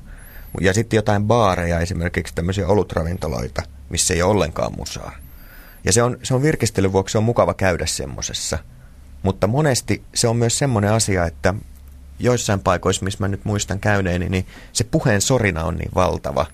Ja 0.61 0.75
sitten 0.75 0.97
jotain 0.97 1.25
baareja, 1.25 1.81
esimerkiksi 1.81 2.35
tämmöisiä 2.35 2.67
olutravintoloita, 2.67 3.63
missä 3.89 4.15
ei 4.15 4.23
ole 4.23 4.31
ollenkaan 4.31 4.73
musaa. 4.77 5.13
Ja 5.85 5.93
se 5.93 6.03
on, 6.03 6.19
se 6.23 6.35
on 6.35 6.43
virkistelyn 6.43 6.93
vuoksi 6.93 7.13
se 7.13 7.19
on 7.19 7.25
mukava 7.25 7.55
käydä 7.55 7.87
semmosessa. 7.87 8.59
Mutta 9.23 9.47
monesti 9.47 10.03
se 10.15 10.29
on 10.29 10.37
myös 10.37 10.59
semmoinen 10.59 10.93
asia, 10.93 11.27
että 11.27 11.55
joissain 12.19 12.61
paikoissa, 12.61 13.05
missä 13.05 13.19
mä 13.21 13.29
nyt 13.29 13.45
muistan 13.45 13.81
käyneeni, 13.81 14.29
niin 14.29 14.47
se 14.73 14.85
puheen 14.85 15.21
sorina 15.21 15.65
on 15.65 15.77
niin 15.77 15.91
valtava. 15.95 16.47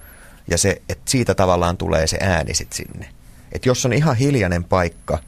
Ja 0.51 0.59
se, 0.59 0.83
että 0.89 1.11
siitä 1.11 1.35
tavallaan 1.35 1.77
tulee 1.77 2.07
se 2.07 2.19
ääni 2.21 2.55
sit 2.55 2.73
sinne. 2.73 3.09
Että 3.53 3.69
jos 3.69 3.87
on 3.87 3.93
ihan 3.93 4.17
hiljainen 4.17 4.65
paikka, 4.65 5.19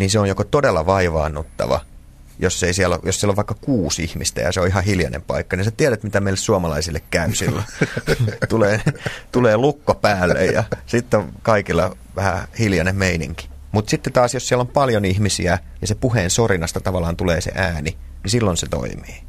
niin 0.00 0.10
se 0.10 0.18
on 0.18 0.28
joko 0.28 0.44
todella 0.44 0.86
vaivaannuttava, 0.86 1.80
jos, 2.38 2.62
ei 2.62 2.74
siellä, 2.74 2.98
jos 3.04 3.20
siellä 3.20 3.32
on 3.32 3.36
vaikka 3.36 3.56
kuusi 3.60 4.04
ihmistä 4.04 4.40
ja 4.40 4.52
se 4.52 4.60
on 4.60 4.66
ihan 4.66 4.84
hiljainen 4.84 5.22
paikka, 5.22 5.56
niin 5.56 5.64
sä 5.64 5.70
tiedät, 5.70 6.02
mitä 6.02 6.20
meille 6.20 6.36
suomalaisille 6.36 7.02
käy 7.10 7.34
silloin. 7.34 7.64
tulee, 8.48 8.80
tulee 9.32 9.56
lukko 9.56 9.94
päälle 9.94 10.44
ja 10.44 10.64
sitten 10.86 11.20
on 11.20 11.32
kaikilla 11.42 11.96
vähän 12.16 12.48
hiljainen 12.58 12.96
meininki. 12.96 13.48
Mutta 13.72 13.90
sitten 13.90 14.12
taas, 14.12 14.34
jos 14.34 14.48
siellä 14.48 14.60
on 14.60 14.68
paljon 14.68 15.04
ihmisiä 15.04 15.58
ja 15.80 15.86
se 15.86 15.94
puheen 15.94 16.30
sorinasta 16.30 16.80
tavallaan 16.80 17.16
tulee 17.16 17.40
se 17.40 17.52
ääni, 17.54 17.96
niin 18.22 18.30
silloin 18.30 18.56
se 18.56 18.66
toimii. 18.70 19.22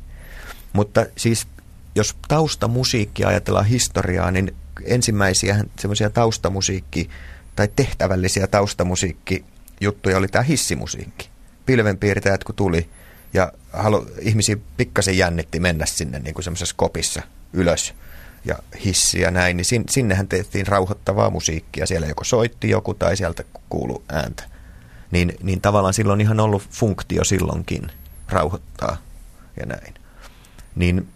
Mutta 0.73 1.05
siis, 1.17 1.47
jos 1.95 2.15
taustamusiikki 2.27 3.25
ajatellaan 3.25 3.65
historiaa, 3.65 4.31
niin 4.31 4.55
ensimmäisiä 4.85 5.63
semmoisia 5.79 6.09
taustamusiikki- 6.09 7.09
tai 7.55 7.69
tehtävällisiä 7.75 8.47
taustamusiikkijuttuja 9.81 10.17
oli 10.17 10.27
tämä 10.27 10.43
hissimusiikki. 10.43 11.29
Pilvenpiirtäjät 11.65 12.43
kun 12.43 12.55
tuli 12.55 12.89
ja 13.33 13.51
halu, 13.73 14.07
ihmisiä 14.19 14.57
pikkasen 14.77 15.17
jännitti 15.17 15.59
mennä 15.59 15.85
sinne 15.85 16.19
niin 16.19 16.33
kuin 16.33 16.43
semmoisessa 16.43 16.75
kopissa 16.77 17.21
ylös 17.53 17.93
ja 18.45 18.55
hissiä 18.85 19.31
näin, 19.31 19.57
niin 19.57 19.65
sin, 19.65 19.83
sinnehän 19.89 20.27
tehtiin 20.27 20.67
rauhoittavaa 20.67 21.29
musiikkia. 21.29 21.85
Siellä 21.85 22.07
joko 22.07 22.23
soitti 22.23 22.69
joku 22.69 22.93
tai 22.93 23.17
sieltä 23.17 23.43
kuulu 23.69 24.03
ääntä. 24.09 24.43
Niin, 25.11 25.33
niin 25.43 25.61
tavallaan 25.61 25.93
silloin 25.93 26.17
on 26.17 26.21
ihan 26.21 26.39
ollut 26.39 26.69
funktio 26.69 27.23
silloinkin 27.23 27.91
rauhoittaa 28.29 28.97
ja 29.59 29.65
näin. 29.65 29.93
Niin 30.75 31.07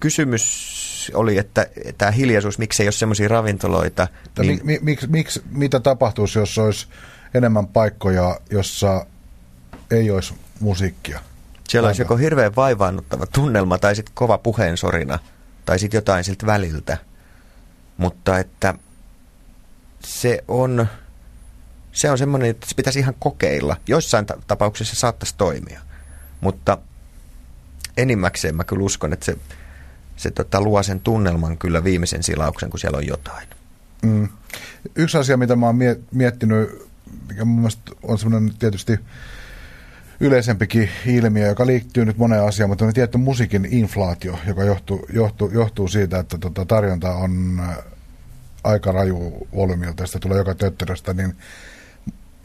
kysymys 0.00 0.79
oli, 1.14 1.38
että 1.38 1.66
tämä 1.98 2.10
hiljaisuus, 2.10 2.58
miksi 2.58 2.82
ei 2.82 2.86
ole 2.86 2.92
semmoisia 2.92 3.28
ravintoloita. 3.28 4.08
Niin, 4.38 4.60
mi, 4.62 4.78
miksi, 4.82 5.06
miksi, 5.06 5.42
mitä 5.50 5.80
tapahtuisi, 5.80 6.38
jos 6.38 6.58
olisi 6.58 6.86
enemmän 7.34 7.66
paikkoja, 7.66 8.40
jossa 8.50 9.06
ei 9.90 10.10
olisi 10.10 10.34
musiikkia? 10.60 11.20
Siellä 11.68 11.86
olisi 11.86 12.02
joko 12.02 12.16
hirveän 12.16 12.56
vaivaannuttava 12.56 13.26
tunnelma 13.26 13.78
tai 13.78 13.96
sitten 13.96 14.14
kova 14.14 14.38
puheensorina 14.38 15.18
tai 15.64 15.78
sitten 15.78 15.98
jotain 15.98 16.24
siltä 16.24 16.46
väliltä. 16.46 16.98
Mutta 17.96 18.38
että 18.38 18.74
se 20.04 20.44
on, 20.48 20.86
se 21.92 22.10
on 22.10 22.18
semmoinen, 22.18 22.50
että 22.50 22.66
se 22.68 22.74
pitäisi 22.74 22.98
ihan 22.98 23.14
kokeilla. 23.18 23.76
Joissain 23.86 24.26
ta- 24.26 24.38
tapauksissa 24.46 24.94
se 24.94 25.00
saattaisi 25.00 25.34
toimia. 25.38 25.80
Mutta 26.40 26.78
enimmäkseen 27.96 28.56
mä 28.56 28.64
kyllä 28.64 28.82
uskon, 28.82 29.12
että 29.12 29.26
se, 29.26 29.36
se 30.20 30.30
tota, 30.30 30.60
luo 30.60 30.82
sen 30.82 31.00
tunnelman 31.00 31.58
kyllä 31.58 31.84
viimeisen 31.84 32.22
silauksen, 32.22 32.70
kun 32.70 32.80
siellä 32.80 32.98
on 32.98 33.06
jotain. 33.06 33.48
Mm. 34.02 34.28
Yksi 34.94 35.18
asia, 35.18 35.36
mitä 35.36 35.56
mä 35.56 35.66
oon 35.66 35.78
miettinyt, 36.10 36.88
mikä 37.28 37.44
mun 37.44 37.58
mielestä 37.58 37.92
on 38.02 38.18
semmoinen 38.18 38.54
tietysti 38.58 38.98
yleisempikin 40.20 40.90
ilmiö, 41.06 41.46
joka 41.46 41.66
liittyy 41.66 42.04
nyt 42.04 42.18
moneen 42.18 42.44
asiaan, 42.44 42.70
mutta 42.70 42.84
on 42.84 42.92
tietty 42.92 43.18
musiikin 43.18 43.68
inflaatio, 43.70 44.38
joka 44.46 44.64
johtuu, 44.64 45.06
johtuu, 45.12 45.50
johtuu 45.50 45.88
siitä, 45.88 46.18
että 46.18 46.38
tota 46.38 46.64
tarjonta 46.64 47.14
on 47.14 47.60
äh, 47.60 47.76
aika 48.64 48.92
raju 48.92 49.46
volyymilta, 49.54 50.06
sitä 50.06 50.18
tulee 50.18 50.38
joka 50.38 50.54
tötteröstä, 50.54 51.14
niin 51.14 51.36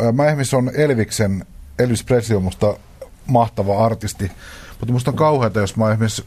äh, 0.02 0.14
mä 0.14 0.26
esimerkiksi 0.26 0.56
on 0.56 0.72
Elviksen, 0.76 1.46
Elvis 1.80 2.04
Presley 2.04 2.38
on 2.38 2.44
musta 2.44 2.78
mahtava 3.26 3.86
artisti, 3.86 4.32
mutta 4.80 4.94
musta 4.94 5.12
on 5.12 5.18
kauheata, 5.18 5.60
jos 5.60 5.78
mä 5.78 5.92
esimerkiksi 5.92 6.26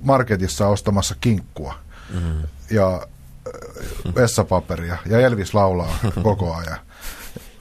marketissa 0.00 0.68
ostamassa 0.68 1.14
kinkkua 1.20 1.74
mm. 2.14 2.42
ja 2.70 2.94
äh, 2.94 4.14
vessapaperia 4.14 4.96
ja 5.06 5.20
Elvis 5.20 5.54
laulaa 5.54 5.98
koko 6.22 6.54
ajan 6.54 6.78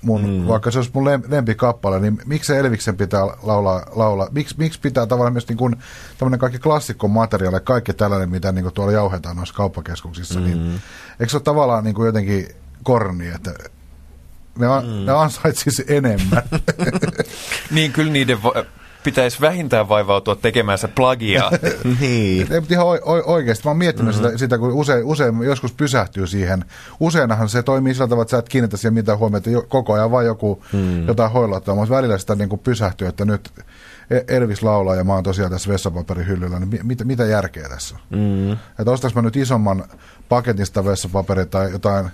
mun, 0.01 0.29
mm. 0.29 0.47
vaikka 0.47 0.71
se 0.71 0.79
olisi 0.79 0.91
mun 0.93 1.05
lempikappale, 1.27 1.99
niin 1.99 2.21
miksi 2.25 2.47
se 2.47 2.59
Elviksen 2.59 2.97
pitää 2.97 3.25
laulaa, 3.43 3.85
laulaa? 3.95 4.27
Miks, 4.31 4.57
miksi 4.57 4.79
pitää 4.79 5.05
tavallaan 5.05 5.33
myös 5.33 5.47
niin 5.47 5.57
kuin, 5.57 5.75
tämmöinen 6.17 6.39
kaikki 6.39 6.59
klassikkomateriaali, 6.59 7.59
kaikki 7.63 7.93
tällainen, 7.93 8.29
mitä 8.29 8.51
niin 8.51 8.63
kuin 8.63 8.73
tuolla 8.73 8.91
jauhetaan 8.91 9.35
noissa 9.35 9.55
kauppakeskuksissa, 9.55 10.39
niin 10.39 10.57
mm. 10.57 10.63
niin 10.63 10.81
eikö 11.19 11.29
se 11.29 11.37
ole 11.37 11.43
tavallaan 11.43 11.83
niin 11.83 11.95
kuin 11.95 12.05
jotenkin 12.05 12.47
korni, 12.83 13.27
että 13.27 13.53
ne, 14.59 14.67
mm. 14.67 15.05
ne 15.05 15.11
ansaitsisi 15.11 15.85
enemmän. 15.87 16.43
niin, 17.71 17.91
kyllä 17.91 18.11
niiden 18.11 18.37
vo- 18.37 18.65
pitäisi 19.03 19.41
vähintään 19.41 19.89
vaivautua 19.89 20.35
tekemään 20.35 20.77
se 20.77 20.87
plagia. 20.87 21.51
niin. 22.01 22.53
Ei, 22.53 22.59
mutta 22.59 22.73
ihan 22.73 22.87
o- 22.87 23.33
oikeasti. 23.33 23.63
Mä 23.63 23.69
oon 23.69 23.77
miettinyt 23.77 24.15
mm-hmm. 24.15 24.27
sitä, 24.27 24.37
sitä, 24.37 24.57
kun 24.57 24.71
usein, 24.71 25.05
usein 25.05 25.43
joskus 25.43 25.73
pysähtyy 25.73 26.27
siihen. 26.27 26.65
Useinhan 26.99 27.49
se 27.49 27.63
toimii 27.63 27.93
sillä 27.93 28.07
tavalla, 28.07 28.21
että 28.21 28.31
sä 28.31 28.37
et 28.37 28.49
kiinnitä 28.49 28.77
siihen 28.77 28.93
mitään 28.93 29.17
huomiota 29.17 29.49
koko 29.67 29.93
ajan, 29.93 30.11
vaan 30.11 30.25
joku 30.25 30.63
mm. 30.73 31.07
jotain 31.07 31.31
hoilottaa. 31.31 31.75
Mutta 31.75 31.95
välillä 31.95 32.17
sitä 32.17 32.35
niin 32.35 32.49
kuin 32.49 32.59
pysähtyy, 32.59 33.07
että 33.07 33.25
nyt 33.25 33.51
e- 34.09 34.35
Elvis 34.35 34.63
laulaa 34.63 34.95
ja 34.95 35.03
mä 35.03 35.13
oon 35.13 35.23
tosiaan 35.23 35.51
tässä 35.51 35.71
vessapaperihyllyllä, 35.71 36.59
niin 36.59 36.79
mitä, 36.83 37.03
mitä 37.03 37.25
järkeä 37.25 37.69
tässä 37.69 37.95
on? 37.95 38.19
Mm. 38.19 38.51
Että 38.51 38.91
ostaks 38.91 39.15
mä 39.15 39.21
nyt 39.21 39.35
isomman 39.35 39.83
paketista 40.29 40.85
vessapaperia 40.85 41.45
tai 41.45 41.71
jotain 41.71 42.09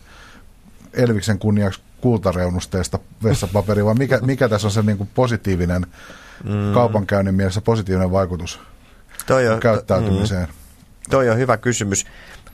Elviksen 0.94 1.40
kunniaksi 1.40 1.82
kultareunusteista 2.02 3.00
vessapaperia, 3.24 3.86
vai 3.86 3.94
mikä, 3.94 4.20
mikä 4.22 4.50
tässä 4.50 4.68
on 4.68 4.72
se 4.72 4.82
niin 4.82 4.98
kuin 4.98 5.10
positiivinen 5.16 5.86
mm. 6.44 6.74
kaupankäynnin 6.74 7.36
mielessä 7.36 7.62
positiivinen 7.62 8.12
vaikutus 8.12 8.60
toi 9.26 9.48
on, 9.48 9.60
käyttäytymiseen? 9.60 10.48
To, 10.48 10.54
mm. 10.54 11.10
toi 11.10 11.30
on 11.30 11.38
hyvä 11.38 11.58
kysymys. 11.58 12.06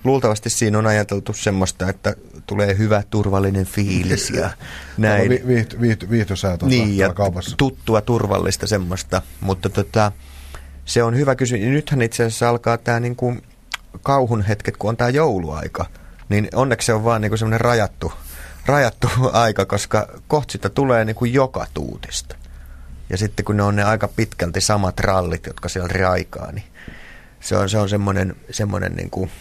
Luultavasti 0.03 0.49
siinä 0.49 0.77
on 0.77 0.87
ajateltu 0.87 1.33
semmoista, 1.33 1.89
että 1.89 2.15
tulee 2.45 2.77
hyvä 2.77 3.03
turvallinen 3.09 3.65
fiilis 3.65 4.29
ja 4.29 4.49
näin. 4.97 5.29
Vi, 5.29 5.43
viihty, 5.47 5.81
viihty, 5.81 6.09
viihtysää 6.09 6.57
tuota 6.57 6.75
niin, 6.75 6.97
ja 6.97 7.13
kaupassa. 7.13 7.57
tuttua 7.57 8.01
turvallista 8.01 8.67
semmoista, 8.67 9.21
mutta 9.41 9.69
tota, 9.69 10.11
se 10.85 11.03
on 11.03 11.15
hyvä 11.15 11.35
kysymys. 11.35 11.65
Nythän 11.65 12.01
itse 12.01 12.23
asiassa 12.23 12.49
alkaa 12.49 12.77
tämä 12.77 12.99
niin 12.99 13.15
kuin 13.15 13.41
kauhun 14.01 14.41
hetket, 14.41 14.77
kun 14.77 14.89
on 14.89 14.97
tämä 14.97 15.09
jouluaika, 15.09 15.85
niin 16.29 16.49
onneksi 16.53 16.85
se 16.85 16.93
on 16.93 17.03
vaan 17.03 17.21
niin 17.21 17.37
semmoinen 17.37 17.61
rajattu, 17.61 18.13
rajattu 18.65 19.07
aika, 19.33 19.65
koska 19.65 20.07
kohta 20.27 20.51
sitä 20.51 20.69
tulee 20.69 21.05
niin 21.05 21.15
kuin 21.15 21.33
joka 21.33 21.65
tuutista. 21.73 22.35
Ja 23.11 23.17
sitten 23.17 23.45
kun 23.45 23.57
ne 23.57 23.63
on 23.63 23.75
ne 23.75 23.83
aika 23.83 24.07
pitkälti 24.07 24.61
samat 24.61 24.99
rallit, 24.99 25.45
jotka 25.45 25.69
siellä 25.69 25.87
raikaa, 25.87 26.51
niin 26.51 26.63
se 27.39 27.57
on, 27.57 27.69
se 27.69 27.77
on 27.77 27.89
semmoinen, 27.89 28.35
semmoinen 28.51 28.95
niin 28.95 29.09
kuin, 29.09 29.31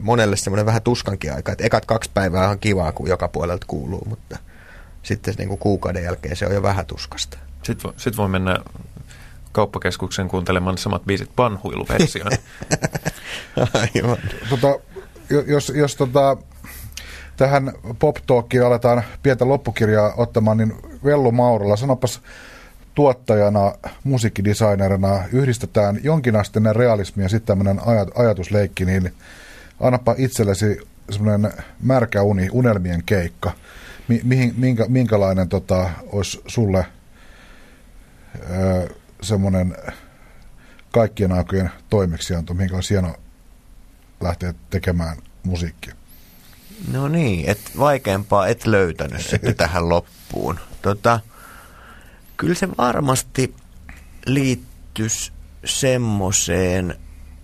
monelle 0.00 0.36
semmoinen 0.36 0.66
vähän 0.66 0.82
tuskankin 0.82 1.32
aika. 1.32 1.52
Että 1.52 1.64
ekat 1.64 1.84
kaksi 1.86 2.10
päivää 2.14 2.48
on 2.48 2.58
kivaa, 2.58 2.92
kun 2.92 3.08
joka 3.08 3.28
puolelta 3.28 3.66
kuuluu, 3.66 4.04
mutta 4.08 4.38
sitten 5.02 5.34
niin 5.38 5.48
kuin 5.48 5.58
kuukauden 5.58 6.04
jälkeen 6.04 6.36
se 6.36 6.46
on 6.46 6.54
jo 6.54 6.62
vähän 6.62 6.86
tuskasta. 6.86 7.38
Sitten 7.62 7.84
voi, 7.84 7.92
sit 7.96 8.16
voi 8.16 8.28
mennä 8.28 8.58
kauppakeskuksen 9.52 10.28
kuuntelemaan 10.28 10.78
samat 10.78 11.04
biisit 11.04 11.30
panhuiluversioon. 11.36 12.32
Aivan. 13.94 14.18
Tota, 14.50 14.68
jos, 15.46 15.72
jos 15.74 15.96
tota, 15.96 16.36
tähän 17.36 17.72
pop 17.98 18.16
aletaan 18.66 19.02
pientä 19.22 19.48
loppukirjaa 19.48 20.14
ottamaan, 20.16 20.56
niin 20.56 20.74
Vellu 21.04 21.32
Mauralla, 21.32 21.76
sanopas 21.76 22.20
tuottajana, 22.96 23.74
musiikkidesignerina 24.04 25.24
yhdistetään 25.32 26.00
jonkinasteinen 26.02 26.76
realismi 26.76 27.22
ja 27.22 27.28
sitten 27.28 27.46
tämmöinen 27.46 27.88
ajat, 27.88 28.08
ajatusleikki, 28.14 28.84
niin 28.84 29.14
annapa 29.80 30.14
itsellesi 30.18 30.78
semmoinen 31.10 31.52
märkä 31.82 32.22
uni, 32.22 32.48
unelmien 32.52 33.02
keikka. 33.06 33.52
Mi, 34.08 34.20
mihin, 34.24 34.54
minkä, 34.56 34.86
minkälainen 34.88 35.48
tota, 35.48 35.90
olisi 36.12 36.42
sulle 36.46 36.86
semmoinen 39.22 39.76
kaikkien 40.90 41.32
aikojen 41.32 41.70
toimeksianto, 41.90 42.54
minkä 42.54 42.74
olisi 42.74 42.94
hieno 42.94 43.14
lähteä 44.20 44.54
tekemään 44.70 45.16
musiikkia? 45.42 45.94
No 46.92 47.08
niin, 47.08 47.50
et 47.50 47.60
vaikeampaa 47.78 48.46
et 48.46 48.66
löytänyt 48.66 49.26
sitten 49.26 49.56
tähän 49.64 49.88
loppuun. 49.88 50.60
Tota, 50.82 51.20
Kyllä 52.36 52.54
se 52.54 52.68
varmasti 52.78 53.54
liittyisi 54.26 55.32
semmoiseen 55.64 56.94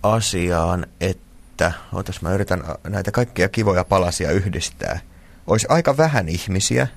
asiaan, 0.03 0.87
että, 0.99 1.71
otas 1.93 2.21
mä 2.21 2.33
yritän 2.33 2.63
näitä 2.87 3.11
kaikkia 3.11 3.49
kivoja 3.49 3.83
palasia 3.83 4.31
yhdistää. 4.31 4.99
Olisi 5.47 5.67
aika 5.69 5.97
vähän 5.97 6.29
ihmisiä, 6.29 6.87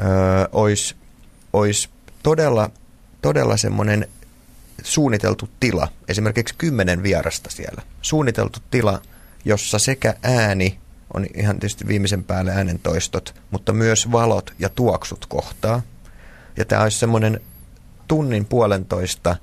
öö, 0.00 0.48
olisi, 0.52 0.96
olisi 1.52 1.88
todella, 2.22 2.70
todella 3.22 3.56
semmoinen 3.56 4.08
suunniteltu 4.82 5.48
tila, 5.60 5.88
esimerkiksi 6.08 6.54
kymmenen 6.58 7.02
vierasta 7.02 7.50
siellä. 7.50 7.82
Suunniteltu 8.02 8.58
tila, 8.70 9.02
jossa 9.44 9.78
sekä 9.78 10.14
ääni, 10.22 10.78
on 11.14 11.26
ihan 11.34 11.58
tietysti 11.60 11.86
viimeisen 11.86 12.24
päälle 12.24 12.52
äänentoistot, 12.52 13.34
mutta 13.50 13.72
myös 13.72 14.12
valot 14.12 14.54
ja 14.58 14.68
tuoksut 14.68 15.26
kohtaa– 15.26 15.82
ja 16.56 16.64
tämä 16.64 16.82
olisi 16.82 16.98
semmoinen 16.98 17.40
tunnin 18.08 18.44
puolentoista 18.44 19.36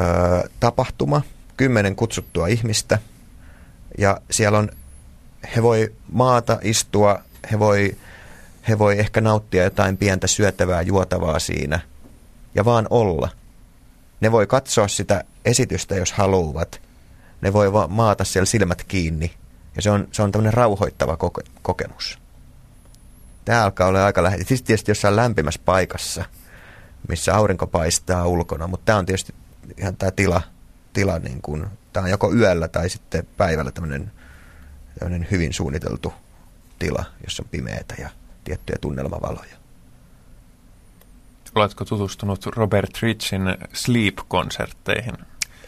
ö, 0.00 0.48
tapahtuma, 0.60 1.22
kymmenen 1.56 1.96
kutsuttua 1.96 2.46
ihmistä. 2.46 2.98
Ja 3.98 4.20
siellä 4.30 4.58
on, 4.58 4.68
he 5.56 5.62
voi 5.62 5.94
maata, 6.12 6.58
istua, 6.62 7.22
he 7.52 7.58
voi, 7.58 7.96
he 8.68 8.78
voi 8.78 8.98
ehkä 8.98 9.20
nauttia 9.20 9.64
jotain 9.64 9.96
pientä 9.96 10.26
syötävää, 10.26 10.82
juotavaa 10.82 11.38
siinä. 11.38 11.80
Ja 12.54 12.64
vaan 12.64 12.86
olla. 12.90 13.28
Ne 14.20 14.32
voi 14.32 14.46
katsoa 14.46 14.88
sitä 14.88 15.24
esitystä, 15.44 15.94
jos 15.94 16.12
haluavat. 16.12 16.80
Ne 17.40 17.52
voi 17.52 17.68
maata 17.88 18.24
siellä 18.24 18.46
silmät 18.46 18.84
kiinni. 18.84 19.32
Ja 19.76 19.82
se 19.82 19.90
on, 19.90 20.08
se 20.12 20.22
on 20.22 20.32
tämmöinen 20.32 20.54
rauhoittava 20.54 21.16
koke- 21.16 21.50
kokemus. 21.62 22.18
Tämä 23.48 23.64
alkaa 23.64 23.88
olla 23.88 24.04
aika 24.04 24.22
lähellä. 24.22 24.44
Siis 24.44 24.62
tietysti 24.62 24.90
jossain 24.90 25.16
lämpimässä 25.16 25.60
paikassa, 25.64 26.24
missä 27.08 27.34
aurinko 27.34 27.66
paistaa 27.66 28.26
ulkona, 28.26 28.66
mutta 28.66 28.84
tämä 28.84 28.98
on 28.98 29.06
tietysti 29.06 29.34
ihan 29.78 29.96
tämä 29.96 30.10
tila, 30.10 30.42
tila 30.92 31.18
niin 31.18 31.42
kuin, 31.42 31.66
tämä 31.92 32.04
on 32.04 32.10
joko 32.10 32.32
yöllä 32.32 32.68
tai 32.68 32.88
sitten 32.88 33.26
päivällä 33.36 33.70
tämmöinen, 33.70 34.12
tämmöinen 34.98 35.28
hyvin 35.30 35.52
suunniteltu 35.52 36.12
tila, 36.78 37.04
jossa 37.24 37.42
on 37.42 37.48
pimeätä 37.48 37.94
ja 37.98 38.10
tiettyjä 38.44 38.78
tunnelmavaloja. 38.80 39.56
Oletko 41.54 41.84
tutustunut 41.84 42.46
Robert 42.46 43.02
Richin 43.02 43.42
Sleep-konsertteihin? 43.72 45.14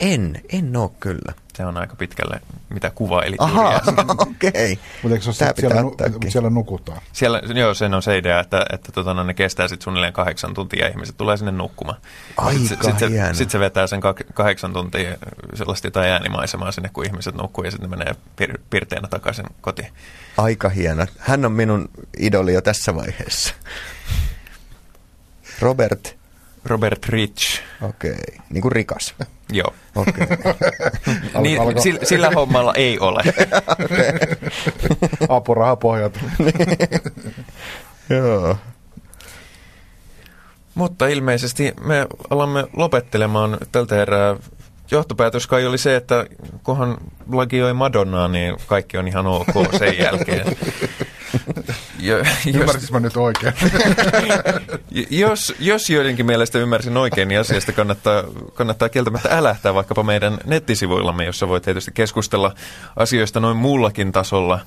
En, 0.01 0.41
en 0.49 0.76
ole 0.76 0.91
kyllä. 1.01 1.33
Se 1.61 1.67
on 1.67 1.77
aika 1.77 1.97
pitkälle, 1.97 2.41
mitä 2.69 2.91
kuvaili. 2.91 3.37
Aha, 3.39 3.81
okei. 4.19 4.51
Okay. 4.51 4.77
Mutta 5.03 5.15
eikö 5.15 5.33
se 5.33 5.45
ole 5.45 5.55
siellä, 5.57 5.83
nu, 5.83 5.97
siellä 6.29 6.51
nukutaan? 6.51 7.01
Siellä, 7.13 7.43
joo, 7.55 7.75
sen 7.75 7.95
on 7.95 8.03
se 8.03 8.19
idea, 8.19 8.41
että, 8.41 8.67
että 8.73 8.93
tota, 8.93 9.15
no, 9.15 9.23
ne 9.23 9.35
kestää 9.35 9.69
sitten 9.69 9.85
suunnilleen 9.85 10.13
kahdeksan 10.13 10.55
tuntia 10.55 10.85
ja 10.85 10.91
ihmiset 10.91 11.17
tulee 11.17 11.37
sinne 11.37 11.53
nukkumaan. 11.53 11.99
Aika 12.37 12.59
Sitten 12.59 12.91
sit 12.91 12.99
se, 12.99 13.35
sit 13.35 13.51
se 13.51 13.61
vetää 13.61 13.87
sen 13.87 14.01
kahdeksan 14.35 14.73
tuntia 14.73 15.17
sellaista 15.55 15.87
jotain 15.87 16.11
äänimaisemaa 16.11 16.73
sinne, 16.73 16.91
kun 16.93 17.07
ihmiset 17.07 17.35
nukkuu 17.35 17.65
ja 17.65 17.71
sitten 17.71 17.91
ne 17.91 17.97
menee 17.97 18.15
pir, 18.37 18.59
pirteänä 18.71 19.09
takaisin 19.09 19.47
kotiin. 19.61 19.93
Aika 20.37 20.69
hieno. 20.69 21.07
Hän 21.19 21.45
on 21.45 21.53
minun 21.53 21.89
idoli 22.19 22.55
jo 22.55 22.61
tässä 22.61 22.95
vaiheessa. 22.95 23.55
Robert 25.61 26.20
Robert 26.65 27.07
Rich. 27.09 27.61
Okei, 27.83 28.11
okay. 28.11 28.45
niin 28.51 28.63
kuin 28.63 28.73
rikas. 28.73 29.15
Joo. 29.53 29.75
Okay. 29.97 30.27
niin, 31.43 31.83
sillä, 31.83 32.01
sillä 32.03 32.31
hommalla 32.31 32.75
ei 32.75 32.99
ole. 32.99 33.23
Apurahapohjat. 35.29 36.19
Joo. 38.11 38.57
Mutta 40.75 41.07
ilmeisesti 41.07 41.73
me 41.81 42.07
alamme 42.31 42.67
lopettelemaan 42.77 43.59
tältä 43.73 44.03
erää. 44.03 44.37
Johtopäätös 44.91 45.47
kai 45.47 45.67
oli 45.67 45.79
se, 45.79 45.97
että 45.97 46.27
kunhan 46.63 46.99
lagioi 47.33 47.73
Madonnaa, 47.73 48.29
niin 48.29 48.57
kaikki 48.67 48.99
on 48.99 49.09
ihan 49.09 49.27
ok 49.27 49.47
sen 49.79 49.99
jälkeen. 49.99 50.47
Jo, 52.01 52.17
jos, 52.65 52.93
mä 52.93 53.01
nyt 53.01 53.17
oikein? 53.17 53.53
jos, 55.11 55.55
jos 55.59 55.91
joidenkin 55.91 56.27
mielestä 56.27 56.59
ymmärsin 56.59 56.97
oikein, 56.97 57.29
niin 57.29 57.41
asiasta 57.41 57.73
kannattaa, 57.73 58.25
kannattaa 58.55 58.89
kieltämättä 58.89 59.29
älähtää 59.39 59.75
vaikkapa 59.75 60.03
meidän 60.03 60.39
nettisivuillamme, 60.47 61.25
jossa 61.25 61.49
voi 61.49 61.61
tietysti 61.61 61.91
keskustella 61.95 62.55
asioista 62.97 63.41
noin 63.41 63.57
muullakin 63.57 64.13
tasolla. 64.13 64.61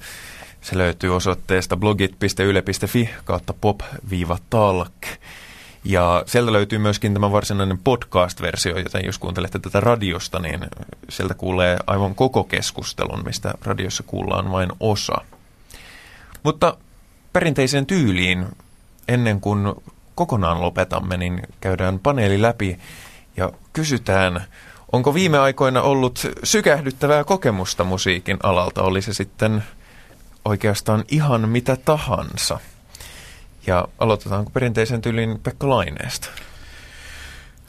Se 0.61 0.77
löytyy 0.77 1.15
osoitteesta 1.15 1.77
blogit.yle.fi 1.77 3.09
kautta 3.25 3.53
pop-talk. 3.61 5.07
Ja 5.85 6.23
sieltä 6.25 6.53
löytyy 6.53 6.79
myöskin 6.79 7.13
tämä 7.13 7.31
varsinainen 7.31 7.77
podcast-versio, 7.77 8.77
joten 8.77 9.05
jos 9.05 9.17
kuuntelette 9.17 9.59
tätä 9.59 9.79
radiosta, 9.79 10.39
niin 10.39 10.59
sieltä 11.09 11.33
kuulee 11.33 11.77
aivan 11.87 12.15
koko 12.15 12.43
keskustelun, 12.43 13.23
mistä 13.25 13.53
radiossa 13.61 14.03
kuullaan 14.07 14.51
vain 14.51 14.69
osa. 14.79 15.17
Mutta 16.43 16.77
perinteiseen 17.33 17.85
tyyliin, 17.85 18.45
ennen 19.07 19.41
kuin 19.41 19.73
kokonaan 20.15 20.61
lopetamme, 20.61 21.17
niin 21.17 21.41
käydään 21.61 21.99
paneeli 21.99 22.41
läpi 22.41 22.79
ja 23.37 23.51
kysytään, 23.73 24.43
onko 24.91 25.13
viime 25.13 25.37
aikoina 25.37 25.81
ollut 25.81 26.19
sykähdyttävää 26.43 27.23
kokemusta 27.23 27.83
musiikin 27.83 28.37
alalta, 28.43 28.83
oli 28.83 29.01
se 29.01 29.13
sitten 29.13 29.63
oikeastaan 30.45 31.03
ihan 31.07 31.49
mitä 31.49 31.77
tahansa. 31.85 32.59
Ja 33.67 33.87
aloitetaanko 33.99 34.49
perinteisen 34.49 35.01
tyylin 35.01 35.39
Pekka 35.43 35.69
Laineesta? 35.69 36.29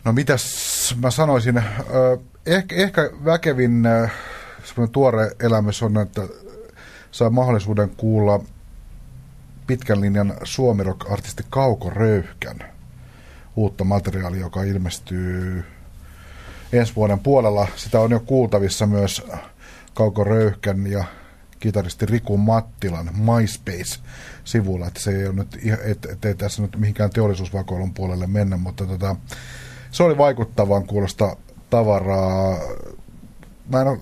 No 0.05 0.13
mitäs 0.13 0.97
mä 1.03 1.11
sanoisin, 1.11 1.63
ehkä, 2.47 2.77
ehkä 2.77 3.11
väkevin 3.25 3.83
tuore 4.93 5.31
elämys 5.41 5.83
on, 5.83 5.99
että 5.99 6.23
saa 7.11 7.31
mahdollisuuden 7.31 7.91
kuulla 7.97 8.41
pitkän 9.67 10.01
linjan 10.01 10.35
suomirock-artisti 10.43 11.43
Kauko 11.51 11.91
Röyhkän 11.91 12.59
uutta 13.57 13.85
materiaalia, 13.85 14.41
joka 14.41 14.63
ilmestyy 14.63 15.65
ensi 16.73 16.95
vuoden 16.97 17.21
puolella. 17.21 17.69
Sitä 17.77 18.01
on 18.01 18.11
jo 18.11 18.21
kuultavissa 18.21 18.87
myös 18.87 19.23
Kauko 19.95 20.25
Röyhkän 20.25 20.87
ja 20.87 21.05
kitaristi 21.61 22.07
Riku 22.07 22.37
Mattilan 22.37 23.11
MySpace-sivulla, 23.15 24.87
että 24.87 25.01
se 25.01 25.11
ei 25.11 25.27
ole 25.27 25.35
nyt, 25.35 25.59
et, 25.87 26.05
et, 26.05 26.25
et 26.25 26.39
tässä 26.39 26.63
nyt 26.63 26.77
mihinkään 26.77 27.11
teollisuusvakoilun 27.11 27.95
puolelle 27.95 28.27
mennä, 28.27 28.57
mutta 28.57 28.87
tota, 28.87 29.17
se 29.91 30.03
oli 30.03 30.19
vaikuttavan 30.19 30.87
kuulosta 30.87 31.37
tavaraa. 31.71 32.59
Mä 33.69 33.81
en 33.81 33.89
ole, 33.89 33.99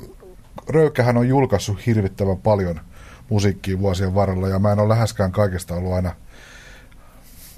Röykähän 0.69 1.17
on 1.17 1.29
julkaissut 1.29 1.87
hirvittävän 1.87 2.39
paljon– 2.39 2.81
musiikkiin 3.29 3.79
vuosien 3.79 4.15
varrella, 4.15 4.49
ja 4.49 4.59
mä 4.59 4.73
en 4.73 4.79
ole 4.79 4.89
läheskään 4.89 5.33
kaikesta 5.33 5.75
ollut 5.75 5.93
aina 5.93 6.15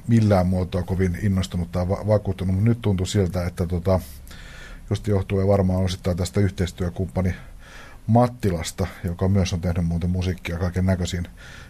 millään 0.08 0.46
muotoa 0.46 0.82
kovin 0.82 1.18
innostunut 1.22 1.72
tai 1.72 1.88
va- 1.88 2.06
vakuuttunut, 2.06 2.54
mutta 2.54 2.68
nyt 2.68 2.82
tuntuu 2.82 3.06
siltä, 3.06 3.46
että 3.46 3.66
tota, 3.66 4.00
just 4.90 5.06
johtuen 5.06 5.48
varmaan 5.48 5.84
osittain 5.84 6.16
tästä 6.16 6.40
yhteistyökumppani 6.40 7.34
Mattilasta, 8.06 8.86
joka 9.04 9.28
myös 9.28 9.52
on 9.52 9.60
tehnyt 9.60 9.86
muuten 9.86 10.10
musiikkia 10.10 10.58
kaiken 10.58 10.86
näköisiin 10.86 11.26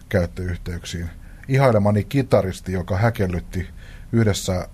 käyttöyhteyksiin. 0.08 1.10
Ihailemani 1.48 2.04
kitaristi, 2.04 2.72
joka 2.72 2.96
häkellytti 2.96 3.68
yhdessä 4.12 4.68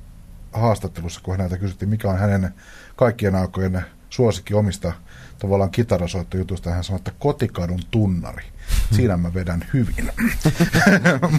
haastattelussa, 0.53 1.21
kun 1.23 1.37
häneltä 1.37 1.59
kysyttiin, 1.59 1.89
mikä 1.89 2.11
on 2.11 2.19
hänen 2.19 2.55
kaikkien 2.97 3.35
aikojen 3.35 3.85
suosikki 4.11 4.55
omista 4.55 4.93
tavallaan 5.41 5.71
kitarasoittojutusta. 5.71 6.71
Hän 6.71 6.85
sanoi, 6.85 6.99
että 6.99 7.13
kotikadun 7.19 7.81
tunnari. 7.91 8.45
Siinä 8.93 9.17
mä 9.17 9.35
vedän 9.35 9.67
hyvin. 9.73 10.13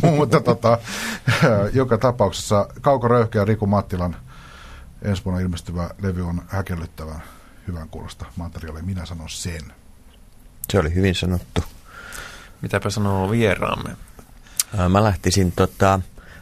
Mutta 0.17 0.41
tota, 0.41 0.77
joka 1.73 1.97
tapauksessa 1.97 2.67
Kauko 2.81 3.07
Röyhkä 3.07 3.39
ja 3.39 3.45
Riku 3.45 3.67
Mattilan 3.67 4.15
ensi 5.01 5.25
vuonna 5.25 5.41
ilmestyvä 5.41 5.89
levy 6.01 6.27
on 6.27 6.41
häkellyttävän 6.47 7.23
hyvän 7.67 7.89
kuulosta 7.89 8.25
materiaalia. 8.35 8.83
Minä 8.83 9.05
sanon 9.05 9.29
sen. 9.29 9.61
Se 10.69 10.79
oli 10.79 10.95
hyvin 10.95 11.15
sanottu. 11.15 11.63
Mitäpä 12.61 12.89
sanoo 12.89 13.31
vieraamme? 13.31 13.95
Mä 14.89 15.03
lähtisin 15.03 15.51
tota, 15.51 15.99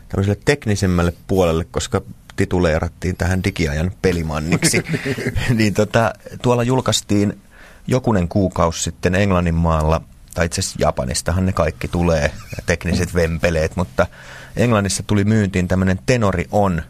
tämmöiselle 0.10 0.40
teknisemmälle 0.46 1.14
puolelle, 1.28 1.66
koska 1.72 2.02
tituleerattiin 2.36 3.18
tähän 3.18 3.44
digiajan 3.44 3.92
pelimanniksi. 4.02 4.84
niin 5.58 5.74
tota, 5.74 6.14
tuolla 6.42 6.64
julkaistiin 6.64 7.42
jokunen 7.90 8.28
kuukausi 8.28 8.84
sitten 8.84 9.16
Englannin 9.16 9.56
maalla 9.56 10.02
tai 10.34 10.46
itse 10.46 10.62
asiassa 10.62 10.80
Japanistahan 10.80 11.46
ne 11.46 11.54
kaikki 11.54 11.88
tulee, 11.88 12.32
tekniset 12.66 13.16
vempeleet, 13.16 13.76
mutta 13.76 14.08
Englannissa 14.56 15.04
tuli 15.04 15.24
myyntiin 15.24 15.68
tämmöinen 15.68 16.00
Tenori 16.06 16.46
On, 16.52 16.82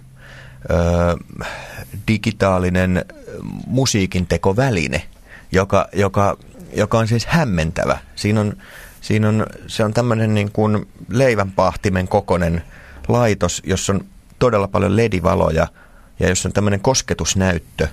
ö, 0.71 0.75
digitaalinen 2.07 3.05
musiikintekoväline, 3.67 5.03
joka, 5.51 5.87
joka, 5.93 6.37
joka 6.73 6.99
on 6.99 7.07
siis 7.07 7.25
hämmentävä. 7.25 7.97
Siinä 8.15 8.41
on, 8.41 8.53
siinä 9.01 9.29
on, 9.29 9.45
se 9.67 9.83
on 9.83 9.93
tämmöinen 9.93 10.33
niin 10.33 10.51
kuin 10.51 10.87
leivänpahtimen 11.09 12.07
kokonen 12.07 12.63
laitos, 13.07 13.61
jossa 13.65 13.93
on 13.93 14.05
todella 14.39 14.67
paljon 14.67 14.95
ledivaloja 14.95 15.67
ja 16.19 16.29
jossa 16.29 16.49
on 16.49 16.53
tämmöinen 16.53 16.79
kosketusnäyttö. 16.79 17.87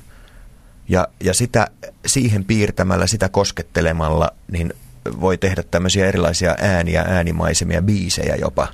Ja, 0.88 1.08
ja 1.24 1.34
sitä, 1.34 1.66
siihen 2.06 2.44
piirtämällä, 2.44 3.06
sitä 3.06 3.28
koskettelemalla, 3.28 4.30
niin 4.50 4.72
voi 5.20 5.38
tehdä 5.38 5.62
tämmöisiä 5.62 6.06
erilaisia 6.06 6.56
ääniä, 6.60 7.04
äänimaisemia, 7.08 7.82
biisejä 7.82 8.36
jopa. 8.36 8.68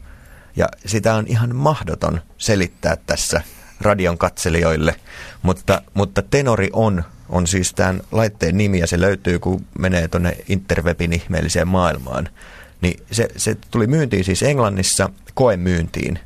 Ja 0.57 0.69
sitä 0.87 1.15
on 1.15 1.25
ihan 1.29 1.57
mahdoton 1.57 2.21
selittää 2.39 2.97
tässä 3.07 3.43
radion 3.81 4.19
katselijoille, 4.19 4.95
mutta, 5.43 5.83
mutta 5.95 6.23
Tenori 6.23 6.71
on, 6.73 7.05
on 7.29 7.47
siis 7.47 7.75
tämän 7.75 8.03
laitteen 8.13 8.57
nimi 8.57 8.79
ja 8.79 8.87
se 8.87 9.01
löytyy, 9.01 9.39
kun 9.39 9.65
menee 9.79 10.09
tuonne 10.09 10.37
interwebin 10.49 11.13
ihmeelliseen 11.13 11.69
maailmaan. 11.69 12.29
Niin 12.81 13.03
se, 13.11 13.29
se 13.37 13.57
tuli 13.71 13.87
myyntiin 13.87 14.25
siis 14.25 14.43
Englannissa 14.43 15.11
koemyyntiin 15.35 16.19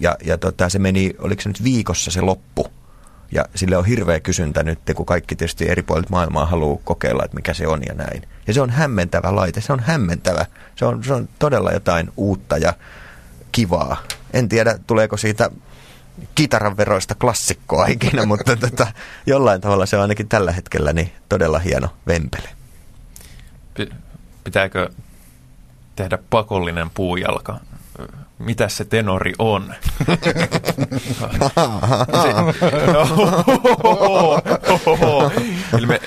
ja, 0.00 0.16
ja 0.24 0.38
tota, 0.38 0.68
se 0.68 0.78
meni, 0.78 1.14
oliko 1.18 1.42
se 1.42 1.48
nyt 1.48 1.64
viikossa 1.64 2.10
se 2.10 2.20
loppu. 2.20 2.66
Ja 3.32 3.44
sille 3.54 3.76
on 3.76 3.84
hirveä 3.84 4.20
kysyntä 4.20 4.62
nyt, 4.62 4.78
kun 4.96 5.06
kaikki 5.06 5.36
tietysti 5.36 5.68
eri 5.68 5.82
puolet 5.82 6.10
maailmaa 6.10 6.46
haluaa 6.46 6.80
kokeilla, 6.84 7.24
että 7.24 7.34
mikä 7.34 7.54
se 7.54 7.66
on 7.66 7.80
ja 7.88 7.94
näin. 7.94 8.22
Ja 8.46 8.54
se 8.54 8.60
on 8.60 8.70
hämmentävä 8.70 9.36
laite, 9.36 9.60
se 9.60 9.72
on 9.72 9.80
hämmentävä. 9.80 10.46
Se 10.76 10.84
on, 10.84 11.04
se 11.04 11.14
on 11.14 11.28
todella 11.38 11.72
jotain 11.72 12.12
uutta 12.16 12.58
ja 12.58 12.72
kivaa. 13.52 13.96
En 14.32 14.48
tiedä, 14.48 14.78
tuleeko 14.86 15.16
siitä 15.16 15.50
kitaran 16.34 16.76
veroista 16.76 17.14
klassikkoa 17.14 17.86
ikinä, 17.86 18.26
mutta 18.32 18.56
tota, 18.56 18.86
jollain 19.26 19.60
tavalla 19.60 19.86
se 19.86 19.96
on 19.96 20.02
ainakin 20.02 20.28
tällä 20.28 20.52
hetkellä 20.52 20.92
niin 20.92 21.12
todella 21.28 21.58
hieno 21.58 21.88
vempele. 22.06 22.48
Pitääkö 24.44 24.90
tehdä 25.96 26.18
pakollinen 26.30 26.90
puujalka 26.90 27.60
mitä 28.38 28.68
se 28.68 28.84
tenori 28.84 29.32
on. 29.38 29.74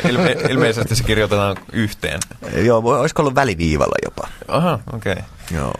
ilme, 0.09 0.35
ilmeisesti 0.49 0.95
se 0.95 1.03
kirjoitetaan 1.03 1.57
yhteen. 1.73 2.19
Joo, 2.63 2.79
olisiko 2.99 3.21
ollut 3.21 3.35
väliviivalla 3.35 3.95
jopa. 4.05 4.27
Aha, 4.47 4.79
okei. 4.93 5.11
Okay. 5.11 5.23
Joo. 5.51 5.73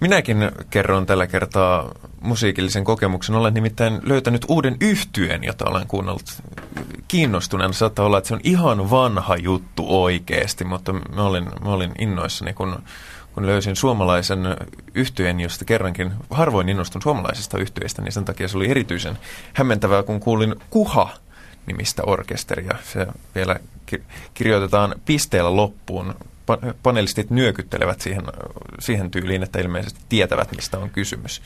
Minäkin 0.00 0.50
kerron 0.70 1.06
tällä 1.06 1.26
kertaa 1.26 1.94
musiikillisen 2.20 2.84
kokemuksen. 2.84 3.34
Olen 3.34 3.54
nimittäin 3.54 4.00
löytänyt 4.02 4.44
uuden 4.48 4.76
yhtyeen, 4.80 5.44
jota 5.44 5.64
olen 5.68 5.86
kuunnellut 5.86 6.42
kiinnostuneena. 7.08 7.72
Saattaa 7.72 8.06
olla, 8.06 8.18
että 8.18 8.28
se 8.28 8.34
on 8.34 8.40
ihan 8.44 8.90
vanha 8.90 9.36
juttu 9.36 10.02
oikeasti, 10.02 10.64
mutta 10.64 10.92
mä 10.92 11.22
olin, 11.22 11.44
mä 11.44 11.70
olin 11.70 11.92
innoissani, 11.98 12.52
kun 12.52 12.82
kun 13.34 13.46
löysin 13.46 13.76
suomalaisen 13.76 14.40
yhtyeen, 14.94 15.40
josta 15.40 15.64
kerrankin 15.64 16.12
harvoin 16.30 16.68
innostun 16.68 17.02
suomalaisista 17.02 17.58
yhtyeistä, 17.58 18.02
niin 18.02 18.12
sen 18.12 18.24
takia 18.24 18.48
se 18.48 18.56
oli 18.56 18.70
erityisen 18.70 19.18
hämmentävää, 19.54 20.02
kun 20.02 20.20
kuulin 20.20 20.54
Kuha 20.70 21.14
nimistä 21.66 22.02
orkesteria. 22.06 22.76
Se 22.84 23.06
vielä 23.34 23.56
kirjoitetaan 24.34 24.94
pisteellä 25.04 25.56
loppuun. 25.56 26.14
panelistit 26.82 27.30
nyökyttelevät 27.30 28.00
siihen, 28.00 28.22
siihen 28.80 29.10
tyyliin, 29.10 29.42
että 29.42 29.60
ilmeisesti 29.60 30.00
tietävät, 30.08 30.56
mistä 30.56 30.78
on 30.78 30.90
kysymys. 30.90 31.42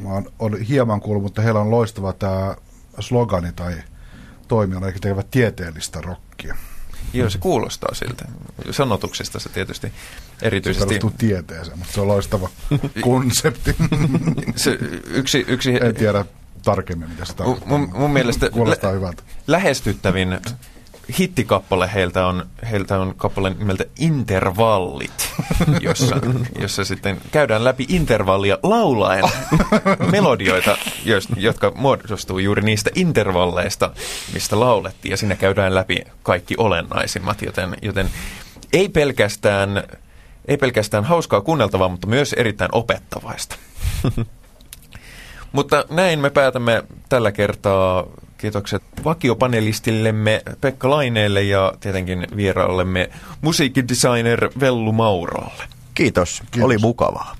Mä 0.00 0.08
oon, 0.08 0.32
on 0.38 0.58
hieman 0.60 1.00
kuullut, 1.00 1.22
mutta 1.22 1.42
heillä 1.42 1.60
on 1.60 1.70
loistava 1.70 2.12
tämä 2.12 2.56
slogani 3.00 3.52
tai 3.52 3.74
toimi 4.48 4.76
on, 4.76 4.84
eli 4.84 4.92
tekevät 4.92 5.30
tieteellistä 5.30 6.00
rockia. 6.00 6.56
Joo, 7.12 7.30
se 7.30 7.38
kuulostaa 7.38 7.94
siltä. 7.94 8.24
Sanotuksesta 8.70 9.38
se 9.38 9.48
tietysti 9.48 9.92
Se 10.40 10.46
erityisesti. 10.46 10.86
perustuu 10.88 11.12
tieteeseen, 11.18 11.78
mutta 11.78 11.92
se 11.94 12.00
on 12.00 12.08
loistava 12.08 12.48
konsepti. 13.00 13.76
Se, 14.56 14.78
yksi, 15.06 15.44
yksi 15.48 15.78
en 15.82 15.94
tiedä 15.94 16.24
tarkemmin, 16.64 17.08
mitä 17.10 17.24
se 17.24 17.34
tarkoittaa. 17.34 17.68
mun, 17.68 17.90
mun 17.94 18.10
mielestä 18.10 18.50
Kuulostaa 18.50 18.90
lä- 18.90 18.94
hyvältä. 18.96 19.22
lähestyttävin 19.46 20.40
hittikappale 21.18 21.90
heiltä 21.94 22.26
on, 22.26 22.46
heiltä 22.70 23.00
on 23.00 23.14
kappale 23.16 23.50
nimeltä 23.50 23.84
Intervallit, 23.98 25.30
jossa, 25.80 26.16
jossa 26.60 26.84
sitten 26.84 27.20
käydään 27.32 27.64
läpi 27.64 27.86
intervallia 27.88 28.58
laulaen 28.62 29.24
melodioita, 30.12 30.76
jotka 31.36 31.72
muodostuu 31.74 32.38
juuri 32.38 32.62
niistä 32.62 32.90
intervalleista, 32.94 33.90
mistä 34.34 34.60
laulettiin, 34.60 35.10
ja 35.10 35.16
siinä 35.16 35.36
käydään 35.36 35.74
läpi 35.74 36.02
kaikki 36.22 36.54
olennaisimmat, 36.58 37.42
joten, 37.42 37.76
joten 37.82 38.10
ei 38.72 38.88
pelkästään, 38.88 39.82
ei 40.48 40.56
pelkästään 40.56 41.04
hauskaa 41.04 41.40
kuunneltavaa, 41.40 41.88
mutta 41.88 42.06
myös 42.06 42.32
erittäin 42.32 42.70
opettavaista. 42.72 43.56
Mutta 45.54 45.84
näin 45.90 46.18
me 46.18 46.30
päätämme 46.30 46.82
tällä 47.08 47.32
kertaa. 47.32 48.06
Kiitokset 48.38 48.82
vakiopanelistillemme 49.04 50.42
Pekka 50.60 50.90
Laineelle 50.90 51.42
ja 51.42 51.72
tietenkin 51.80 52.26
vieraallemme 52.36 53.10
musiikkidesigner 53.40 54.50
Vellu 54.60 54.92
Maurolle. 54.92 55.64
Kiitos. 55.94 56.42
Kiitos. 56.50 56.66
oli 56.66 56.78
mukavaa. 56.78 57.32